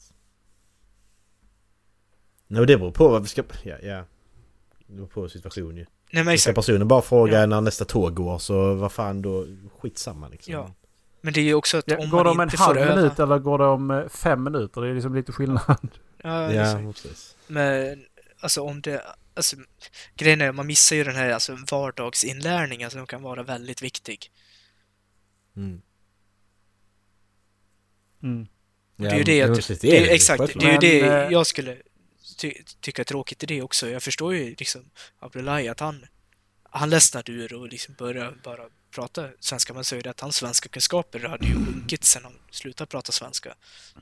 Nej, 2.52 2.66
det 2.66 2.76
beror 2.78 2.90
på 2.90 3.08
vad 3.08 3.22
vi 3.22 3.28
ska... 3.28 3.42
Ja, 3.62 3.76
ja. 3.82 4.04
Det 4.86 4.94
beror 4.94 5.06
på 5.06 5.28
situationen 5.28 5.76
ju. 5.76 5.86
Nej, 6.12 6.24
men 6.24 6.24
Ska 6.24 6.32
exakt. 6.32 6.54
personen 6.54 6.88
bara 6.88 7.02
fråga 7.02 7.40
Ja. 7.40 7.46
när 7.46 7.60
nästa 7.60 7.84
tåg 7.84 8.14
går 8.14 8.38
så 8.38 8.74
vad 8.74 8.92
fan 8.92 9.22
då... 9.22 9.46
Skitsamma 9.78 10.28
liksom. 10.28 10.52
Ja. 10.54 10.74
Men 11.20 11.32
det 11.32 11.40
är 11.40 11.44
ju 11.44 11.54
också 11.54 11.78
att 11.78 11.84
Ja, 11.86 11.98
om 11.98 12.10
går 12.10 12.16
man 12.16 12.24
det 12.24 12.30
om 12.30 12.40
en 12.40 12.46
inte 12.46 12.56
får 12.56 12.64
halv 12.64 12.78
öva... 12.78 12.96
minut 12.96 13.18
eller 13.18 13.38
går 13.38 13.58
det 13.58 13.64
om 13.64 13.90
eh, 13.90 14.08
fem 14.08 14.42
minuter? 14.44 14.80
Det 14.80 14.88
är 14.88 14.94
liksom 14.94 15.14
lite 15.14 15.32
skillnad. 15.32 15.88
Ja, 16.22 16.52
Ja, 16.52 16.62
exakt. 16.62 17.02
precis. 17.02 17.36
Men 17.46 18.04
alltså 18.40 18.62
om 18.62 18.80
det... 18.80 19.02
Alltså, 19.34 19.56
grejen 20.14 20.40
är 20.40 20.52
man 20.52 20.66
missar 20.66 20.96
ju 20.96 21.04
den 21.04 21.14
här 21.16 21.30
alltså, 21.30 21.56
vardagsinlärningen 21.70 22.90
som 22.90 23.06
kan 23.06 23.22
vara 23.22 23.42
väldigt 23.42 23.82
viktig. 23.82 24.30
Mm. 25.56 25.82
Mm. 28.22 28.46
det 28.96 29.06
är 29.06 29.16
ju 29.18 29.24
det, 29.24 29.42
att, 29.42 29.80
det, 29.80 30.14
exakt, 30.14 30.58
det 30.60 30.66
är 30.66 30.72
ju 30.72 30.78
det 30.78 31.00
eh, 31.00 31.32
jag 31.32 31.46
skulle 31.46 31.76
ty, 32.40 32.52
tycka 32.80 33.04
tråkigt 33.04 33.42
i 33.42 33.46
det 33.46 33.62
också. 33.62 33.88
Jag 33.88 34.02
förstår 34.02 34.34
ju 34.34 34.54
liksom 34.58 34.80
Abdullahi 35.18 35.68
att 35.68 35.80
han, 35.80 36.04
han 36.70 36.90
ledsnade 36.90 37.32
ur 37.32 37.54
och 37.54 37.68
liksom 37.68 37.94
började 37.98 38.36
bara 38.44 38.62
prata 38.94 39.28
svenska. 39.40 39.74
Man 39.74 39.84
säger 39.84 40.02
det 40.02 40.10
att 40.10 40.20
hans 40.20 40.36
svenska 40.36 40.68
kunskaper 40.68 41.28
hade 41.28 41.46
ju 41.46 41.54
sjunkit 41.54 42.04
sen 42.04 42.24
han 42.24 42.32
slutade 42.50 42.88
prata 42.88 43.12
svenska 43.12 43.54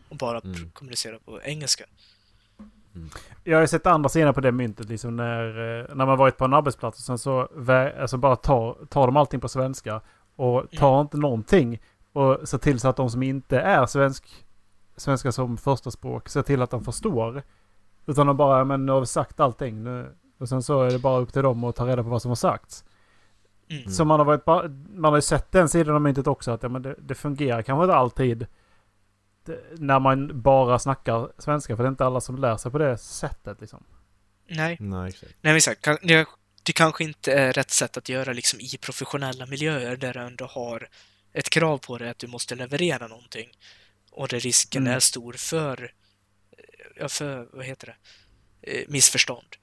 och 0.09 0.17
bara 0.17 0.39
Mm. 0.41 0.71
kommunicera 0.71 1.19
på 1.19 1.43
engelska. 1.43 1.85
Jag 3.45 3.57
har 3.57 3.61
ju 3.61 3.69
sett 3.69 3.87
andra 3.87 4.09
sidan 4.09 4.35
på 4.35 4.41
det 4.41 4.53
myntet 4.53 4.89
liksom 4.89 5.17
när, 5.17 5.49
eh, 5.49 5.95
när 5.95 6.07
man 6.07 6.19
varit 6.19 6.37
på 6.37 6.45
en 6.45 6.55
arbetsplats 6.55 6.99
och 6.99 7.05
sen 7.05 7.19
så 7.19 7.49
alltså 8.01 8.17
bara 8.17 8.37
tar, 8.37 8.87
tar 8.87 9.07
de 9.07 9.17
allting 9.17 9.41
på 9.41 9.49
svenska 9.49 10.01
och 10.37 10.71
tar 10.71 11.01
inte 11.01 11.17
någonting 11.17 11.81
och 12.13 12.49
ser 12.49 12.59
till 12.59 12.81
så 12.81 12.89
att 12.89 12.97
de 12.97 13.11
som 13.11 13.23
inte 13.23 13.61
är 13.61 13.87
svensk, 13.87 14.25
svenska 14.97 15.33
som 15.33 15.57
första 15.57 15.91
språk 15.91 16.29
ser 16.29 16.43
till 16.43 16.63
att 16.63 16.71
de 16.71 16.85
förstår. 16.85 17.43
Utan 18.09 18.27
de 18.27 18.37
bara, 18.37 18.65
men 18.65 18.87
nu 18.87 18.93
har 18.93 19.01
vi 19.01 19.07
sagt 19.07 19.41
allting 19.41 19.85
nu. 19.85 20.15
Och 20.39 20.49
sen 20.49 20.63
så 20.63 20.83
är 20.83 20.91
det 20.91 20.99
bara 20.99 21.21
upp 21.21 21.33
till 21.33 21.43
dem 21.43 21.65
att 21.65 21.77
ta 21.77 21.87
reda 21.87 22.03
på 22.03 22.09
vad 22.09 22.23
som 22.23 22.29
har 22.29 22.37
sagts. 22.37 22.85
Mm. 23.71 23.91
Så 23.91 24.05
man 24.05 24.21
har, 24.21 24.25
varit 24.25 24.47
man 24.95 25.13
har 25.13 25.17
ju 25.19 25.23
sett 25.23 25.53
den 25.53 25.69
sidan 25.69 25.95
av 25.95 26.01
myntet 26.01 26.27
också 26.27 26.51
att 26.51 26.63
ja, 26.63 26.69
men 26.69 26.83
det, 26.83 26.95
det 26.99 27.15
fungerar 27.15 27.63
kanske 27.63 27.85
inte 27.85 27.95
alltid 27.95 28.47
det, 29.45 29.61
när 29.79 30.01
man 30.01 30.43
bara 30.43 30.79
snackar 30.79 31.33
svenska. 31.39 31.77
För 31.77 31.83
det 31.83 31.87
är 31.87 31.91
inte 31.91 32.07
alla 32.07 32.21
som 32.21 32.39
lär 32.39 32.57
sig 32.57 32.73
på 32.73 32.79
det 32.79 32.99
sättet 32.99 33.61
liksom. 33.61 33.85
Nej, 34.49 34.77
Nej, 34.81 35.09
exakt. 35.09 35.33
nej 35.41 35.53
men 35.53 35.57
exakt. 35.57 35.85
Det, 36.03 36.27
det 36.63 36.73
kanske 36.73 37.05
inte 37.05 37.33
är 37.33 37.53
rätt 37.53 37.71
sätt 37.71 37.97
att 37.97 38.09
göra 38.09 38.33
liksom 38.33 38.61
i 38.61 38.79
professionella 38.81 39.47
miljöer 39.47 39.97
där 39.97 40.15
du 40.15 40.21
ändå 40.21 40.45
har 40.45 40.89
ett 41.33 41.51
krav 41.51 41.79
på 41.79 41.99
dig 41.99 42.11
att 42.11 42.19
du 42.19 42.27
måste 42.27 42.55
leverera 42.55 43.07
någonting. 43.07 43.49
Och 44.11 44.29
där 44.29 44.41
risken 44.41 44.83
Mm. 44.83 44.97
är 44.97 45.01
stor 45.01 45.33
för, 45.33 45.93
för, 47.09 47.49
vad 47.53 47.65
heter 47.65 47.87
det, 47.87 47.97
Eh, 48.63 48.85
missförstånd. 48.89 49.57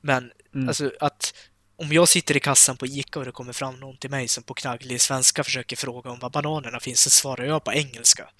Men 0.00 0.32
Mm. 0.54 0.68
Alltså 0.68 0.92
att 1.00 1.34
om 1.76 1.92
jag 1.92 2.08
sitter 2.08 2.36
i 2.36 2.40
kassan 2.40 2.76
på 2.76 2.86
ICA 2.86 3.18
och 3.18 3.24
det 3.24 3.32
kommer 3.32 3.52
fram 3.52 3.80
någon 3.80 3.96
till 3.96 4.10
mig 4.10 4.28
som 4.28 4.42
på 4.42 4.54
knagglig 4.54 5.00
svenska 5.00 5.44
försöker 5.44 5.76
fråga 5.76 6.10
om 6.10 6.18
var 6.18 6.30
bananerna 6.30 6.80
finns, 6.80 7.00
så 7.00 7.10
svarar 7.10 7.44
jag 7.44 7.64
på 7.64 7.72
engelska. 7.72 8.30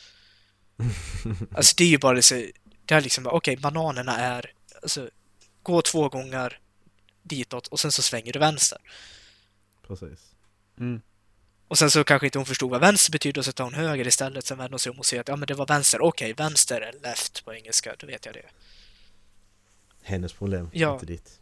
Alltså 1.55 1.74
det 1.76 1.84
är 1.84 1.88
ju 1.88 1.98
bara 1.98 2.22
så, 2.22 2.34
det 2.86 2.94
är 2.94 3.00
liksom, 3.00 3.26
okej, 3.26 3.57
bananerna 3.57 4.16
är, 4.18 4.53
alltså, 4.82 5.11
gå 5.62 5.82
två 5.82 6.09
gånger 6.09 6.61
ditåt 7.22 7.66
och 7.66 7.80
sen 7.80 7.92
så 7.92 8.03
svänger 8.03 8.32
du 8.32 8.38
vänster. 8.38 8.78
Precis. 9.86 10.34
Mm. 10.78 11.00
Och 11.72 11.78
sen 11.78 11.90
så 11.90 12.04
kanske 12.04 12.26
inte 12.26 12.38
hon 12.38 12.46
förstod 12.46 12.70
vad 12.70 12.80
vänster 12.80 13.12
betyder 13.12 13.40
och 13.40 13.44
så 13.44 13.52
tar 13.52 13.64
hon 13.64 13.74
höger 13.74 14.06
istället. 14.06 14.46
Sen 14.46 14.58
vänder 14.58 14.70
hon 14.70 14.78
sig 14.78 14.90
om 14.90 14.98
och 14.98 15.06
säger 15.06 15.20
att 15.20 15.28
ja 15.28 15.36
men 15.36 15.46
det 15.46 15.54
var 15.54 15.66
vänster. 15.66 16.02
Okej, 16.02 16.32
vänster 16.32 16.80
är 16.80 16.92
left 17.02 17.44
på 17.44 17.54
engelska, 17.54 17.94
då 17.98 18.06
vet 18.06 18.26
jag 18.26 18.34
det. 18.34 18.42
Hennes 20.02 20.32
problem, 20.32 20.70
Ja. 20.72 20.92
inte 20.94 21.06
ditt. 21.06 21.30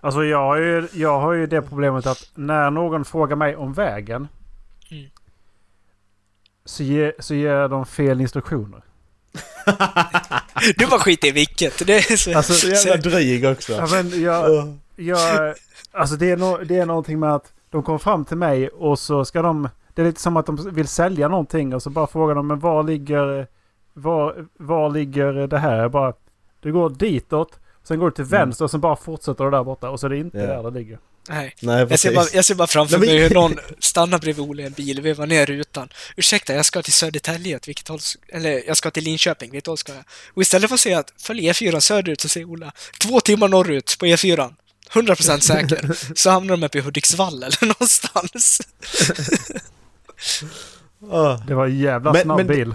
Alltså 0.00 0.24
jag 0.24 0.38
har, 0.38 0.56
ju, 0.56 0.88
jag 0.92 1.20
har 1.20 1.32
ju 1.32 1.46
det 1.46 1.62
problemet 1.62 2.06
att 2.06 2.30
när 2.34 2.70
någon 2.70 3.04
frågar 3.04 3.36
mig 3.36 3.56
om 3.56 3.72
vägen. 3.72 4.28
Mm. 4.90 5.10
Så, 6.64 6.82
ge, 6.82 7.12
så 7.18 7.34
ger 7.34 7.68
de 7.68 7.86
fel 7.86 8.20
instruktioner. 8.20 8.82
Du 10.76 10.86
bara 10.86 11.00
skiter 11.00 11.28
i 11.28 11.30
vilket. 11.30 11.86
Det 11.86 12.10
är 12.10 12.16
så, 12.16 12.36
Alltså, 12.36 12.54
Så 12.54 12.68
jävla 12.68 12.96
dryg 12.96 13.44
också. 13.44 13.72
Ja, 13.72 13.86
men 13.90 14.22
jag, 14.22 14.78
jag, 15.06 15.54
alltså 15.92 16.16
det 16.16 16.30
är, 16.30 16.36
no, 16.36 16.64
det 16.64 16.76
är 16.78 16.86
någonting 16.86 17.20
med 17.20 17.34
att 17.34 17.52
de 17.70 17.82
kommer 17.82 17.98
fram 17.98 18.24
till 18.24 18.36
mig 18.36 18.68
och 18.68 18.98
så 18.98 19.24
ska 19.24 19.42
de... 19.42 19.68
Det 19.94 20.02
är 20.02 20.06
lite 20.06 20.20
som 20.20 20.36
att 20.36 20.46
de 20.46 20.74
vill 20.74 20.88
sälja 20.88 21.28
någonting 21.28 21.74
och 21.74 21.82
så 21.82 21.90
bara 21.90 22.06
frågar 22.06 22.34
de 22.34 22.46
men 22.46 22.58
var 22.60 22.82
ligger... 22.82 23.46
Var, 23.94 24.46
var 24.58 24.90
ligger 24.90 25.32
det 25.46 25.58
här? 25.58 25.76
Jag 25.76 25.90
bara... 25.90 26.12
Du 26.60 26.72
går 26.72 26.90
ditåt. 26.90 27.58
Sen 27.84 27.98
går 27.98 28.10
du 28.10 28.14
till 28.14 28.24
vänster 28.24 28.64
och 28.64 28.70
sen 28.70 28.80
bara 28.80 28.96
fortsätter 28.96 29.44
du 29.44 29.50
där 29.50 29.64
borta 29.64 29.90
och 29.90 30.00
så 30.00 30.06
är 30.06 30.10
det 30.10 30.16
inte 30.18 30.38
Ja. 30.38 30.46
där 30.46 30.70
det 30.70 30.78
ligger. 30.78 30.98
Nej. 31.28 31.54
Nej, 31.62 31.86
Jag 31.90 31.98
ser, 31.98 32.14
bara, 32.14 32.26
jag 32.32 32.44
ser 32.44 32.54
bara 32.54 32.66
framför 32.66 32.98
Nej, 32.98 33.08
men- 33.08 33.16
mig 33.16 33.28
hur 33.28 33.34
någon 33.34 33.56
stannar 33.78 34.18
bredvid 34.18 34.44
Olle 34.50 34.62
i 34.62 34.66
en 34.66 34.72
bil, 34.72 35.00
vevar 35.00 35.26
ner 35.26 35.46
rutan. 35.46 35.88
Ursäkta, 36.16 36.54
jag 36.54 36.64
ska 36.64 36.82
till 36.82 36.92
Södertälje, 36.92 37.58
vilket 37.66 37.88
håll... 37.88 37.98
Eller 38.28 38.62
jag 38.66 38.76
ska 38.76 38.90
till 38.90 39.04
Linköping, 39.04 39.50
vilket 39.50 39.66
håll 39.66 39.76
ska 39.78 39.94
jag? 39.94 40.04
Och 40.34 40.42
istället 40.42 40.68
för 40.68 40.74
att 40.74 40.80
säga 40.80 40.98
att 40.98 41.12
följ 41.22 41.40
E4 41.50 41.80
söderut 41.80 42.20
så 42.20 42.28
säger 42.28 42.46
Ola 42.46 42.72
två 43.00 43.20
timmar 43.20 43.48
norrut 43.48 43.96
på 44.00 44.06
E4. 44.06 44.54
100% 44.92 45.38
säker. 45.40 45.96
Så 46.14 46.30
hamnar 46.30 46.56
de 46.56 46.66
uppe 46.66 46.78
i 46.78 46.80
Hudiksvall 46.80 47.42
eller 47.42 47.66
någonstans. 47.66 48.60
Ah. 51.12 51.36
Det 51.46 51.54
var 51.54 51.66
en 51.66 51.78
jävla 51.78 52.12
Men- 52.12 52.22
snabb 52.22 52.36
men- 52.38 52.46
bil. 52.46 52.74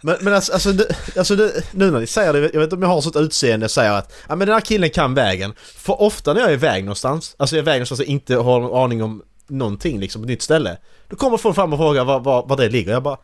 Men, 0.00 0.16
men 0.20 0.34
alltså, 0.34 0.52
alltså, 0.52 0.72
det, 0.72 0.86
alltså 1.18 1.36
det, 1.36 1.62
nu 1.72 1.90
när 1.90 2.00
ni 2.00 2.06
säger 2.06 2.32
det, 2.32 2.38
jag 2.40 2.46
vet 2.52 2.62
inte 2.62 2.76
om 2.76 2.82
jag 2.82 2.88
har 2.88 3.00
sånt 3.00 3.16
utseende 3.16 3.66
och 3.66 3.70
säger 3.70 3.92
att 3.92 4.12
ja, 4.28 4.36
men 4.36 4.46
den 4.48 4.54
här 4.54 4.60
killen 4.60 4.90
kan 4.90 5.14
vägen. 5.14 5.54
För 5.76 6.02
ofta 6.02 6.32
när 6.34 6.40
jag 6.40 6.50
är 6.50 6.54
iväg 6.54 6.84
någonstans, 6.84 7.34
alltså 7.38 7.56
jag 7.56 7.60
är 7.60 7.64
iväg 7.64 7.74
någonstans 7.78 8.00
och 8.00 8.06
inte 8.06 8.36
har 8.36 8.60
någon 8.60 8.84
aning 8.84 9.02
om 9.02 9.22
någonting 9.48 10.00
liksom 10.00 10.22
på 10.22 10.24
ett 10.24 10.28
nytt 10.28 10.42
ställe. 10.42 10.76
Då 11.08 11.16
kommer 11.16 11.36
folk 11.36 11.54
fram 11.54 11.72
och 11.72 11.78
frågar 11.78 12.04
var, 12.04 12.20
var, 12.20 12.46
var 12.46 12.56
det 12.56 12.68
ligger. 12.68 12.92
Jag 12.92 13.02
bara... 13.02 13.18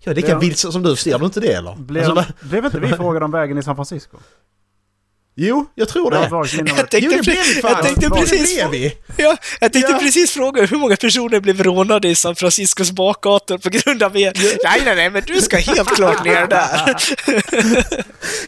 Jag 0.00 0.12
är 0.12 0.14
lika 0.14 0.38
vild 0.38 0.58
som 0.58 0.82
du, 0.82 0.96
ser 0.96 1.18
du 1.18 1.24
inte 1.24 1.40
det 1.40 1.52
eller? 1.52 1.74
Blev, 1.76 2.10
Alltså, 2.10 2.32
blev 2.40 2.64
inte 2.64 2.80
vi 2.80 2.88
frågade 2.88 3.24
om 3.24 3.30
vägen 3.30 3.58
i 3.58 3.62
San 3.62 3.74
Francisco? 3.76 4.16
Jo, 5.34 5.66
jag 5.74 5.88
tror 5.88 6.10
det. 6.10 6.16
Jag 6.16 6.30
det. 6.30 6.48
Jo, 6.52 6.76
tänkte, 6.76 7.00
det 7.00 7.08
blev 7.08 7.24
vi 7.24 7.60
jag 7.62 7.70
fan! 7.70 7.82
tänkte 7.82 8.10
precis... 8.10 8.58
Ja, 9.16 9.36
jag 9.60 9.72
tänkte 9.72 9.92
Ja. 9.92 9.98
precis 9.98 10.30
fråga 10.30 10.66
hur 10.66 10.76
många 10.78 10.96
personer 10.96 11.40
blev 11.40 11.62
rånade 11.62 12.08
i 12.08 12.14
San 12.14 12.36
Franciscos 12.36 12.92
bakgator 12.92 13.58
på 13.58 13.68
grund 13.70 14.02
av 14.02 14.16
er. 14.16 14.32
Nej, 14.64 14.82
nej, 14.84 14.96
nej, 14.96 15.10
men 15.10 15.22
du 15.26 15.40
ska 15.40 15.56
helt 15.56 15.88
klart 15.88 16.24
ner 16.24 16.46
där. 16.46 16.96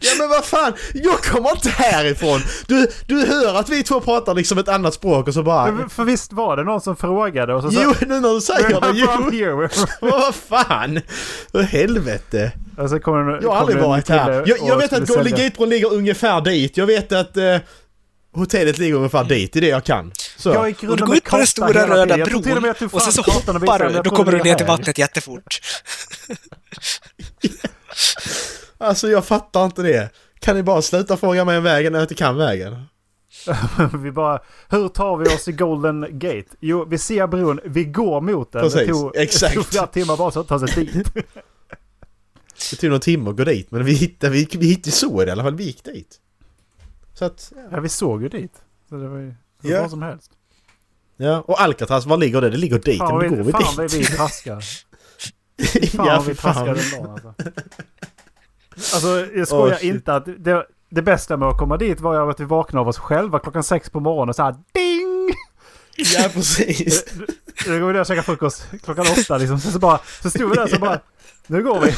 Ja 0.00 0.10
men 0.18 0.28
vad 0.28 0.44
fan, 0.44 0.72
jag 0.94 1.22
kommer 1.22 1.50
inte 1.50 1.68
härifrån! 1.68 2.40
Du, 2.66 2.86
du 3.06 3.26
hör 3.26 3.54
att 3.54 3.68
vi 3.68 3.82
två 3.82 4.00
pratar 4.00 4.34
liksom 4.34 4.58
ett 4.58 4.68
annat 4.68 4.94
språk 4.94 5.28
och 5.28 5.34
så 5.34 5.42
bara... 5.42 5.72
Men 5.72 5.90
För 5.90 6.04
visst 6.04 6.32
var 6.32 6.56
det 6.56 6.64
någon 6.64 6.80
som 6.80 6.96
frågade 6.96 7.54
och 7.54 7.62
så 7.62 7.70
sa... 7.70 7.80
Jo, 7.82 7.94
nu 8.06 8.20
när 8.20 8.34
du 8.34 8.40
säger 8.40 8.80
det, 8.80 9.36
jo! 9.36 9.68
Vad 10.00 10.34
fan! 10.34 11.00
Vad 11.52 11.64
helvete! 11.64 12.52
Och 12.78 12.90
så 12.90 13.00
kommer 13.00 13.20
Jag 13.20 13.34
har 13.34 13.40
kommer 13.40 13.56
aldrig 13.56 13.82
varit 13.82 14.08
här. 14.08 14.32
Jag, 14.46 14.58
jag 14.68 14.76
vet 14.76 14.92
att 14.92 15.08
Golden 15.08 15.32
Gate-bron 15.32 15.68
ligger 15.68 15.92
ungefär 15.92 16.40
dit. 16.40 16.76
Jag 16.76 16.86
vet 16.86 17.12
att 17.12 17.36
eh, 17.36 17.56
hotellet 18.34 18.78
ligger 18.78 18.94
ungefär 18.94 19.24
dit. 19.24 19.52
Det 19.52 19.58
är 19.58 19.60
det 19.60 19.68
jag 19.68 19.84
kan. 19.84 20.12
Så. 20.36 20.48
Jag 20.48 20.68
gick 20.68 20.82
Och 20.82 20.96
du 20.96 21.04
går 21.04 21.16
ut 21.16 21.24
på 21.24 21.36
den 21.36 21.46
stora 21.46 21.88
röda 21.88 22.14
och 22.14 22.42
bron 22.42 22.74
och 22.92 23.02
sen 23.02 23.12
så 23.12 23.22
hoppar 23.22 23.88
du. 23.88 24.02
Då 24.02 24.10
kommer 24.10 24.32
du 24.32 24.38
ner 24.38 24.54
till 24.54 24.66
vattnet 24.66 24.98
jättefort. 24.98 25.60
Alltså 28.78 29.08
jag 29.08 29.24
fattar 29.24 29.64
inte 29.64 29.82
det. 29.82 30.10
Kan 30.40 30.56
ni 30.56 30.62
bara 30.62 30.82
sluta 30.82 31.16
fråga 31.16 31.44
mig 31.44 31.58
om 31.58 31.64
vägen 31.64 31.92
när 31.92 31.98
jag 31.98 32.04
inte 32.04 32.14
kan 32.14 32.36
vägen? 32.36 32.84
vi 34.02 34.12
bara, 34.12 34.40
hur 34.68 34.88
tar 34.88 35.16
vi 35.16 35.26
oss 35.26 35.44
till 35.44 35.56
Golden 35.56 36.06
Gate? 36.10 36.48
Jo, 36.60 36.84
vi 36.84 36.98
ser 36.98 37.26
bron, 37.26 37.60
vi 37.64 37.84
går 37.84 38.20
mot 38.20 38.52
den. 38.52 38.62
Precis, 38.62 38.80
det 38.80 38.86
tog, 38.92 39.16
exakt. 39.16 39.54
Det 39.54 39.56
tog 39.56 39.66
flera 39.66 39.86
timmar 39.86 40.16
bara 40.16 40.30
så 40.30 40.40
att 40.40 40.48
ta 40.48 40.58
sig 40.58 40.84
dit. 40.84 41.06
Det 42.70 42.76
tog 42.76 42.90
någon 42.90 43.00
timme 43.00 43.30
att 43.30 43.36
gå 43.36 43.44
dit 43.44 43.70
men 43.70 43.84
vi 43.84 43.92
hittade, 43.92 44.32
vi, 44.32 44.48
vi 44.58 44.66
hittade 44.66 44.90
så 44.92 45.22
i 45.22 45.30
alla 45.30 45.42
fall. 45.42 45.54
Vi 45.54 45.64
gick 45.64 45.84
dit. 45.84 46.20
Så 47.14 47.24
att, 47.24 47.52
ja. 47.56 47.62
Ja, 47.70 47.80
vi 47.80 47.88
såg 47.88 48.22
ju 48.22 48.28
dit. 48.28 48.52
Så 48.88 48.94
det 48.96 49.08
var 49.08 49.18
ju 49.18 49.34
det 49.62 49.68
Ja. 49.68 49.80
vad 49.80 49.90
som 49.90 50.02
helst. 50.02 50.30
ja. 51.16 51.40
Och 51.40 51.60
Alcatraz, 51.60 52.06
var 52.06 52.16
ligger 52.16 52.40
det? 52.40 52.50
Det 52.50 52.56
ligger 52.56 52.78
dit. 52.78 52.98
Fan, 52.98 53.18
men 53.18 53.30
då 53.30 53.36
går 53.36 53.44
vi 53.44 53.52
fan 53.52 53.62
dit. 53.62 53.76
vad 53.76 53.90
vi 53.90 54.04
traskar. 54.04 54.60
Fan 55.96 56.06
ja, 56.06 56.24
vi 56.26 56.34
fan. 56.34 56.54
traskar 56.54 56.74
den 56.74 56.90
dagen 57.02 57.10
alltså. 57.12 57.34
Alltså 58.94 59.26
jag 59.36 59.48
skojar 59.48 59.76
shit. 59.76 59.94
inte 59.94 60.14
att 60.14 60.24
det, 60.38 60.66
det 60.90 61.02
bästa 61.02 61.36
med 61.36 61.48
att 61.48 61.58
komma 61.58 61.76
dit 61.76 62.00
var 62.00 62.30
att 62.30 62.40
vi 62.40 62.44
vaknade 62.44 62.80
av 62.80 62.88
oss 62.88 62.98
själva 62.98 63.38
klockan 63.38 63.62
sex 63.64 63.90
på 63.90 64.00
morgonen 64.00 64.34
så 64.34 64.42
här 64.42 64.54
ding! 64.72 65.34
Ja, 65.96 66.28
precis. 66.32 67.04
Då 67.66 67.78
går 67.78 67.86
vi 67.86 67.92
ner 67.92 68.00
och 68.00 68.06
käkar 68.06 68.22
frukost 68.22 68.66
klockan 68.84 69.06
åtta 69.18 69.38
liksom. 69.38 69.60
Så, 69.60 69.70
så, 69.70 69.78
bara, 69.78 70.00
så 70.22 70.30
stod 70.30 70.50
vi 70.50 70.56
där 70.56 70.66
så 70.66 70.78
bara, 70.78 71.00
nu 71.46 71.62
går 71.62 71.80
vi. 71.80 71.94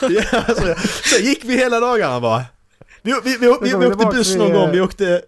Ja, 0.00 0.44
så, 0.54 0.74
så 1.04 1.20
gick 1.22 1.44
vi 1.44 1.56
hela 1.56 1.80
dagarna 1.80 2.20
bara. 2.20 2.44
Vi, 3.02 3.12
vi, 3.24 3.36
vi, 3.36 3.54
vi, 3.62 3.76
vi, 3.76 3.86
åkte 3.86 4.06
buss 4.06 4.36
någon 4.36 4.52
gång, 4.52 4.70
vi 4.70 4.80
åkte... 4.80 5.22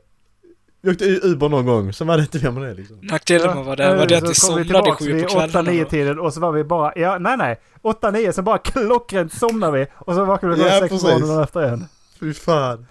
Vi 0.83 0.91
åkte 0.91 1.05
Uber 1.05 1.49
någon 1.49 1.67
gång, 1.67 1.93
sen 1.93 2.07
var 2.07 2.17
det 2.17 2.23
inte 2.23 2.39
mer 2.43 2.51
med 2.51 2.63
det 2.63 2.75
liksom. 2.75 2.99
Nackdelen 3.03 3.49
med 3.51 3.59
att 3.59 3.67
vara 3.67 3.77
där 3.77 3.97
var 3.97 4.07
det 4.07 4.19
att 4.19 4.31
vi 4.31 4.35
somnade 4.35 4.93
sju 4.93 5.23
på 5.23 5.29
kvällarna. 5.29 5.71
8-9 5.71 5.85
tiden 5.91 6.19
och 6.19 6.35
så 6.35 6.41
var 6.41 6.53
vi 6.53 6.65
bara, 6.65 6.93
ja 6.97 7.19
nej 7.19 7.37
nej. 7.37 7.61
8-9 7.83 8.33
så 8.33 8.43
bara 8.43 8.59
klockrent 8.59 9.33
somnade 9.33 9.79
vi. 9.79 9.87
Och 9.95 10.15
så 10.15 10.25
vaknade 10.25 10.57
vi 10.57 10.63
Ja, 10.63 10.69
klockan 10.79 10.89
6 10.99 11.03
på 11.03 11.09
morgonen 11.11 11.43
efter 11.45 11.61
en. 11.63 11.87
Fy 12.21 12.35
fan. 12.35 12.87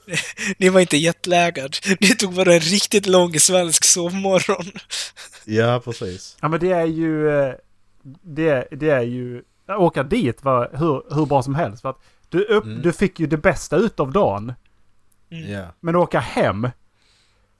Ni 0.58 0.68
var 0.68 0.80
inte 0.80 0.96
jetlaggad. 0.96 1.76
Ni 2.00 2.08
tog 2.08 2.34
bara 2.34 2.54
en 2.54 2.60
riktigt 2.60 3.06
lång 3.06 3.40
svensk 3.40 3.84
sovmorgon. 3.84 4.64
Ja, 5.44 5.80
precis. 5.84 6.36
Ja 6.40 6.48
men 6.48 6.60
det 6.60 6.72
är 6.72 6.86
ju... 6.86 7.28
eh, 7.40 7.54
Det, 8.22 8.68
det 8.70 8.90
är 8.90 9.02
ju... 9.02 9.42
Åka 9.68 10.02
dit 10.02 10.44
var 10.44 10.70
hur, 10.72 11.14
hur 11.14 11.26
bra 11.26 11.42
som 11.42 11.54
helst. 11.54 11.82
För 11.82 11.90
att 11.90 11.98
du, 12.28 12.44
upp, 12.44 12.64
Mm. 12.64 12.82
du 12.82 12.92
fick 12.92 13.20
ju 13.20 13.26
det 13.26 13.36
bästa 13.36 13.76
utav 13.76 14.12
dagen. 14.12 14.52
Ja. 15.28 15.64
Men 15.80 15.96
åka 15.96 16.20
hem, 16.20 16.68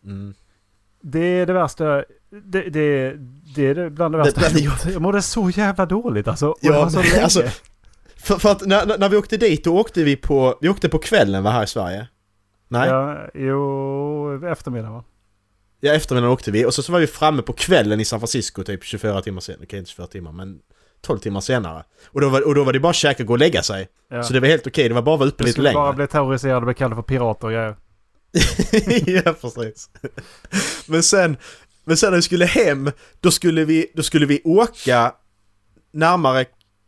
Mm. 0.04 0.34
det 1.00 1.20
är 1.20 1.46
det 1.46 1.52
värsta. 1.52 1.84
Det, 2.30 2.62
det, 2.70 3.14
det 3.56 3.66
är 3.66 3.74
det 3.74 3.90
bland 3.90 4.14
det 4.14 4.18
värsta 4.18 4.40
Det- 4.40 4.54
det- 4.54 4.60
jag. 4.60 4.92
Jag 4.92 5.02
mådde 5.02 5.22
så 5.22 5.50
jävla 5.50 5.86
dåligt 5.86 6.28
alltså. 6.28 6.54
Ja, 6.60 6.90
så 6.90 6.98
men 6.98 7.06
länge. 7.08 7.22
alltså- 7.22 7.42
För, 8.16 8.38
för 8.38 8.52
att 8.52 8.66
när, 8.66 8.98
när- 8.98 9.08
vi 9.08 9.16
åkte 9.16 9.36
dit, 9.36 9.64
då 9.64 9.78
åkte 9.78 10.04
vi 10.04 10.16
på... 10.16 10.58
Vi 10.60 10.68
åkte 10.68 10.88
på 10.88 10.98
kvällen, 10.98 11.42
var 11.42 11.50
här 11.50 11.64
i 11.64 11.66
Sverige. 11.66 12.08
Nej? 12.68 12.88
Ja, 12.88 13.12
Ja, 13.14 13.30
jo, 13.34 14.46
eftermiddag 14.46 14.90
va? 14.90 15.04
eftermiddagen 15.82 16.32
åkte 16.32 16.50
vi 16.50 16.66
och 16.66 16.74
så, 16.74 16.82
så 16.82 16.92
var 16.92 17.00
vi 17.00 17.06
framme 17.06 17.42
på 17.42 17.52
kvällen 17.52 18.00
i 18.00 18.04
San 18.04 18.20
Francisco 18.20 18.64
typ 18.64 18.84
24 18.84 19.22
timmar 19.22 19.40
senare. 19.40 19.62
Okej, 19.64 19.78
inte 19.78 19.90
24 19.90 20.06
timmar, 20.06 20.32
men 20.32 20.60
12 21.02 21.18
timmar 21.18 21.40
senare. 21.40 21.84
Och 22.06 22.20
då 22.20 22.28
var, 22.28 22.46
och 22.48 22.54
då 22.54 22.64
var 22.64 22.72
det 22.72 22.80
bara 22.80 22.90
att 22.90 22.96
käka 22.96 23.22
och 23.22 23.26
gå 23.26 23.32
och 23.32 23.38
lägga 23.38 23.62
sig. 23.62 23.88
Ja. 24.08 24.22
Så 24.22 24.32
det 24.32 24.40
var 24.40 24.48
helt 24.48 24.66
okej, 24.66 24.88
det 24.88 24.94
var 24.94 25.02
bara 25.02 25.14
att 25.14 25.18
vara 25.20 25.28
uppe 25.28 25.38
Du 25.38 25.44
lite 25.44 25.52
skulle 25.52 25.68
längre. 25.68 25.74
bara 25.80 25.92
bli 25.92 26.06
terroriserad 26.06 26.56
och 26.56 26.62
bli 26.62 26.74
kallad 26.74 26.96
för 26.96 27.02
pirater 27.02 27.46
och 27.46 27.52
grejer. 27.52 27.76
ja, 29.24 29.32
precis. 29.40 29.90
Men 30.86 31.02
sen, 31.02 31.36
men 31.84 31.96
sen 31.96 32.10
när 32.10 32.16
vi 32.16 32.22
skulle 32.22 32.44
hem, 32.44 32.90
då 33.20 33.30
skulle 33.30 33.64
vi, 33.64 33.86
då 33.94 34.02
skulle 34.02 34.26
vi 34.26 34.42
åka 34.44 35.12
närmare... 35.92 36.44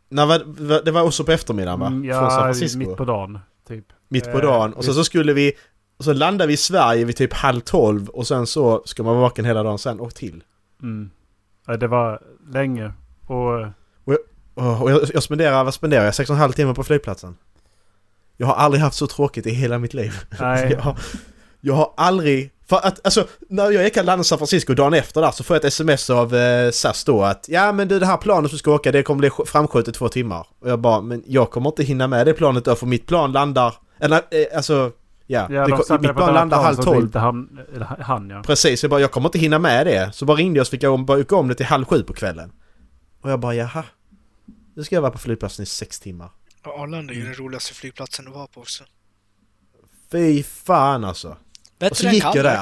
När 0.09 0.81
det 0.85 0.91
var 0.91 1.01
också 1.01 1.23
på 1.23 1.31
eftermiddagen 1.31 1.79
va? 1.79 1.87
Mm, 1.87 2.03
Från 2.03 2.29
San 2.31 2.39
Ja, 2.39 2.43
Francisco. 2.45 2.77
mitt 2.79 2.95
på 2.97 3.05
dagen. 3.05 3.39
Typ. 3.67 3.85
Mitt 4.09 4.23
på 4.31 4.37
Eh, 4.37 4.43
dagen. 4.43 4.73
Och 4.73 4.83
så, 4.83 4.91
visst. 4.91 4.97
så 4.99 5.03
skulle 5.03 5.33
vi... 5.33 5.53
Och 5.97 6.03
så 6.05 6.13
landade 6.13 6.47
vi 6.47 6.53
i 6.53 6.57
Sverige 6.57 7.05
vid 7.05 7.15
typ 7.15 7.33
halv 7.33 7.59
tolv 7.59 8.09
och 8.09 8.27
sen 8.27 8.47
så 8.47 8.81
ska 8.85 9.03
man 9.03 9.13
vara 9.15 9.21
vaken 9.21 9.45
hela 9.45 9.63
dagen 9.63 9.79
sen 9.79 9.99
och 9.99 10.15
till. 10.15 10.43
Mm. 10.81 11.09
Ja, 11.67 11.77
det 11.77 11.87
var 11.87 12.21
länge. 12.53 12.93
Och... 13.27 13.67
Och 14.55 14.91
jag, 14.91 15.01
jag 15.13 15.23
spenderar, 15.23 15.63
vad 15.63 15.73
spenderar 15.73 16.05
jag? 16.05 16.15
Sex 16.15 16.29
och 16.29 16.35
en 16.35 16.39
halv 16.39 16.51
timme 16.51 16.73
på 16.73 16.83
flygplatsen. 16.83 17.35
Jag 18.37 18.47
har 18.47 18.53
aldrig 18.55 18.81
haft 18.83 18.97
så 18.97 19.07
tråkigt 19.07 19.45
i 19.47 19.51
hela 19.51 19.77
mitt 19.79 19.93
liv. 19.93 20.13
Nej. 20.39 20.71
Jag 20.75 20.81
har, 20.81 20.97
jag 21.61 21.73
har 21.73 21.93
aldrig... 21.97 22.51
För 22.69 22.75
att 22.77 23.05
alltså, 23.05 23.27
när 23.49 23.71
jag 23.71 23.83
gick 23.83 23.97
och 23.97 24.05
landade 24.05 24.21
i 24.21 24.23
San 24.23 24.37
Francisco 24.37 24.73
dagen 24.73 24.93
efter 24.93 25.21
där 25.21 25.31
så 25.31 25.43
får 25.43 25.55
jag 25.55 25.59
ett 25.65 25.67
sms 25.67 26.09
av 26.09 26.35
eh, 26.35 26.71
SAS 26.71 27.03
då 27.03 27.23
att 27.23 27.45
Ja 27.49 27.71
men 27.71 27.87
du 27.87 27.99
det 27.99 28.05
här 28.05 28.17
planet 28.17 28.51
du 28.51 28.57
ska 28.57 28.71
åka 28.71 28.91
det 28.91 29.03
kommer 29.03 29.19
bli 29.19 29.29
sk- 29.29 29.45
framskjutet 29.45 29.95
två 29.95 30.09
timmar. 30.09 30.47
Och 30.59 30.69
jag 30.69 30.79
bara 30.79 31.01
men 31.01 31.23
jag 31.27 31.51
kommer 31.51 31.69
inte 31.69 31.83
hinna 31.83 32.07
med 32.07 32.25
det 32.27 32.33
planet 32.33 32.65
då 32.65 32.75
för 32.75 32.85
mitt 32.85 33.07
plan 33.07 33.31
landar... 33.31 33.73
Eller 33.99 34.17
eh, 34.17 34.57
alltså... 34.57 34.91
Ja, 35.27 35.47
Ja, 35.49 35.65
det, 35.67 35.83
de 35.87 36.01
mitt 36.01 36.15
plan 36.15 36.33
landar 36.33 36.63
halv 36.63 36.75
tolv. 36.75 37.15
han, 37.15 37.49
han 37.99 38.29
ja. 38.29 38.41
Precis, 38.45 38.83
jag 38.83 38.89
bara 38.89 38.99
jag 39.01 39.11
kommer 39.11 39.27
inte 39.29 39.39
hinna 39.39 39.59
med 39.59 39.85
det. 39.87 40.09
Så 40.13 40.25
bara 40.25 40.37
ringde 40.37 40.59
jag 40.59 40.67
så 40.67 40.71
fick 40.71 40.83
jag 40.83 40.93
om, 40.93 41.05
bara 41.05 41.23
om 41.37 41.47
det 41.47 41.55
till 41.55 41.65
halv 41.65 41.85
sju 41.85 42.03
på 42.03 42.13
kvällen. 42.13 42.51
Och 43.21 43.31
jag 43.31 43.39
bara 43.39 43.55
jaha. 43.55 43.83
Nu 44.75 44.83
ska 44.83 44.95
jag 44.95 45.01
vara 45.01 45.11
på 45.11 45.17
flygplatsen 45.17 45.63
i 45.63 45.65
sex 45.65 45.99
timmar. 45.99 46.29
Och 46.65 46.79
Arlanda 46.79 47.13
är 47.13 47.17
ju 47.17 47.23
den 47.23 47.33
roligaste 47.33 47.73
flygplatsen 47.73 48.27
att 48.27 48.33
vara 48.33 48.47
på 48.47 48.61
också. 48.61 48.83
Fy 50.11 50.43
fan 50.43 51.03
alltså. 51.03 51.29
Och 51.29 51.35
så 51.37 51.75
Bättre 51.79 52.13
gick 52.13 52.23
jag 52.23 52.45
där. 52.45 52.61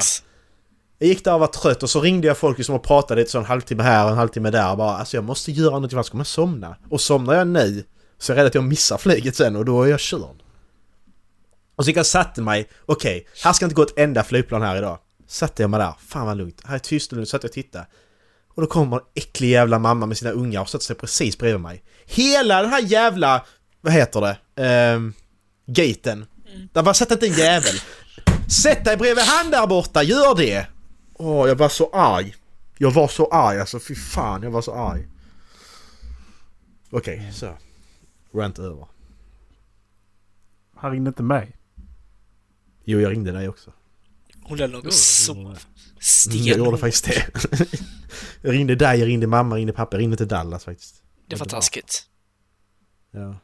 Jag 0.99 1.07
gick 1.07 1.23
där 1.23 1.33
och 1.33 1.39
var 1.39 1.47
trött 1.47 1.83
och 1.83 1.89
så 1.89 2.01
ringde 2.01 2.27
jag 2.27 2.37
folk 2.37 2.65
som 2.65 2.75
och 2.75 2.83
pratade 2.83 3.21
lite 3.21 3.31
så 3.31 3.37
en 3.37 3.45
halvtimme 3.45 3.83
här 3.83 4.05
och 4.05 4.11
en 4.11 4.17
halvtimme 4.17 4.49
där 4.49 4.71
och 4.71 4.77
bara 4.77 4.97
alltså 4.97 5.17
jag 5.17 5.23
måste 5.23 5.51
göra 5.51 5.71
någonting 5.71 5.97
annars 5.97 6.09
kommer 6.09 6.19
jag 6.19 6.27
somna. 6.27 6.77
Och 6.89 7.01
somnar 7.01 7.33
jag 7.33 7.47
nu 7.47 7.83
så 8.17 8.33
är 8.33 8.37
jag 8.37 8.41
rädd 8.41 8.47
att 8.47 8.55
jag 8.55 8.63
missar 8.63 8.97
flyget 8.97 9.35
sen 9.35 9.55
och 9.55 9.65
då 9.65 9.83
är 9.83 9.87
jag 9.87 9.99
körd. 9.99 10.43
Och 11.75 11.83
så 11.83 11.89
gick 11.89 11.97
jag 11.97 12.01
och 12.01 12.07
satte 12.07 12.41
mig, 12.41 12.69
okej, 12.85 13.27
här 13.43 13.53
ska 13.53 13.65
inte 13.65 13.75
gå 13.75 13.83
ett 13.83 13.97
enda 13.97 14.23
flygplan 14.23 14.61
här 14.61 14.77
idag. 14.77 14.99
Satte 15.27 15.63
jag 15.63 15.69
mig 15.69 15.79
där, 15.79 15.93
fan 15.99 16.25
vad 16.25 16.37
lugnt, 16.37 16.61
här 16.65 16.75
är 16.75 16.79
tyst 16.79 17.11
och 17.11 17.15
lugnt, 17.15 17.29
satt 17.29 17.43
jag 17.43 17.49
och 17.49 17.53
tittade. 17.53 17.85
Och 18.55 18.61
då 18.61 18.67
kommer 18.67 18.97
en 18.97 19.03
äcklig 19.15 19.49
jävla 19.49 19.79
mamma 19.79 20.05
med 20.05 20.17
sina 20.17 20.31
ungar 20.31 20.61
och 20.61 20.69
sätter 20.69 20.85
sig 20.85 20.95
precis 20.95 21.37
bredvid 21.37 21.61
mig. 21.61 21.83
Hela 22.05 22.61
den 22.61 22.71
här 22.71 22.81
jävla, 22.81 23.45
vad 23.81 23.93
heter 23.93 24.21
det, 24.21 24.63
ehm, 24.63 25.13
gaten. 25.65 26.25
Där 26.71 26.81
var 26.81 26.93
satt 26.93 27.11
inte 27.11 27.27
en 27.27 27.33
jävel. 27.33 27.75
Sätt 28.63 28.85
dig 28.85 28.97
bredvid 28.97 29.23
han 29.23 29.51
där 29.51 29.67
borta, 29.67 30.03
gör 30.03 30.35
det! 30.35 30.67
Åh, 31.13 31.47
jag 31.47 31.55
var 31.55 31.69
så 31.69 31.89
arg. 31.93 32.35
Jag 32.77 32.91
var 32.91 33.07
så 33.07 33.27
arg 33.31 33.59
alltså, 33.59 33.79
fy 33.79 33.95
fan 33.95 34.43
jag 34.43 34.51
var 34.51 34.61
så 34.61 34.73
arg. 34.73 35.07
Okej, 36.89 37.31
så. 37.33 37.57
Rant 38.33 38.59
över. 38.59 38.87
Han 40.75 40.91
ringde 40.91 41.07
inte 41.07 41.23
mig. 41.23 41.55
Jo, 42.83 42.99
jag 42.99 43.11
ringde 43.11 43.31
dig 43.31 43.49
också. 43.49 43.71
Hon 44.43 44.57
lär 44.57 44.67
nog 44.67 44.93
sova. 44.93 45.57
Mm, 46.27 46.37
jag 46.37 46.53
Sten. 46.55 46.65
gjorde 46.65 46.77
faktiskt 46.77 47.05
det. 47.05 47.25
jag 48.41 48.53
ringde 48.53 48.75
dig, 48.75 48.99
jag 48.99 49.07
ringde 49.07 49.27
mamma, 49.27 49.55
jag 49.55 49.57
ringde 49.59 49.73
pappa, 49.73 49.95
jag 49.95 50.01
ringde 50.01 50.17
till 50.17 50.27
Dallas 50.27 50.65
faktiskt. 50.65 51.03
Det 51.29 51.35
var 51.35 51.45
taskigt. 51.45 52.03
Ja, 53.11 53.35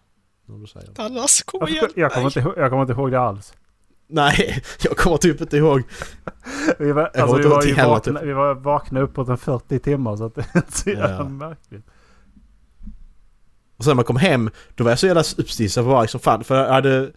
vad 0.45 0.61
du 0.61 0.67
säger. 0.67 0.91
Dallas, 0.93 1.43
kom 1.43 1.59
Jag, 1.61 1.69
igen! 1.69 1.89
jag, 1.95 2.11
kommer 2.13 2.25
inte, 2.25 2.39
ihåg- 2.39 2.57
jag 2.57 2.69
kommer 2.69 2.81
inte 2.81 2.93
ihåg 2.93 3.11
det 3.11 3.19
alls. 3.19 3.53
Nej, 4.07 4.63
jag 4.83 4.97
kommer 4.97 5.17
typ 5.17 5.41
inte 5.41 5.57
ihåg. 5.57 5.83
Vi 6.79 6.91
var, 6.91 7.03
alltså, 7.05 7.35
vi 7.35 7.43
inte 7.43 7.49
var, 7.49 7.63
heller, 7.65 7.89
vakna, 7.89 8.21
vi 8.21 8.33
var 8.33 8.55
vakna 8.55 8.99
uppåt 8.99 9.27
en 9.29 9.37
40 9.37 9.79
timmar 9.79 10.15
så 10.15 10.25
att 10.25 10.35
det 10.35 10.41
är 10.53 10.57
inte 10.57 10.77
så 10.77 10.89
jävla 10.89 11.09
Ja. 11.17 11.23
märkligt. 11.29 11.85
Och 13.77 13.83
sen 13.83 13.89
när 13.91 13.95
man 13.95 14.05
kom 14.05 14.15
hem, 14.17 14.49
då 14.75 14.83
var 14.83 14.91
jag 14.91 14.99
så 14.99 15.07
jävla 15.07 15.23
uppstissad 15.37 15.85
på 15.85 16.07
som 16.07 16.19
fan. 16.19 16.43
För 16.43 16.55
jag 16.55 16.73
hade... 16.73 17.11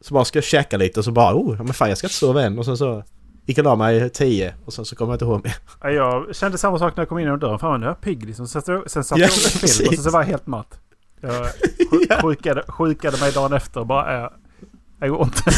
Så 0.00 0.14
bara 0.14 0.24
ska 0.24 0.36
jag 0.36 0.44
käka 0.44 0.76
lite 0.76 1.00
och 1.00 1.04
så 1.04 1.12
bara 1.12 1.34
oh, 1.34 1.56
men 1.62 1.74
fan 1.74 1.88
jag 1.88 1.98
ska 1.98 2.06
inte 2.06 2.14
sova 2.14 2.42
än. 2.42 2.58
Och 2.58 2.64
sen 2.64 2.76
så 2.76 3.04
gick 3.46 3.58
jag 3.58 3.66
och 3.66 3.70
la 3.70 3.76
mig 3.76 4.10
tio 4.10 4.54
och 4.64 4.72
sen 4.72 4.84
så 4.84 4.96
kom 4.96 5.08
jag 5.08 5.14
inte 5.14 5.24
ihåg 5.24 5.44
mer. 5.44 5.56
Ja, 5.82 5.90
Jag 5.90 6.36
kände 6.36 6.58
samma 6.58 6.78
sak 6.78 6.96
när 6.96 7.00
jag 7.02 7.08
kom 7.08 7.18
in 7.18 7.24
genom 7.24 7.38
dörren. 7.40 7.58
Fan 7.58 7.80
nu 7.80 7.86
är 7.86 7.90
jag 7.90 8.00
pigg 8.00 8.24
liksom. 8.26 8.48
Sen, 8.48 8.62
sen 8.86 9.04
satt 9.04 9.18
Ja, 9.18 9.24
jag 9.24 9.30
och 9.30 9.34
film 9.34 9.54
och 9.54 9.60
precis. 9.60 10.04
så 10.04 10.10
var 10.10 10.20
jag 10.20 10.26
helt 10.26 10.46
matt. 10.46 10.78
Jag 11.20 11.32
sj- 11.90 12.22
sjukade, 12.22 12.62
sjukade 12.68 13.20
mig 13.20 13.32
dagen 13.32 13.52
efter 13.52 13.80
och 13.80 13.86
bara... 13.86 14.24
Äh, 14.24 14.30
det 15.00 15.08
går 15.08 15.22
inte. 15.22 15.42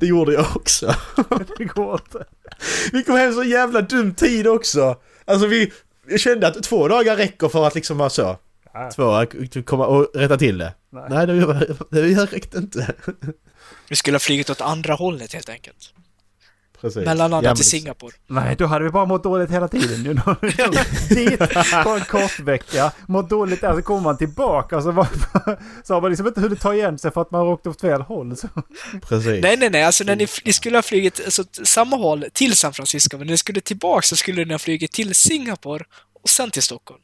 Det 0.00 0.06
gjorde 0.06 0.32
jag 0.32 0.46
också. 0.56 0.94
Det 1.58 1.64
går 1.64 1.94
inte. 1.94 2.24
Vi 2.92 3.04
kom 3.04 3.16
hem 3.16 3.32
så 3.32 3.44
jävla 3.44 3.80
dum 3.80 4.14
tid 4.14 4.46
också. 4.46 4.96
Alltså 5.24 5.46
vi... 5.46 5.72
Jag 6.08 6.20
kände 6.20 6.46
att 6.48 6.62
två 6.62 6.88
dagar 6.88 7.16
räcker 7.16 7.48
för 7.48 7.66
att 7.66 7.74
liksom 7.74 7.98
vara 7.98 8.10
så. 8.10 8.36
Ja, 8.72 8.90
Två, 8.94 9.26
komma 9.64 9.86
och 9.86 10.08
rätta 10.14 10.36
till 10.36 10.58
det. 10.58 10.74
nej. 10.90 11.04
Nej, 11.10 11.26
det, 11.26 11.76
det 11.90 12.24
räckte 12.32 12.58
inte. 12.58 12.94
Vi 13.88 13.96
skulle 13.96 14.14
ha 14.14 14.20
flugit 14.20 14.50
åt 14.50 14.60
andra 14.60 14.94
hållet 14.94 15.32
helt 15.34 15.48
enkelt. 15.48 15.94
Precis. 16.84 17.04
Mellanlandat 17.04 17.44
Ja, 17.44 17.50
men 17.50 17.56
till 17.56 17.64
Singapore. 17.70 18.14
Nej, 18.26 18.56
då 18.58 18.66
hade 18.66 18.84
vi 18.84 18.90
bara 18.90 19.04
mått 19.04 19.22
dåligt 19.22 19.50
hela 19.50 19.68
tiden. 19.68 20.02
Nu 20.02 20.20
har 20.24 20.36
vi 20.40 21.14
dit 21.14 21.38
på 21.84 21.90
en 21.90 22.00
kort 22.00 22.38
vecka, 22.38 22.92
mått 23.08 23.30
dåligt 23.30 23.60
där, 23.60 23.74
så 23.76 23.82
kommer 23.82 24.00
man 24.00 24.16
tillbaka 24.16 24.76
och 24.76 24.82
så, 24.82 24.90
var, 24.90 25.08
så 25.84 25.94
har 25.94 26.00
man 26.00 26.10
liksom 26.10 26.26
inte 26.26 26.40
hunnit 26.40 26.60
ta 26.60 26.74
igen 26.74 26.98
sig 26.98 27.10
för 27.12 27.20
att 27.22 27.30
man 27.30 27.40
har 27.40 27.48
åkt 27.48 27.66
åt 27.66 27.80
fel 27.80 28.00
håll. 28.00 28.36
Så. 28.36 28.48
Precis. 29.08 29.42
Nej, 29.42 29.56
nej, 29.56 29.70
nej. 29.70 29.84
Alltså 29.84 30.04
när 30.04 30.16
ni, 30.16 30.26
ni 30.44 30.52
skulle 30.52 30.76
ha 30.78 30.82
flugit 30.82 31.20
alltså, 31.24 31.44
samma 31.64 31.96
håll 31.96 32.24
till 32.32 32.56
San 32.56 32.72
Francisco, 32.72 33.16
men 33.18 33.26
när 33.26 33.32
ni 33.32 33.38
skulle 33.38 33.60
tillbaka 33.60 34.02
så 34.02 34.16
skulle 34.16 34.44
ni 34.44 34.54
ha 34.54 34.58
flugit 34.58 34.92
till 34.92 35.14
Singapore 35.14 35.84
och 36.22 36.28
sen 36.28 36.50
till 36.50 36.62
Stockholm. 36.62 37.00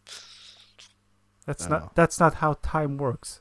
That's, 1.46 1.66
Ja. 1.68 1.78
not, 1.78 1.82
that's 1.94 2.24
not 2.24 2.34
how 2.34 2.54
time 2.54 2.98
works. 2.98 3.36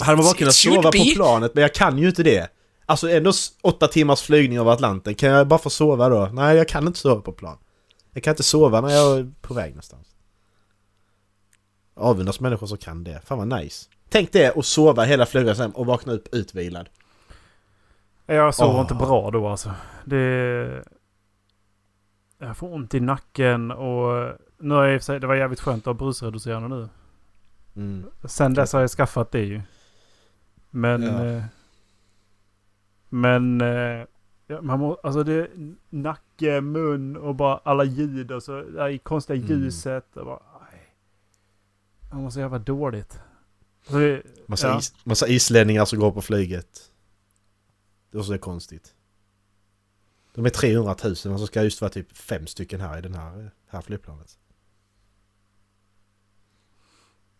Hade 0.00 0.16
man 0.16 0.24
bara 0.24 0.34
kunnat 0.34 0.54
sova 0.54 0.82
på 0.82 0.90
be. 0.90 1.12
planet, 1.14 1.54
men 1.54 1.62
jag 1.62 1.74
kan 1.74 1.98
ju 1.98 2.08
inte 2.08 2.22
det. 2.22 2.48
Alltså 2.86 3.10
ändå 3.10 3.32
åtta 3.62 3.88
timmars 3.88 4.22
flygning 4.22 4.58
över 4.58 4.72
Atlanten, 4.72 5.14
kan 5.14 5.28
jag 5.28 5.48
bara 5.48 5.58
få 5.58 5.70
sova 5.70 6.08
då? 6.08 6.30
Nej, 6.32 6.56
jag 6.56 6.68
kan 6.68 6.86
inte 6.86 6.98
sova 6.98 7.20
på 7.20 7.32
plan. 7.32 7.58
Jag 8.12 8.22
kan 8.22 8.32
inte 8.32 8.42
sova 8.42 8.80
när 8.80 8.88
jag 8.88 9.18
är 9.18 9.32
på 9.40 9.54
väg 9.54 9.70
någonstans. 9.70 10.06
Avundas 11.94 12.40
människor 12.40 12.66
som 12.66 12.78
kan 12.78 13.04
det. 13.04 13.20
Fan 13.24 13.38
vad 13.38 13.60
nice. 13.60 13.88
Tänk 14.08 14.32
det 14.32 14.50
och 14.50 14.64
sova 14.64 15.04
hela 15.04 15.26
flyget 15.26 15.56
sen 15.56 15.72
och 15.72 15.86
vakna 15.86 16.12
upp 16.12 16.34
utvilad. 16.34 16.88
Jag 18.26 18.54
sover 18.54 18.74
Åh. 18.74 18.80
inte 18.80 18.94
bra 18.94 19.30
då 19.30 19.48
alltså. 19.48 19.70
Det... 20.04 20.84
Jag 22.38 22.56
får 22.56 22.74
ont 22.74 22.94
i 22.94 23.00
nacken 23.00 23.70
och... 23.70 24.32
Nu 24.58 24.74
har 24.74 24.84
jag 24.84 25.02
sig, 25.02 25.20
det 25.20 25.26
var 25.26 25.34
jävligt 25.34 25.60
skönt 25.60 25.82
att 25.82 25.86
ha 25.86 25.94
brusreducerande 25.94 26.76
nu. 26.76 26.88
Mm. 27.76 28.06
Sen 28.24 28.54
dess 28.54 28.72
har 28.72 28.80
jag 28.80 28.90
skaffat 28.90 29.32
det 29.32 29.44
ju. 29.44 29.62
Men... 30.70 31.02
Ja. 31.02 31.24
Eh, 31.24 31.42
men... 33.20 33.60
Eh, 33.60 34.06
ja, 34.46 34.62
man 34.62 34.78
må, 34.78 34.94
alltså 34.94 35.22
det 35.22 35.32
är 35.32 35.50
nacke, 35.90 36.60
mun 36.60 37.16
och 37.16 37.34
bara 37.34 37.56
alla 37.64 37.84
ljud 37.84 38.32
och 38.32 38.42
så 38.42 38.62
det 38.62 38.82
här 38.82 38.98
konstiga 38.98 39.36
Mm. 39.38 39.48
ljuset. 39.62 40.16
Och 40.16 40.24
bara, 40.26 40.40
aj. 40.72 40.96
Mår 42.12 42.30
så 42.30 42.40
jävla 42.40 42.58
dåligt. 42.58 43.18
Så 43.86 43.98
det, 43.98 44.22
Massa, 44.46 44.68
Ja. 44.68 44.78
is, 44.78 44.94
massa 45.04 45.28
islänningar 45.28 45.84
som 45.84 45.98
går 45.98 46.12
på 46.12 46.22
flyget. 46.22 46.92
Det 48.10 48.18
är 48.18 48.22
så 48.22 48.38
konstigt. 48.38 48.94
De 50.34 50.46
är 50.46 50.50
300 50.50 50.96
000 51.04 51.10
och 51.12 51.16
så 51.40 51.46
ska 51.46 51.62
just 51.62 51.80
vara 51.80 51.90
typ 51.90 52.16
fem 52.16 52.46
stycken 52.46 52.80
här 52.80 52.98
i 52.98 53.00
den 53.00 53.14
här, 53.14 53.50
här 53.66 53.80
flygplanet. 53.80 54.38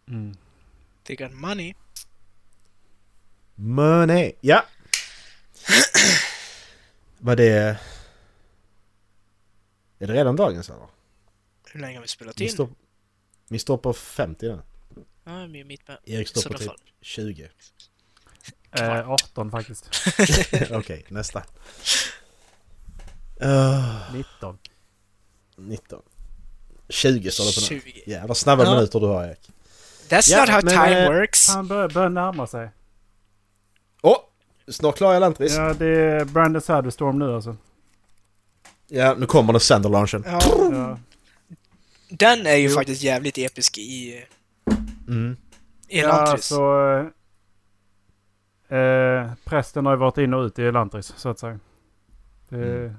mm. 0.08 0.34
They 1.04 1.16
got 1.16 1.32
money. 1.34 1.74
Money! 3.54 4.32
Ja! 4.40 4.64
Vad 7.18 7.36
det... 7.36 7.78
Är 9.98 10.06
det 10.06 10.12
redan 10.12 10.36
dagens 10.36 10.70
eller? 10.70 10.86
Hur 11.72 11.80
länge 11.80 11.96
har 11.96 12.02
vi 12.02 12.08
spelat 12.08 12.40
Vi 12.40 12.44
in? 12.44 12.50
står, 12.52 12.68
vi 13.48 13.58
står 13.58 13.76
på 13.78 13.92
50 13.92 14.46
nu. 14.46 14.62
Ja, 15.24 15.40
jag 15.40 15.56
är 15.56 15.64
mitt 15.64 15.88
med. 15.88 15.98
Erik 16.04 16.28
står 16.28 16.42
på 16.42 16.58
typ 16.58 16.66
fall. 16.66 16.76
20. 17.00 17.48
eh, 18.72 19.10
18 19.10 19.50
faktiskt. 19.50 19.90
Okej, 20.70 21.04
nästa. 21.08 21.44
Uh, 23.42 24.12
19. 24.14 24.58
19. 25.56 26.02
20 26.88 27.30
står 27.30 27.44
det 27.44 27.54
på 27.68 27.74
nu. 27.74 27.80
20. 27.80 28.02
Jävla 28.10 28.34
snabba 28.34 28.64
Ja. 28.64 28.74
minuter 28.74 29.00
du 29.00 29.06
har 29.06 29.24
Erik. 29.24 29.50
That's 30.08 30.30
Ja, 30.30 30.40
not 30.40 30.48
how 30.48 30.60
men, 30.64 30.74
time 30.74 31.00
eh, 31.04 31.12
works. 31.12 31.48
Han 31.48 31.68
börjar, 31.68 31.88
börjar 31.88 32.08
närma 32.08 32.46
sig. 32.46 32.70
Åh! 34.02 34.16
Snart 34.68 34.96
klarar 34.96 35.12
jag 35.12 35.20
Lantris. 35.20 35.56
Ja. 35.56 35.66
Ja, 35.68 35.74
det 35.74 35.86
är 35.86 36.24
Brandon 36.24 36.62
Sanderstorm 36.62 37.18
nu 37.18 37.34
alltså. 37.34 37.56
nu 39.16 39.26
kommer 39.26 39.52
den 39.52 39.60
Sander-launchen. 39.60 40.22
Ja, 40.26 40.40
Ja. 40.72 40.98
den 42.10 42.46
är 42.46 42.56
ju 42.56 42.68
Jo. 42.68 42.74
faktiskt 42.74 43.02
jävligt 43.02 43.38
episk 43.38 43.78
i 43.78 44.24
Mm. 45.08 45.36
Elantris. 45.88 46.50
Ja, 46.50 46.56
så... 46.56 46.90
Eh, 48.74 48.78
eh, 48.78 49.30
prästen 49.44 49.86
har 49.86 49.92
ju 49.92 49.98
varit 49.98 50.18
in 50.18 50.34
och 50.34 50.44
ut 50.44 50.58
i 50.58 50.62
Elantris, 50.62 51.14
så 51.16 51.28
att 51.28 51.38
säga. 51.38 51.58
Det, 52.48 52.56
Mm. 52.56 52.94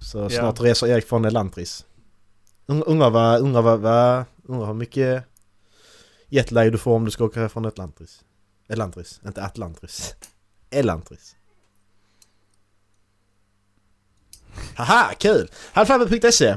Så 0.00 0.18
Ja. 0.18 0.30
snart 0.30 0.60
reser 0.60 0.86
Erik 0.86 1.06
från 1.06 1.24
Elantris. 1.24 1.84
Un- 2.66 2.82
Undrar 2.82 3.10
vad, 3.10 3.40
undrar 3.40 3.62
vad, 3.62 3.80
vad, 3.80 4.24
undrar 4.46 4.66
hur 4.66 4.74
mycket 4.74 5.24
jetlag 6.28 6.72
du 6.72 6.78
får 6.78 6.94
om 6.96 7.04
du 7.04 7.10
ska 7.10 7.24
åka 7.24 7.48
från 7.48 7.66
Atlantis. 7.66 8.24
Elantris, 8.70 9.20
inte 9.26 9.42
Atlantris. 9.42 10.14
Elantris. 10.70 11.36
Haha, 14.76 15.12
kul! 15.18 15.48
Halvfabbe.se 15.72 16.56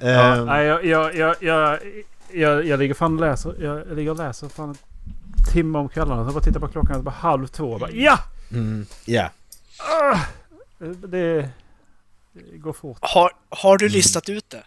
ja, 0.00 0.44
nej, 0.44 0.64
jag, 0.66 0.84
jag, 0.84 1.14
jag, 1.14 1.36
jag, 1.42 1.78
jag, 2.32 2.66
jag 2.66 2.78
ligger 2.78 2.94
fan 2.94 3.14
och 3.14 3.20
läser. 3.20 3.54
Jag, 3.62 3.78
jag 3.88 3.96
ligger 3.96 4.10
och 4.10 4.16
läser 4.16 4.48
fan 4.48 4.68
en 4.68 4.76
timme 5.52 5.78
om 5.78 5.88
kvällarna. 5.88 6.26
Så 6.28 6.34
bara 6.34 6.44
tittar 6.44 6.60
på 6.60 6.68
klockan 6.68 6.96
så 6.96 7.02
bara 7.02 7.10
halv 7.10 7.46
två. 7.46 7.72
och 7.72 7.80
Bara, 7.80 7.90
ja! 7.90 8.18
mm, 8.52 8.86
Ja, 9.04 9.30
Ah! 9.78 10.18
Det, 10.78 11.06
det 12.32 12.58
går 12.58 12.72
fort. 12.72 12.98
Har, 13.00 13.32
har 13.48 13.78
du 13.78 13.88
listat 13.88 14.28
ut 14.28 14.50
det? 14.50 14.64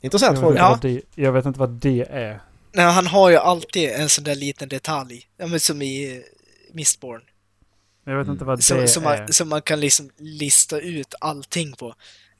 intressant 0.00 0.38
Jag 0.38 0.50
vet, 0.52 0.58
fråga. 0.58 0.72
inte 0.74 0.88
Ja. 0.88 1.00
jag 1.14 1.32
vet 1.32 1.46
inte 1.46 1.58
vad 1.60 1.70
det 1.70 2.06
är. 2.10 2.40
Nej, 2.76 2.84
han 2.84 3.06
har 3.06 3.30
ju 3.30 3.36
alltid 3.36 3.90
en 3.90 4.08
sån 4.08 4.24
där 4.24 4.34
liten 4.34 4.68
detalj. 4.68 5.28
Ja, 5.36 5.46
men 5.46 5.60
som 5.60 5.82
i 5.82 6.16
eh, 6.16 6.22
Mistborn. 6.72 7.20
Jag 8.04 8.18
vet 8.18 8.28
inte 8.28 8.44
vad 8.44 8.58
det 8.58 8.62
Som, 8.62 8.88
som, 8.88 9.06
är. 9.06 9.18
man, 9.18 9.32
som 9.32 9.48
man 9.48 9.62
kan 9.62 9.80
liksom 9.80 10.10
lista 10.18 10.78
ut 10.78 11.14
allting 11.20 11.72
på. 11.72 11.94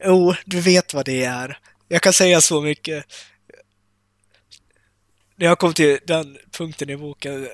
Jo, 0.04 0.34
du 0.44 0.60
vet 0.60 0.94
vad 0.94 1.04
det 1.04 1.24
är. 1.24 1.58
Jag 1.88 2.02
kan 2.02 2.12
säga 2.12 2.40
så 2.40 2.60
mycket. 2.60 3.04
När 5.36 5.46
jag 5.46 5.58
kom 5.58 5.74
till 5.74 5.98
den 6.06 6.38
punkten 6.52 6.90
i 6.90 6.96
boken, 6.96 7.48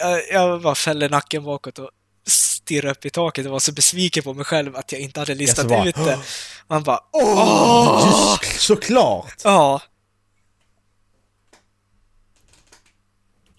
jag, 0.00 0.22
jag 0.30 0.62
bara 0.62 0.74
fällde 0.74 1.08
nacken 1.08 1.44
bakåt 1.44 1.78
och 1.78 1.90
stirrade 2.26 2.90
upp 2.90 3.06
i 3.06 3.10
taket 3.10 3.46
och 3.46 3.52
var 3.52 3.60
så 3.60 3.72
besviken 3.72 4.22
på 4.22 4.34
mig 4.34 4.44
själv 4.44 4.76
att 4.76 4.92
jag 4.92 5.00
inte 5.00 5.20
hade 5.20 5.34
listat 5.34 5.68
bara, 5.68 5.88
ut 5.88 5.94
det. 5.94 6.18
Man 6.66 6.82
bara 6.82 7.00
åh! 7.12 8.38
Just, 8.42 8.60
såklart! 8.60 9.34
Ja, 9.44 9.80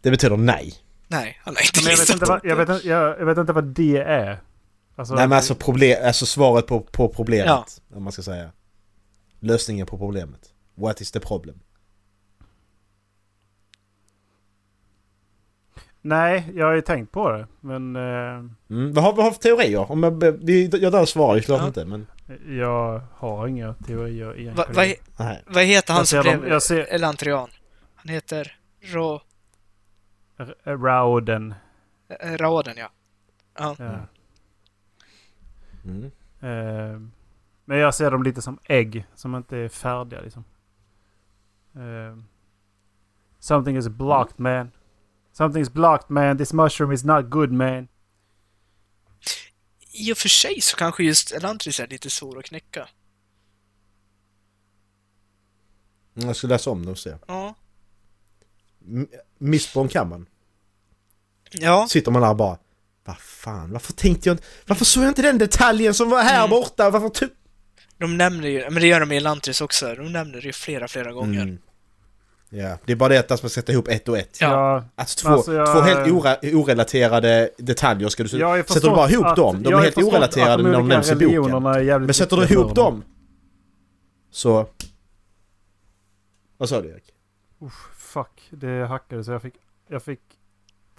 Det 0.03 0.11
betyder 0.11 0.37
nej. 0.37 0.73
nej, 1.07 1.39
han 1.43 1.55
har 1.55 1.61
inte 1.61 1.79
Men 1.79 1.83
jag, 1.83 1.91
vet 1.91 1.99
listat 1.99 2.15
inte 2.15 2.25
vad, 2.25 2.39
jag, 2.43 2.55
vet, 2.55 2.69
inte- 2.69 2.87
jag, 2.87 3.19
jag 3.19 3.25
vet 3.25 3.37
inte 3.37 3.53
vad 3.53 3.63
det 3.63 3.97
är. 3.97 4.41
Alltså, 4.95 5.15
Nej 5.15 5.27
men 5.27 5.35
alltså, 5.35 5.55
problem, 5.55 6.07
alltså 6.07 6.25
svaret 6.25 6.67
på, 6.67 6.79
på 6.79 7.09
problemet. 7.09 7.45
Ja. 7.47 7.65
Om 7.97 8.03
man 8.03 8.11
ska 8.11 8.21
säga. 8.21 8.51
Lösningen 9.39 9.85
på 9.87 9.97
problemet. 9.97 10.53
What 10.75 11.01
is 11.01 11.11
the 11.11 11.19
problem? 11.19 11.59
Nej, 16.01 16.51
jag 16.55 16.65
har 16.65 16.73
ju 16.73 16.81
tänkt 16.81 17.11
på 17.11 17.31
det. 17.31 17.47
Men 17.61 17.95
eh, 17.95 18.01
Mm. 18.69 18.93
Vad, 18.93 19.03
har, 19.03 19.13
vad 19.13 19.25
har 19.25 19.31
för 19.31 19.39
teorier? 19.39 19.91
Om 19.91 20.03
jag, 20.03 20.31
vi, 20.45 20.69
jag 20.81 20.91
drar 20.91 21.05
svar, 21.05 21.39
klart 21.39 21.61
Ja. 21.61 21.67
inte 21.67 21.85
men... 21.85 22.07
jag 22.57 23.01
har 23.13 23.47
inga 23.47 23.73
teorier 23.73 24.39
egentligen. 24.39 24.55
Va, 24.55 24.65
vad, 24.69 24.93
Nej. 25.25 25.43
vad 25.47 25.63
heter 25.63 25.93
han 25.93 26.05
som 26.05 26.21
blev 26.21 26.59
Elantrian? 26.89 27.49
Han 27.95 28.09
heter 28.09 28.57
Ro... 28.81 29.21
Rauden. 30.63 31.53
eh, 32.19 32.37
Raoden, 32.37 32.77
ja. 32.77 32.91
Ja. 33.57 33.75
Ja. 33.79 34.07
Mm. 35.85 36.05
Eh, 36.39 36.99
men 37.65 37.77
jag 37.77 37.95
ser 37.95 38.11
dem 38.11 38.23
lite 38.23 38.41
som 38.41 38.59
ägg 38.63 39.05
som 39.15 39.35
inte 39.35 39.57
är 39.57 39.69
färdiga 39.69 40.21
liksom. 40.21 40.43
Eh, 41.75 42.17
something 43.39 43.77
is 43.77 43.87
blocked 43.87 44.39
man. 44.39 44.71
Something 45.31 45.61
is 45.61 45.69
blocked 45.73 46.09
man. 46.09 46.37
This 46.37 46.53
mushroom 46.53 46.91
is 46.91 47.03
not 47.03 47.25
good 47.29 47.51
man. 47.51 47.87
I 49.91 50.13
och 50.13 50.17
för 50.17 50.29
sig 50.29 50.61
så 50.61 50.77
kanske 50.77 51.03
just 51.03 51.31
Elantris 51.31 51.79
är 51.79 51.87
lite 51.87 52.09
svår 52.09 52.39
att 52.39 52.45
knäcka. 52.45 52.89
Mm, 56.15 56.27
Jag 56.27 56.35
ska 56.35 56.47
läsa 56.47 56.69
om 56.69 56.85
det 56.85 56.91
och 56.91 56.97
se. 56.97 57.15
Ja. 57.27 57.55
M- 59.43 59.49
Missborn 59.49 59.87
kan 59.87 60.09
man. 60.09 60.25
Ja. 61.51 61.87
Sitter 61.89 62.11
man 62.11 62.21
där 62.21 62.33
bara... 62.33 62.57
Vad 63.05 63.17
fan, 63.17 63.71
varför 63.71 63.93
tänkte 63.93 64.29
jag 64.29 64.33
inte... 64.33 64.43
Varför 64.67 64.85
såg 64.85 65.03
jag 65.03 65.09
inte 65.09 65.21
den 65.21 65.37
detaljen 65.37 65.93
som 65.93 66.09
var 66.09 66.21
här 66.23 66.37
Mm. 66.37 66.49
borta? 66.49 66.89
Varför 66.89 67.09
tog... 67.09 67.29
De 67.97 68.17
nämner 68.17 68.47
ju, 68.49 68.63
men 68.69 68.81
det 68.81 68.87
gör 68.87 68.99
de 68.99 69.11
i 69.11 69.17
Elantris 69.17 69.61
också, 69.61 69.95
de 69.95 70.11
nämner 70.11 70.33
det 70.41 70.47
ju 70.47 70.53
flera, 70.53 70.87
flera 70.87 71.11
gånger. 71.11 71.41
Mm. 71.41 71.57
Ja, 72.49 72.77
det 72.85 72.91
är 72.91 72.95
bara 72.95 73.09
det 73.09 73.17
att 73.19 73.29
man 73.29 73.37
ska 73.37 73.49
sätta 73.49 73.71
ihop 73.71 73.87
ett 73.87 74.09
och 74.09 74.17
ett. 74.17 74.37
Ja. 74.41 74.85
Alltså 74.95 75.19
två, 75.27 75.29
Alltså, 75.33 75.53
jag- 75.53 75.73
två 75.73 75.81
helt 75.81 76.11
ore, 76.11 76.53
orelaterade 76.55 77.49
detaljer 77.57 78.09
ska 78.09 78.23
du... 78.23 78.29
sätter 78.29 78.81
du 78.81 78.89
bara 78.89 79.09
ihop 79.09 79.25
att- 79.25 79.35
dem? 79.35 79.63
De 79.63 79.73
är 79.73 79.77
helt 79.81 79.97
orelaterade 79.97 80.63
de 80.63 80.69
när 80.69 80.77
de 80.77 80.87
nämns 80.87 81.11
i 81.11 81.15
boken. 81.15 81.63
Men 82.05 82.13
sätter 82.13 82.37
du 82.37 82.43
ihop 82.43 82.75
dem 82.75 83.03
så... 84.31 84.67
Vad 86.57 86.69
sa 86.69 86.81
du 86.81 86.89
Erik? 86.89 87.03
Uff, 87.61 87.73
fuck, 88.13 88.41
det 88.49 88.85
hackade 88.87 89.23
så 89.23 89.31
jag 89.31 89.41
fick, 89.41 89.53
jag 89.87 90.03
fick 90.03 90.19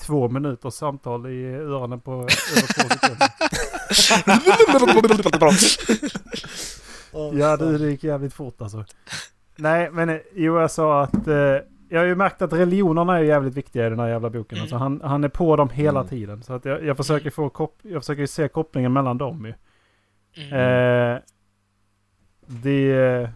två 0.01 0.29
minuters 0.29 0.75
samtal 0.75 1.27
i 1.27 1.45
öronen 1.55 2.01
på 2.01 2.13
över 2.13 2.27
två 2.83 2.89
sekunder. 2.89 3.29
Ja, 7.39 7.57
det, 7.57 7.79
det 7.79 7.91
gick 7.91 8.05
jävligt 8.05 8.35
fort 8.35 8.61
alltså. 8.63 8.85
Nej, 9.57 9.91
men 9.91 10.09
eh, 10.09 10.17
jo, 10.35 10.61
jag 10.61 10.71
sa 10.71 11.03
att... 11.03 11.27
Eh, 11.29 11.57
jag 11.89 12.01
har 12.01 12.07
ju 12.07 12.15
märkt 12.15 12.43
att 12.43 12.53
religionerna 12.53 13.19
är 13.19 13.23
jävligt 13.23 13.55
viktiga 13.55 13.87
i 13.87 13.91
den 13.91 13.99
här 13.99 14.09
jävla 14.09 14.31
boken. 14.31 14.59
Mm. 14.59 14.63
Alltså, 14.63 14.77
han, 14.77 15.01
han 15.05 15.25
är 15.25 15.29
på 15.29 15.57
dem 15.57 15.69
hela 15.69 16.01
Mm. 16.01 16.09
tiden. 16.11 16.43
Så 16.43 16.53
att 16.53 16.65
jag, 16.65 16.85
jag 16.85 16.97
försöker 16.97 17.31
få 17.31 17.49
kop- 17.49 17.79
jag 17.83 18.03
försöker 18.03 18.27
se 18.27 18.49
kopplingen 18.49 18.93
mellan 18.93 19.19
dem 19.19 19.45
ju. 19.47 19.55
Mm. 20.45 20.53
Eh, 21.17 21.19
det... 22.47 23.31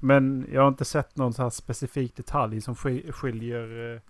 Men 0.00 0.46
jag 0.52 0.60
har 0.62 0.68
inte 0.68 0.84
sett 0.84 1.16
någon 1.16 1.32
så 1.34 1.42
här 1.42 1.50
specifik 1.50 2.16
detalj 2.16 2.60
som 2.60 2.74
ski- 2.76 3.12
skiljer 3.12 4.00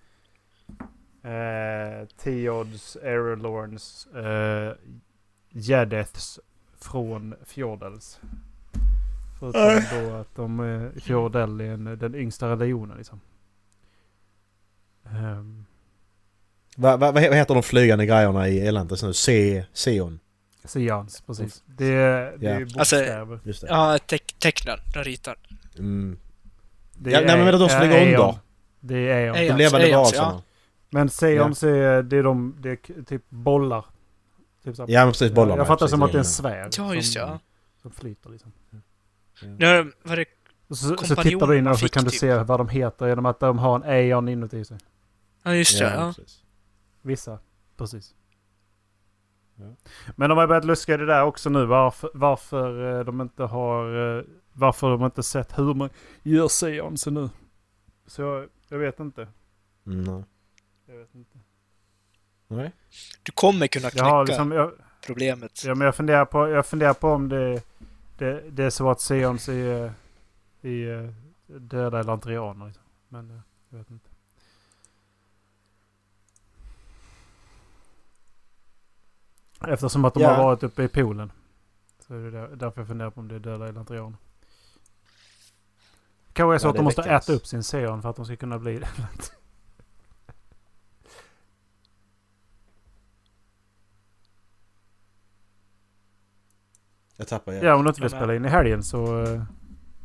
eh, 1.24 1.32
eh, 1.32 2.07
Theods, 2.22 2.97
Erelorns, 3.03 4.07
eh, 4.07 4.72
Jedeths 5.51 6.41
från 6.80 7.34
Fjordels. 7.45 8.20
Förutom 9.41 9.82
då 10.05 10.14
att 10.14 10.34
de, 10.34 10.61
eh, 10.61 11.01
Fjordel 11.01 11.61
är 11.61 11.64
en, 11.64 11.84
den 11.84 12.14
yngsta 12.14 12.51
religionen 12.51 12.97
liksom. 12.99 13.20
Ehm, 15.07 15.64
Vad 16.76 17.01
va, 17.01 17.12
vad 17.12 17.22
heter 17.22 17.55
de 17.55 17.62
flygande 17.62 18.07
grejerna 18.07 18.49
i 18.49 18.66
Elantis 18.66 19.03
nu? 19.03 19.12
C... 19.12 19.64
Seon? 19.72 20.20
Seans, 20.64 21.20
precis. 21.20 21.62
Det, 21.66 21.86
är- 21.93 22.36
det 22.39 22.47
är 22.47 22.61
Ja. 22.61 22.66
Alltså, 22.78 22.97
bokstäver. 22.97 23.41
Det. 23.45 23.66
Ja, 23.68 23.99
teck, 24.07 24.34
tecknen, 24.39 24.78
de 24.95 25.05
ritar. 25.05 25.36
Mm. 25.79 26.18
Det 26.95 27.11
Ja, 27.11 27.20
nej, 27.20 27.37
men 27.37 27.47
vadå, 27.47 27.59
de 27.59 27.68
som 27.68 27.81
ligger 27.81 28.07
under? 28.07 28.39
Det 28.81 29.11
är 29.11 29.16
Aeon. 29.16 29.37
Aeon. 29.37 29.57
De 29.57 29.64
levande 29.64 29.97
varelserna. 29.97 30.43
Men 30.91 31.09
Seons 31.09 31.62
är, 31.62 32.03
det 32.03 32.16
är 32.16 32.22
de, 32.22 32.57
det 32.61 32.70
är 32.70 33.03
typ 33.03 33.22
bollar. 33.29 33.85
Typ 34.64 34.76
så 34.76 34.85
Ja 34.89 35.05
men 35.05 35.12
precis, 35.12 35.33
bollarna. 35.33 35.57
Jag 35.57 35.66
fattar 35.66 35.87
precis, 35.87 35.91
som 35.91 36.03
att 36.03 36.12
det 36.12 36.16
är 36.16 36.20
en 36.20 36.24
ja. 36.24 36.31
sfär. 36.31 36.70
Ja, 36.79 36.95
just 36.95 37.12
som, 37.12 37.22
ja. 37.22 37.39
Som 37.83 37.91
flyter 37.91 38.31
liksom. 38.31 38.53
Nu 39.59 39.93
var 40.03 40.16
det... 40.16 40.24
Så, 40.70 40.97
så 40.97 41.16
tittar 41.16 41.47
du 41.47 41.59
in 41.59 41.66
och 41.66 41.79
så 41.79 41.89
kan 41.89 42.05
du 42.05 42.11
typ- 42.11 42.20
se 42.20 42.35
vad 42.35 42.61
de 42.61 42.68
heter 42.68 43.07
genom 43.07 43.26
att 43.26 43.41
de 43.41 43.59
har 43.59 43.76
en 43.76 43.83
Aeon 43.83 44.29
inuti 44.29 44.64
sig. 44.64 44.79
Ja, 45.43 45.55
just 45.55 45.79
det. 45.79 45.85
Ja. 45.85 46.14
Vissa. 47.03 47.39
Precis. 47.76 48.14
Ja. 49.55 49.74
Men 50.16 50.29
de 50.29 50.39
har 50.39 50.47
börjat 50.47 50.64
luska 50.64 50.95
i 50.95 50.97
det 50.97 51.07
där 51.07 51.24
också 51.24 51.51
nu. 51.51 51.66
Varför, 51.66 52.11
varför 52.14 52.99
eh, 52.99 53.05
de 53.05 53.20
inte 53.20 53.43
har... 53.43 53.85
Varför 54.59 54.90
de 54.90 55.04
inte 55.04 55.22
sett 55.22 55.59
hur 55.59 55.74
man 55.74 55.90
gör 56.22 56.48
seansen 56.48 57.14
nu. 57.14 57.30
Så 58.06 58.22
jag, 58.22 58.48
jag 58.68 58.78
vet 58.78 59.00
inte. 59.00 59.28
Mm, 59.86 60.04
nej. 60.04 60.24
Jag 60.86 60.96
vet 60.96 61.14
inte. 61.14 61.38
nej. 62.48 62.72
Du 63.22 63.32
kommer 63.32 63.66
kunna 63.66 63.90
knäcka 63.90 64.04
har 64.04 64.26
liksom... 64.26 64.52
Jag, 64.52 64.72
problemet. 65.06 65.64
ja, 65.64 65.74
men 65.74 65.84
jag 65.84 65.94
funderar 65.94 66.24
på, 66.24 66.48
jag 66.48 66.66
funderar 66.66 66.94
på 66.94 67.09
om 67.09 67.28
det, 67.28 67.62
det, 68.18 68.50
det 68.50 68.64
är 68.64 68.70
så 68.70 68.90
att 68.90 69.00
seans 69.00 69.48
är, 69.48 69.92
är 70.62 71.14
döda 71.46 72.00
elantrianer. 72.00 72.66
Liksom. 72.66 72.84
Men 73.09 73.30
eh, 73.30 73.40
jag 73.68 73.78
vet 73.78 73.90
inte. 73.90 74.09
Eftersom 79.68 80.04
att 80.04 80.14
de 80.14 80.22
Ja. 80.22 80.34
har 80.34 80.44
varit 80.44 80.62
uppe 80.62 80.82
i 80.82 80.88
poolen. 80.88 81.32
Så 82.06 82.14
är 82.14 82.18
det 82.18 82.30
där, 82.30 82.48
därför 82.56 82.80
jag 82.80 82.88
funderar 82.88 83.11
på 83.11 83.20
om 83.20 83.28
det 83.28 83.34
är 83.34 83.38
döda 83.38 83.68
elantrianer. 83.68 84.18
Kanske 86.39 86.55
är 86.55 86.59
så 86.59 86.66
Ja, 86.66 86.70
att 86.70 86.74
det 86.74 86.78
de 86.78 86.84
måste 86.84 87.03
väckas. 87.03 87.24
äta 87.28 87.32
upp 87.32 87.47
sin 87.47 87.62
seon 87.62 88.03
för 88.03 88.11
att 88.11 88.16
de 88.16 88.24
ska 88.24 88.36
kunna 88.36 88.59
bli 88.59 88.78
det. 88.78 88.89
Jag 97.16 97.28
tappar 97.28 97.53
igen. 97.53 97.64
Ja, 97.64 97.74
om 97.74 97.82
du 97.82 97.89
inte 97.89 98.01
vill 98.01 98.11
spela 98.11 98.34
in 98.34 98.45
i 98.45 98.49
helgen 98.49 98.82
så... 98.82 99.24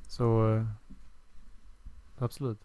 Så... 0.07 0.65
Absolut. 2.17 2.59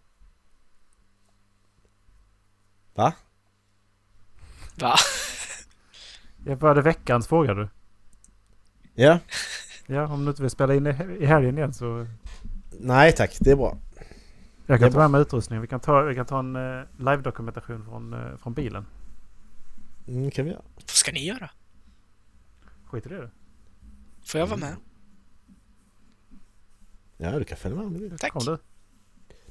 Va? 2.95 3.13
Va? 4.75 4.95
Jag 6.45 6.61
det 6.75 6.83
veckans 6.83 7.27
fråga 7.29 7.55
du? 7.55 7.69
Ja? 8.95 9.19
Ja, 9.87 10.07
om 10.07 10.25
du 10.25 10.31
inte 10.31 10.43
vill 10.43 10.51
spela 10.51 10.75
in 10.75 10.87
i 10.87 10.91
i 11.21 11.27
helgen 11.27 11.59
igen 11.59 11.75
så... 11.75 12.07
Nej 12.81 13.13
tack, 13.13 13.37
det 13.41 13.51
är 13.51 13.57
bra. 13.57 13.79
Jag 13.97 14.07
Det 14.67 14.73
är 14.75 14.79
kan 14.79 14.93
ta 14.93 14.99
med 14.99 15.11
mig 15.11 15.21
utrustning. 15.21 15.61
Vi 15.61 15.67
kan 15.67 15.81
ta, 15.81 16.03
vi 16.03 16.15
kan 16.15 16.27
ta 16.27 16.39
en 16.39 16.57
uh, 16.57 16.85
live-dokumentation 16.99 17.85
från, 17.85 18.13
eh, 18.13 18.37
från 18.37 18.55
bilen. 18.55 18.87
Mm, 20.09 20.31
kan 20.31 20.45
vi 20.45 20.51
göra. 20.51 20.63
Vad 20.77 20.91
ska 20.91 21.13
ni 21.13 21.25
göra? 21.27 21.51
Skit 22.87 23.07
i 23.07 23.09
det 23.09 23.17
du. 23.21 23.31
Får 24.27 24.41
jag 24.41 24.47
vara 24.47 24.61
med? 24.61 24.77
Ja, 27.17 27.39
du 27.39 27.45
kan 27.45 27.59
följa 27.59 27.77
med 27.77 27.87
om 27.87 27.95
du 27.95 28.01
vill. 28.09 28.19
Tack. 28.19 28.33
Kom 28.33 28.45
du. 28.45 28.59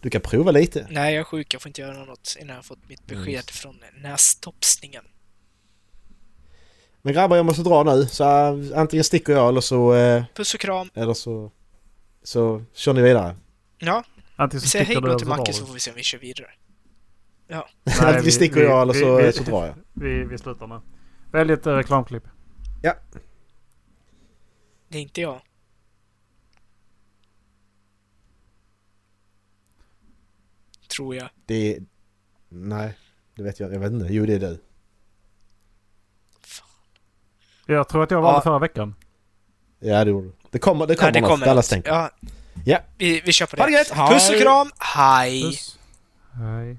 Du 0.01 0.09
kan 0.09 0.21
prova 0.21 0.51
lite. 0.51 0.87
Nej, 0.89 1.13
jag 1.13 1.19
är 1.19 1.23
sjuk. 1.23 1.53
Jag 1.53 1.61
får 1.61 1.69
inte 1.69 1.81
göra 1.81 2.05
något 2.05 2.35
innan 2.41 2.55
jag 2.55 2.65
fått 2.65 2.89
mitt 2.89 3.11
Mm, 3.11 3.19
besked 3.23 3.33
just. 3.33 3.51
från 3.51 3.75
nästopsningen. 4.01 5.03
Men 7.01 7.13
grabbar, 7.13 7.35
jag 7.37 7.45
måste 7.45 7.63
dra 7.63 7.83
nu. 7.83 8.05
Så 8.05 8.23
äh, 8.23 8.79
antingen 8.79 9.03
sticker 9.03 9.33
jag 9.33 9.49
eller 9.49 9.61
så... 9.61 9.93
Äh, 9.93 10.23
Puss 10.35 10.53
och 10.53 10.59
kram. 10.59 10.89
eller 10.93 11.13
så... 11.13 11.51
Så 12.23 12.63
kör 12.73 12.93
ni 12.93 13.01
vidare. 13.01 13.35
Ja, 13.77 14.03
Antingen 14.35 14.59
vi 14.61 14.67
så 14.67 14.69
säger 14.69 14.85
hej 14.85 14.95
då 15.01 15.19
till 15.19 15.27
Macke 15.27 15.53
så 15.53 15.65
får 15.65 15.73
vi 15.73 15.79
se 15.79 15.91
om 15.91 15.97
vi 15.97 16.03
kör 16.03 16.17
vidare. 16.19 16.47
Nej, 18.01 18.21
vi 18.23 18.31
sticker 18.31 18.63
jag 18.63 18.81
eller 18.81 18.93
så, 18.93 19.15
vi, 19.17 19.31
så 19.33 19.43
drar 19.43 19.65
jag. 19.65 19.75
Vi, 19.93 20.23
vi 20.23 20.37
slutar 20.37 20.67
nu. 20.67 20.79
Välj 21.31 21.53
ett 21.53 21.65
eh, 21.67 21.73
reklamklipp. 21.73 22.23
Det 24.89 24.97
är 24.97 25.01
inte 25.01 25.21
jag. 25.21 25.41
Tror 30.87 31.15
jag. 31.15 31.29
Det 31.45 31.75
är... 31.75 31.83
Nej, 32.49 32.97
det 33.35 33.43
vet 33.43 33.59
jag. 33.59 33.73
Jag 33.73 33.79
vet 33.79 33.91
inte. 33.91 34.07
Jo, 34.09 34.25
det 34.25 34.33
är 34.33 34.39
du. 34.39 34.59
Jag 37.65 37.89
tror 37.89 38.03
att 38.03 38.11
jag 38.11 38.21
var 38.21 38.29
Ja. 38.31 38.35
det 38.35 38.41
förra 38.43 38.59
veckan. 38.59 38.95
Ja, 39.79 40.05
det 40.05 40.11
gjorde 40.11 40.27
du. 40.27 40.33
Det 40.51 40.59
kommer, 40.59 40.87
det 40.87 40.95
kommer, 40.95 41.11
Nej, 41.11 41.21
det 41.21 41.27
kommer 41.27 41.45
något. 41.55 41.65
stänker. 41.65 41.91
Ja. 41.91 42.09
Ja. 42.65 42.79
Vi, 42.97 43.21
vi 43.25 43.31
kör 43.33 43.45
på 43.45 43.57
Ha 43.57 43.65
det. 43.65 43.71
det 43.71 43.77
gött! 43.77 44.09
Puss 44.11 44.29
och 44.29 44.35
kram. 44.41 44.71
Hej! 44.79 45.43
Puss. 45.43 45.77
Hej. 46.33 46.77